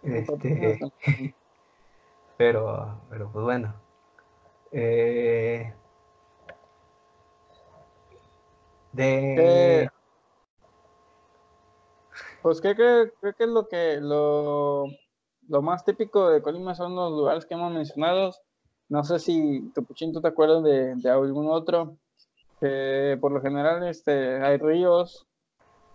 Este, 0.03 0.79
pero, 2.37 3.01
pero 3.09 3.31
pues 3.31 3.43
bueno. 3.43 3.73
Eh, 4.71 5.73
de... 8.91 9.89
Pues 12.41 12.61
creo 12.61 12.75
que, 12.75 13.11
creo 13.19 13.33
que 13.33 13.43
es 13.43 13.49
lo 13.49 13.67
que 13.67 13.97
lo, 13.99 14.85
lo 15.47 15.61
más 15.61 15.83
típico 15.83 16.29
de 16.29 16.41
Colima 16.41 16.75
son 16.75 16.95
los 16.95 17.11
lugares 17.11 17.45
que 17.45 17.55
hemos 17.55 17.73
mencionado. 17.73 18.33
No 18.89 19.03
sé 19.03 19.19
si 19.19 19.69
Topuchín, 19.73 20.13
tú 20.13 20.21
te 20.21 20.29
acuerdas 20.29 20.63
de, 20.63 20.95
de 20.95 21.09
algún 21.09 21.49
otro. 21.49 21.97
por 22.59 23.31
lo 23.31 23.41
general 23.41 23.85
este, 23.87 24.41
hay 24.43 24.57
ríos. 24.57 25.27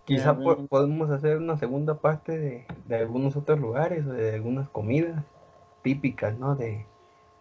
Quizá 0.05 0.37
podemos 0.37 1.09
hacer 1.11 1.37
una 1.37 1.57
segunda 1.57 1.95
parte 1.95 2.37
de, 2.37 2.65
de, 2.87 2.95
algunos 2.97 3.37
otros 3.37 3.59
lugares, 3.59 4.05
de 4.05 4.35
algunas 4.35 4.69
comidas 4.69 5.23
típicas, 5.81 6.37
¿no? 6.37 6.55
De, 6.55 6.85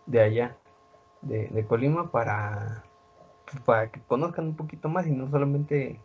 de 0.06 0.20
allá, 0.20 0.56
de, 1.22 1.48
de 1.48 1.66
Colima, 1.66 2.12
para, 2.12 2.84
para 3.64 3.90
que 3.90 4.00
conozcan 4.02 4.46
un 4.46 4.56
poquito 4.56 4.88
más 4.88 5.06
y 5.06 5.10
no 5.10 5.28
solamente 5.28 6.00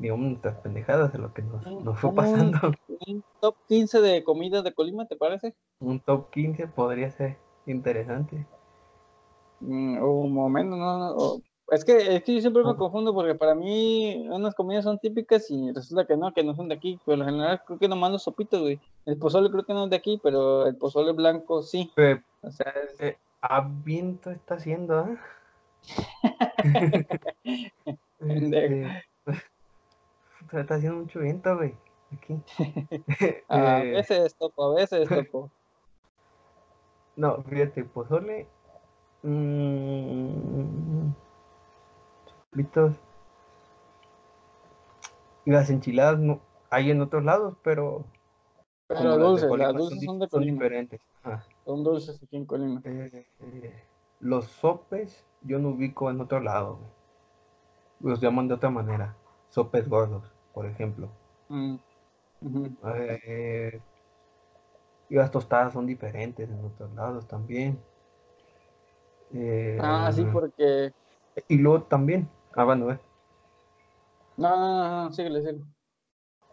digamos, 0.00 0.30
nuestras 0.30 0.56
pendejadas 0.56 1.12
de 1.12 1.18
lo 1.18 1.32
que 1.34 1.42
nos, 1.42 1.64
nos 1.84 1.98
fue 2.00 2.14
pasando. 2.14 2.58
Un, 3.06 3.22
top 3.40 3.56
15 3.68 4.00
de 4.00 4.24
comidas 4.24 4.64
de 4.64 4.74
Colima, 4.74 5.06
¿te 5.06 5.16
parece? 5.16 5.54
Un 5.78 6.00
top 6.00 6.30
15 6.30 6.68
podría 6.68 7.10
ser 7.10 7.38
interesante. 7.66 8.46
Mm, 9.60 9.98
o 10.02 10.20
un 10.20 10.32
momento, 10.32 10.76
no, 10.76 11.40
es 11.70 11.84
que, 11.84 12.16
es 12.16 12.22
que 12.24 12.34
yo 12.34 12.40
siempre 12.40 12.64
me 12.64 12.76
confundo 12.76 13.14
porque 13.14 13.34
para 13.34 13.54
mí 13.54 14.26
unas 14.28 14.54
comidas 14.54 14.84
son 14.84 14.98
típicas 14.98 15.50
y 15.50 15.72
resulta 15.72 16.04
que 16.06 16.16
no, 16.16 16.32
que 16.32 16.42
no 16.42 16.54
son 16.54 16.68
de 16.68 16.74
aquí. 16.74 16.98
Pero 17.06 17.22
en 17.22 17.28
general 17.28 17.62
creo 17.64 17.78
que 17.78 17.88
nomás 17.88 18.10
los 18.10 18.22
sopitos, 18.24 18.60
güey. 18.60 18.80
El 19.06 19.16
pozole 19.18 19.50
creo 19.50 19.64
que 19.64 19.72
no 19.72 19.84
es 19.84 19.90
de 19.90 19.96
aquí, 19.96 20.20
pero 20.22 20.66
el 20.66 20.76
pozole 20.76 21.12
blanco 21.12 21.62
sí. 21.62 21.92
o 22.42 22.50
sea, 22.50 22.74
es... 22.84 23.00
Eh, 23.00 23.18
a 23.42 23.60
viento 23.62 24.30
está 24.30 24.56
haciendo, 24.56 25.06
¿eh? 25.06 25.18
este, 28.18 29.04
está 30.52 30.74
haciendo 30.74 30.98
mucho 31.00 31.20
viento, 31.20 31.56
güey. 31.56 31.74
Aquí. 32.12 32.38
a 33.48 33.82
eh, 33.82 33.92
veces 33.92 34.34
topo, 34.34 34.72
a 34.72 34.74
veces 34.74 35.08
topo. 35.08 35.50
No, 37.16 37.42
fíjate, 37.44 37.84
pozole. 37.84 38.46
Mmm, 42.52 42.62
y 45.44 45.50
las 45.50 45.70
enchiladas 45.70 46.18
no 46.18 46.40
hay 46.70 46.90
en 46.90 47.00
otros 47.00 47.24
lados, 47.24 47.56
pero. 47.62 48.04
Pero 48.86 49.18
dulces, 49.18 49.50
las, 49.56 49.74
dulces 49.74 50.04
son, 50.04 50.18
de 50.18 50.28
Colima. 50.28 50.52
diferentes. 50.52 51.00
Son 51.64 51.84
dulces 51.84 52.20
aquí 52.22 52.36
en 52.36 52.44
Colima. 52.44 52.80
Eh, 52.84 53.26
eh, 53.40 53.84
los 54.18 54.46
sopes 54.46 55.24
yo 55.42 55.58
no 55.58 55.70
ubico 55.70 56.10
en 56.10 56.20
otro 56.20 56.40
lado. 56.40 56.78
Los 58.00 58.20
llaman 58.20 58.48
de 58.48 58.54
otra 58.54 58.70
manera. 58.70 59.16
Sopes 59.48 59.88
gordos 59.88 60.32
por 60.52 60.66
ejemplo. 60.66 61.08
Mm, 61.48 61.76
eh, 63.24 63.80
y 65.08 65.14
las 65.14 65.30
tostadas 65.30 65.72
son 65.72 65.86
diferentes 65.86 66.48
en 66.48 66.64
otros 66.64 66.92
lados 66.94 67.26
también. 67.26 67.78
ah, 69.80 70.10
sí, 70.12 70.22
eh, 70.22 70.28
porque... 70.32 70.92
Y 71.48 71.58
luego 71.58 71.84
también, 71.84 72.28
ah, 72.54 72.64
bueno, 72.64 72.90
eh. 72.90 72.98
No, 74.36 74.56
no, 74.56 75.04
no, 75.04 75.12
síguele, 75.12 75.40
síguele. 75.40 75.64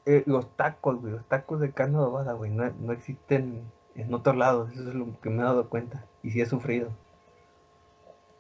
Eh, 0.06 0.24
los 0.26 0.56
tacos, 0.56 1.02
güey, 1.02 1.14
los 1.14 1.28
tacos 1.28 1.60
de 1.60 1.72
carne 1.72 1.98
adobada, 1.98 2.34
güey, 2.34 2.52
no, 2.52 2.70
no, 2.80 2.94
existen 2.94 3.72
en 3.96 4.14
otros 4.14 4.36
lados, 4.36 4.72
eso 4.72 4.90
es 4.90 4.96
lo 4.96 5.20
que 5.20 5.30
me 5.30 5.42
he 5.42 5.46
dado 5.46 5.70
cuenta, 5.70 6.06
y 6.24 6.32
sí 6.32 6.42
he 6.42 6.46
sufrido. 6.46 6.92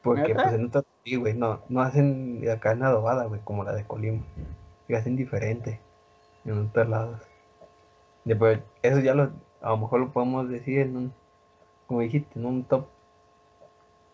Porque, 0.01 0.34
pues, 0.34 0.53
en 0.53 0.68
otros, 0.68 0.86
sí, 1.03 1.16
güey, 1.16 1.34
no, 1.34 1.62
no 1.68 1.82
hacen 1.82 2.39
la 2.43 2.60
carne 2.60 2.86
adobada, 2.86 3.26
güey, 3.26 3.41
como 3.43 3.64
la 3.64 3.74
de 3.74 3.86
Colima 3.86 4.24
y 4.88 4.93
hacen 4.95 5.16
diferente 5.16 5.82
en 6.45 6.68
otros 6.68 6.88
lados. 6.88 7.22
Después, 8.24 8.60
eso 8.82 8.99
ya 8.99 9.14
lo, 9.14 9.32
a 9.62 9.70
lo 9.70 9.78
mejor 9.78 9.99
lo 9.99 10.12
podemos 10.12 10.49
decir 10.49 10.80
en 10.80 10.97
un, 10.97 11.14
como 11.88 12.01
dijiste, 12.01 12.39
en 12.39 12.45
un 12.45 12.64
top 12.64 12.88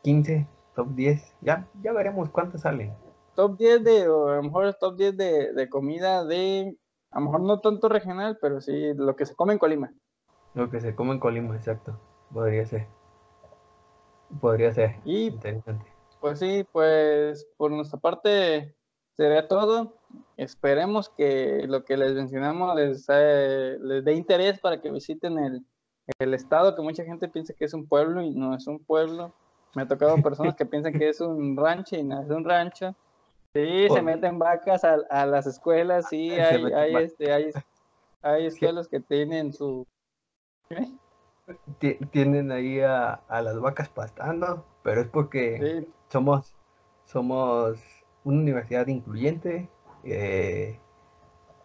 15, 0.03 0.47
top 0.75 0.89
10. 0.89 1.35
Ya, 1.41 1.67
ya 1.81 1.93
veremos 1.93 2.29
cuántos 2.29 2.61
salen. 2.61 2.93
Top 3.35 3.57
10 3.57 3.83
de, 3.83 4.07
o 4.07 4.29
a 4.29 4.35
lo 4.35 4.43
mejor 4.43 4.73
top 4.75 4.95
10 4.95 5.17
de, 5.17 5.53
de 5.53 5.69
comida 5.69 6.23
de, 6.25 6.77
a 7.11 7.19
lo 7.19 7.25
mejor 7.25 7.41
no 7.41 7.59
tanto 7.59 7.89
regional, 7.89 8.37
pero 8.41 8.61
sí 8.61 8.93
lo 8.95 9.15
que 9.15 9.25
se 9.25 9.35
come 9.35 9.53
en 9.53 9.59
Colima. 9.59 9.93
Lo 10.53 10.69
que 10.69 10.79
se 10.79 10.95
come 10.95 11.13
en 11.13 11.19
Colima, 11.19 11.55
exacto. 11.55 11.99
Podría 12.31 12.65
ser. 12.65 12.87
Podría 14.39 14.71
ser. 14.73 14.95
Y, 15.05 15.27
Interesante. 15.27 15.85
Pues 16.19 16.39
sí, 16.39 16.65
pues 16.71 17.47
por 17.57 17.71
nuestra 17.71 17.99
parte 17.99 18.75
sería 19.13 19.47
todo. 19.47 19.95
Esperemos 20.37 21.09
que 21.09 21.65
lo 21.67 21.83
que 21.83 21.97
les 21.97 22.13
mencionamos 22.13 22.75
les, 22.75 23.07
les 23.09 24.03
dé 24.05 24.13
interés 24.13 24.59
para 24.59 24.79
que 24.81 24.91
visiten 24.91 25.37
el, 25.37 25.65
el, 26.19 26.33
estado, 26.33 26.75
que 26.75 26.81
mucha 26.81 27.03
gente 27.03 27.27
piensa 27.27 27.53
que 27.53 27.65
es 27.65 27.73
un 27.73 27.87
pueblo 27.87 28.21
y 28.21 28.31
no 28.31 28.55
es 28.55 28.67
un 28.67 28.79
pueblo. 28.79 29.33
Me 29.75 29.83
ha 29.83 29.87
tocado 29.87 30.15
personas 30.23 30.55
que 30.55 30.65
piensan 30.65 30.93
que 30.93 31.09
es 31.09 31.19
un 31.19 31.57
rancho 31.57 31.95
y 31.95 32.03
no 32.03 32.21
es 32.21 32.29
un 32.29 32.45
rancho. 32.45 32.95
Sí, 33.53 33.87
se 33.89 34.01
meten 34.01 34.39
vacas 34.39 34.83
a, 34.83 34.97
a 35.09 35.25
las 35.27 35.45
escuelas, 35.45 36.07
sí, 36.09 36.31
hay, 36.39 36.63
hay, 36.73 36.95
este, 36.95 37.31
hay, 37.31 37.51
hay 38.21 38.47
escuelas 38.47 38.87
que 38.87 38.99
tienen 38.99 39.53
su... 39.53 39.85
Tienen 42.11 42.51
ahí 42.51 42.79
a, 42.79 43.13
a, 43.27 43.41
las 43.41 43.59
vacas 43.59 43.89
pastando, 43.89 44.65
pero 44.81 45.01
es 45.01 45.07
porque 45.07 45.85
somos, 46.07 46.55
somos 47.05 47.77
una 48.23 48.39
universidad 48.39 48.87
incluyente 48.87 49.69
eh, 50.03 50.79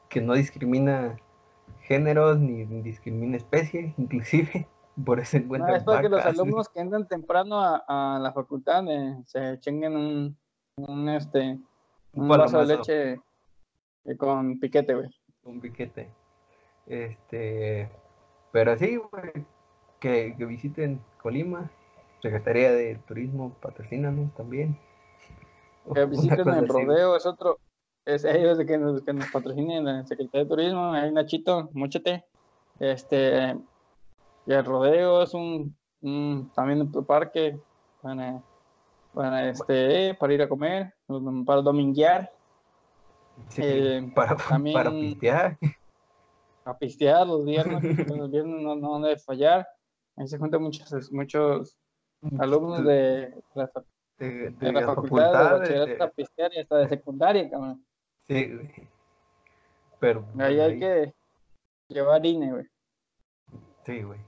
que 0.08 0.20
no 0.20 0.34
discrimina 0.34 1.16
géneros 1.82 2.38
ni 2.38 2.64
discrimina 2.82 3.36
especie, 3.36 3.94
inclusive 3.96 4.68
por 5.06 5.20
eso 5.20 5.36
encuentran. 5.36 5.70
No, 5.70 5.76
es 5.78 5.84
porque 5.84 6.08
los 6.08 6.26
alumnos 6.26 6.68
que 6.68 6.80
entran 6.80 7.06
temprano 7.06 7.60
a, 7.60 8.18
la 8.20 8.32
facultad 8.32 8.84
eh, 8.88 9.16
se 9.24 9.58
chinguen 9.60 9.96
un, 9.96 10.36
un 10.76 11.08
este 11.08 11.58
un, 12.18 12.28
vaso 12.28 12.64
de 12.64 12.76
leche 12.76 13.20
con 14.16 14.58
piquete, 14.58 14.94
güey. 14.94 15.08
Un 15.44 15.60
piquete. 15.60 16.10
Este, 16.86 17.90
pero 18.52 18.76
sí, 18.76 18.96
güey, 18.96 19.32
que, 20.00 20.34
que 20.36 20.44
visiten 20.44 21.00
Colima, 21.22 21.70
Secretaría 22.22 22.72
de 22.72 22.96
Turismo, 23.06 23.54
patrocínanos 23.60 24.34
también. 24.34 24.78
Que 25.94 26.04
visiten 26.06 26.48
el 26.48 26.68
rodeo, 26.68 27.16
es 27.16 27.26
otro, 27.26 27.58
es 28.04 28.24
ellos 28.24 28.58
que 28.66 28.78
nos, 28.78 29.02
que 29.02 29.12
nos 29.12 29.30
patrocinen 29.30 29.84
la 29.84 30.04
Secretaría 30.04 30.44
de 30.44 30.50
Turismo, 30.50 30.92
hay 30.92 31.12
Nachito, 31.12 31.70
mochete. 31.72 32.24
Este, 32.80 33.56
y 34.46 34.52
el 34.52 34.64
rodeo 34.64 35.22
es 35.22 35.34
un, 35.34 35.76
también 36.54 36.80
un 36.82 37.04
parque 37.04 37.58
para, 38.00 38.42
para, 39.12 39.48
este, 39.48 40.14
para 40.14 40.34
ir 40.34 40.42
a 40.42 40.48
comer, 40.48 40.94
para 41.46 41.62
dominguear. 41.62 42.30
Eh, 43.56 44.10
para, 44.14 44.36
también, 44.36 44.74
para 44.74 44.90
pistear. 44.90 45.58
Para 46.64 46.78
pistear 46.78 47.26
los 47.26 47.44
viernes, 47.44 48.08
los 48.08 48.30
viernes 48.30 48.62
no, 48.62 48.74
no 48.76 49.00
debe 49.00 49.18
fallar. 49.18 49.66
Ahí 50.16 50.26
se 50.26 50.38
juntan 50.38 50.62
muchos, 50.62 51.12
muchos 51.12 51.78
alumnos 52.38 52.84
de 52.84 53.34
la 53.54 53.70
de, 54.18 54.72
la 54.72 54.84
facultad, 54.84 55.60
de 55.60 55.96
bachillerato 55.96 56.56
y 56.56 56.58
hasta 56.58 56.76
de 56.78 56.88
secundaria, 56.88 57.48
cabrón. 57.48 57.84
Sí, 58.26 58.52
güey. 58.52 58.88
Pero. 60.00 60.24
Ahí 60.38 60.60
hay 60.60 60.78
que 60.78 61.14
llevar 61.88 62.24
INE, 62.26 62.52
güey. 62.52 62.66
Sí, 63.84 64.02
güey. 64.02 64.20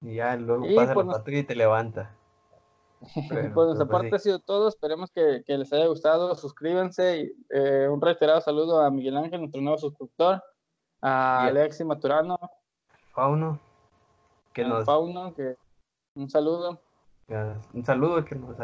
Y 0.00 0.14
ya 0.14 0.36
luego 0.36 0.66
pasa 0.74 0.94
la 0.94 1.04
patrulla 1.04 1.38
y 1.40 1.44
te 1.44 1.54
levanta. 1.54 2.16
Por 3.54 3.66
nuestra 3.66 3.86
pues 3.86 4.02
parte 4.02 4.16
ha 4.16 4.18
sido 4.18 4.38
todo. 4.38 4.68
Esperemos 4.68 5.10
que, 5.10 5.42
que 5.46 5.56
les 5.58 5.72
haya 5.72 5.86
gustado. 5.86 6.34
Suscríbanse. 6.34 7.32
Eh, 7.50 7.88
un 7.90 8.00
reiterado 8.00 8.40
saludo 8.40 8.80
a 8.80 8.90
Miguel 8.90 9.16
Ángel, 9.16 9.40
nuestro 9.40 9.60
nuevo 9.60 9.78
suscriptor. 9.78 10.42
A 11.00 11.44
Alexi 11.44 11.84
Maturano. 11.84 12.38
Fauno. 13.12 13.58
Que 14.52 14.64
nos... 14.64 14.84
Fauno, 14.84 15.34
que 15.34 15.56
un 16.14 16.28
saludo 16.28 16.80
un 17.74 17.84
saludo, 17.84 18.24
que 18.24 18.34
nos 18.34 18.56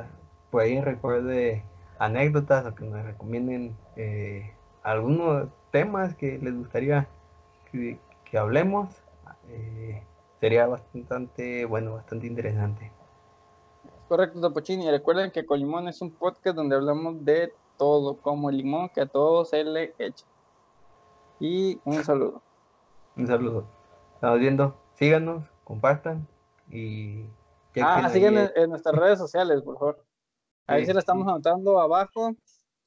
por 0.51 0.62
ahí 0.62 0.80
recuerde 0.80 1.64
anécdotas 1.99 2.64
o 2.66 2.74
que 2.74 2.85
nos 2.85 3.05
recomienden 3.05 3.76
eh, 3.97 4.55
algunos 4.82 5.49
temas 5.70 6.14
que 6.14 6.39
les 6.39 6.57
gustaría 6.57 7.09
que, 7.70 7.99
hablemos. 8.39 8.89
Eh, 9.49 10.03
sería 10.41 10.66
bastante, 10.66 11.64
bueno, 11.66 11.95
bastante 11.95 12.26
interesante. 12.26 12.91
Correcto, 14.09 14.41
Topochini. 14.41 14.91
Recuerden 14.91 15.31
que 15.31 15.47
Colimón 15.47 15.89
es 15.89 16.01
un 16.03 16.11
podcast 16.11 16.57
donde 16.57 16.77
hablamos 16.77 17.25
de 17.25 17.53
todo, 17.79 18.17
como 18.17 18.51
el 18.51 18.59
limón 18.59 18.89
que 18.91 19.01
a 19.01 19.07
todos 19.07 19.51
se 19.51 19.65
le 19.65 19.95
echa. 19.99 20.25
Y 21.41 21.81
un 21.85 22.05
saludo. 22.05 22.43
Un 23.17 23.29
saludo. 23.29 23.65
Estamos 24.15 24.41
viendo. 24.41 24.75
Síganos, 24.95 25.45
compartan 25.63 26.27
y 26.69 27.27
ah, 27.81 28.09
siguen 28.09 28.51
en, 28.57 28.71
nuestras 28.71 28.97
redes 28.97 29.19
sociales, 29.19 29.63
por 29.63 29.79
favor. 29.79 30.05
Ahí 30.67 30.85
se 30.85 30.95
la 30.95 31.01
estamos 31.01 31.29
anotando 31.29 31.81
abajo. 31.81 32.35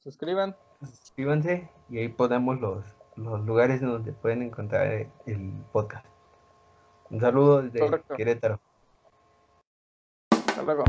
Suscriban. 0.00 0.54
Suscríbanse 0.82 1.70
y 1.88 1.98
ahí 1.98 2.08
ponemos 2.08 2.60
los, 2.60 2.84
los 3.16 3.40
lugares 3.46 3.80
donde 3.80 4.12
pueden 4.12 4.42
encontrar 4.42 4.86
el 5.26 5.64
podcast. 5.72 6.06
Un 7.10 7.20
saludo 7.20 7.62
desde 7.62 8.02
Querétaro. 8.16 8.60
Hasta 10.30 10.62
luego. 10.62 10.84